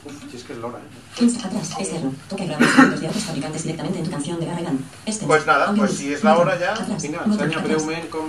Uf, 0.03 0.29
si 0.29 0.35
es 0.35 0.43
que 0.43 0.53
es 0.53 0.59
Lora, 0.59 0.79
Insta. 1.19 1.47
Atrás. 1.47 1.71
Externo. 1.79 2.13
Toca 2.29 2.43
y 2.43 2.47
graba 2.47 2.63
instrumentos 2.63 3.01
de 3.01 3.07
otros 3.07 3.23
fabricantes 3.23 3.63
directamente 3.63 3.99
en 3.99 4.05
tu 4.05 4.11
canción 4.11 4.39
de 4.39 4.45
Garra 4.45 4.61
y 4.61 4.63
Band. 4.63 4.79
Externo. 5.05 5.27
Pues 5.27 5.45
nada, 5.45 5.73
pues 5.75 5.91
si 5.97 6.13
es 6.13 6.23
la 6.23 6.37
hora 6.37 6.57
ya. 6.59 6.73
Vinga, 7.01 7.23
breument 7.61 8.09
com... 8.09 8.25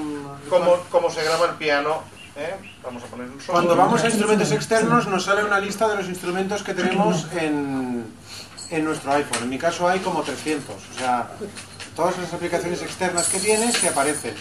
Cómo, 0.48 0.76
cómo 0.90 1.10
se 1.10 1.22
graba 1.22 1.46
el 1.46 1.54
piano. 1.54 2.02
¿eh? 2.36 2.54
Vamos 2.82 3.02
a 3.02 3.06
poner 3.06 3.28
un 3.28 3.40
solo. 3.40 3.52
Cuando 3.52 3.76
vamos 3.76 4.02
a 4.02 4.08
instrumentos 4.08 4.50
externos 4.52 5.06
nos 5.06 5.24
sale 5.24 5.44
una 5.44 5.60
lista 5.60 5.88
de 5.88 5.96
los 5.96 6.08
instrumentos 6.08 6.62
que 6.62 6.74
tenemos 6.74 7.26
en, 7.38 8.04
en 8.70 8.84
nuestro 8.84 9.12
iPhone. 9.12 9.44
En 9.44 9.48
mi 9.50 9.58
caso 9.58 9.88
hay 9.88 10.00
como 10.00 10.22
300. 10.22 10.74
O 10.74 10.98
sea, 10.98 11.30
todas 11.94 12.18
las 12.18 12.32
aplicaciones 12.32 12.82
externas 12.82 13.28
que 13.28 13.38
tienes 13.38 13.80
te 13.80 13.88
aparecen. 13.88 14.34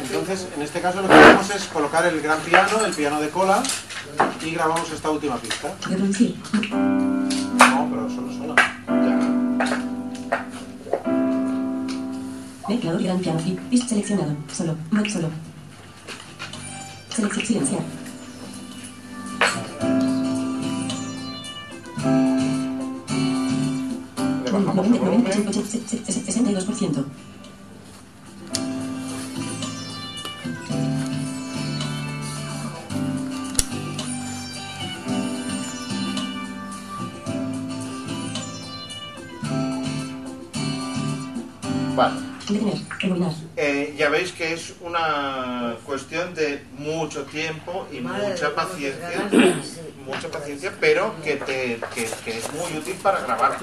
Entonces, 0.00 0.46
en 0.54 0.62
este 0.62 0.80
caso 0.80 1.02
lo 1.02 1.08
que 1.08 1.14
hacemos 1.14 1.50
es 1.50 1.64
colocar 1.64 2.06
el 2.06 2.20
gran 2.20 2.38
piano, 2.40 2.84
el 2.84 2.92
piano 2.94 3.20
de 3.20 3.30
cola, 3.30 3.62
y 4.44 4.52
grabamos 4.52 4.90
esta 4.92 5.10
última 5.10 5.36
pista. 5.38 5.74
Mezclador 12.68 13.02
gran 13.02 13.18
piano 13.18 13.40
flip. 13.40 13.58
Pista 13.70 13.88
seleccionado. 13.88 14.36
Solo. 14.52 14.76
Mod 14.90 15.06
solo. 15.06 15.30
Selección. 17.08 17.46
Silenciar. 17.46 17.80
Le 24.44 24.50
bajamos 24.50 24.86
el 24.86 24.92
90, 24.92 24.98
90, 24.98 24.98
volumen. 24.98 25.48
80, 25.48 25.62
62%. 25.62 27.04
Detener. 42.48 42.78
Eh, 43.56 43.94
ya 43.98 44.08
veis 44.08 44.32
que 44.32 44.54
es 44.54 44.74
una 44.80 45.76
cuestión 45.84 46.34
de 46.34 46.62
mucho 46.78 47.24
tiempo 47.24 47.86
y 47.92 48.00
Madre 48.00 48.30
mucha 48.30 48.54
paciencia, 48.54 49.28
sí. 49.30 49.80
mucha 50.06 50.28
paciencia, 50.28 50.72
pero 50.80 51.14
que, 51.22 51.36
te, 51.36 51.78
que, 51.94 52.08
que 52.24 52.38
es 52.38 52.52
muy 52.54 52.78
útil 52.78 52.94
para 53.02 53.20
grabar. 53.20 53.58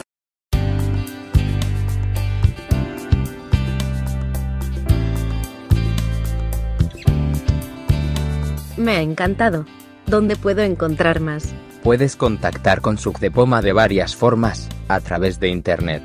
Me 8.78 8.98
ha 8.98 9.02
encantado. 9.02 9.66
¿Dónde 10.06 10.36
puedo 10.36 10.62
encontrar 10.62 11.20
más? 11.20 11.54
Puedes 11.82 12.16
contactar 12.16 12.82
con 12.82 12.98
Sucdepoma 13.00 13.62
de 13.62 13.74
varias 13.74 14.16
formas, 14.16 14.70
a 14.88 15.00
través 15.00 15.40
de 15.40 15.50
Internet. 15.50 16.04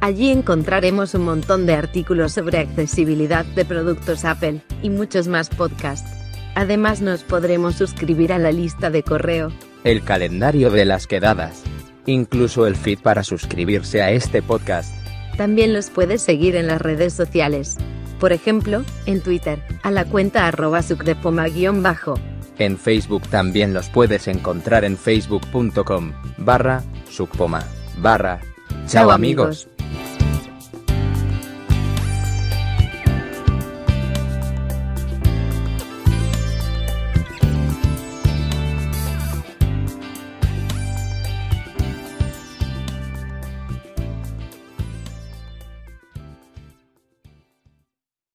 Allí 0.00 0.30
encontraremos 0.30 1.14
un 1.14 1.24
montón 1.24 1.66
de 1.66 1.74
artículos 1.74 2.34
sobre 2.34 2.58
accesibilidad 2.58 3.44
de 3.44 3.64
productos 3.64 4.24
Apple 4.24 4.60
y 4.80 4.90
muchos 4.90 5.26
más 5.26 5.48
podcasts. 5.48 6.08
Además 6.54 7.00
nos 7.00 7.24
podremos 7.24 7.74
suscribir 7.74 8.32
a 8.32 8.38
la 8.38 8.52
lista 8.52 8.90
de 8.90 9.02
correo. 9.02 9.50
El 9.82 10.04
calendario 10.04 10.70
de 10.70 10.84
las 10.84 11.08
quedadas. 11.08 11.64
Incluso 12.06 12.68
el 12.68 12.76
feed 12.76 13.00
para 13.00 13.24
suscribirse 13.24 14.02
a 14.02 14.12
este 14.12 14.40
podcast. 14.40 14.94
También 15.36 15.72
los 15.72 15.90
puedes 15.90 16.22
seguir 16.22 16.54
en 16.54 16.68
las 16.68 16.80
redes 16.80 17.12
sociales. 17.12 17.76
Por 18.20 18.32
ejemplo, 18.32 18.84
en 19.06 19.20
Twitter, 19.20 19.60
a 19.82 19.90
la 19.90 20.04
cuenta 20.04 20.46
arroba 20.46 20.82
sucdepoma-bajo. 20.82 22.20
En 22.58 22.78
Facebook 22.78 23.22
también 23.28 23.74
los 23.74 23.88
puedes 23.88 24.28
encontrar 24.28 24.84
en 24.84 24.96
facebook.com 24.96 26.12
barra 26.38 26.82
subpoma 27.10 27.64
barra. 27.98 28.40
Chao 28.86 29.10
amigos. 29.10 29.68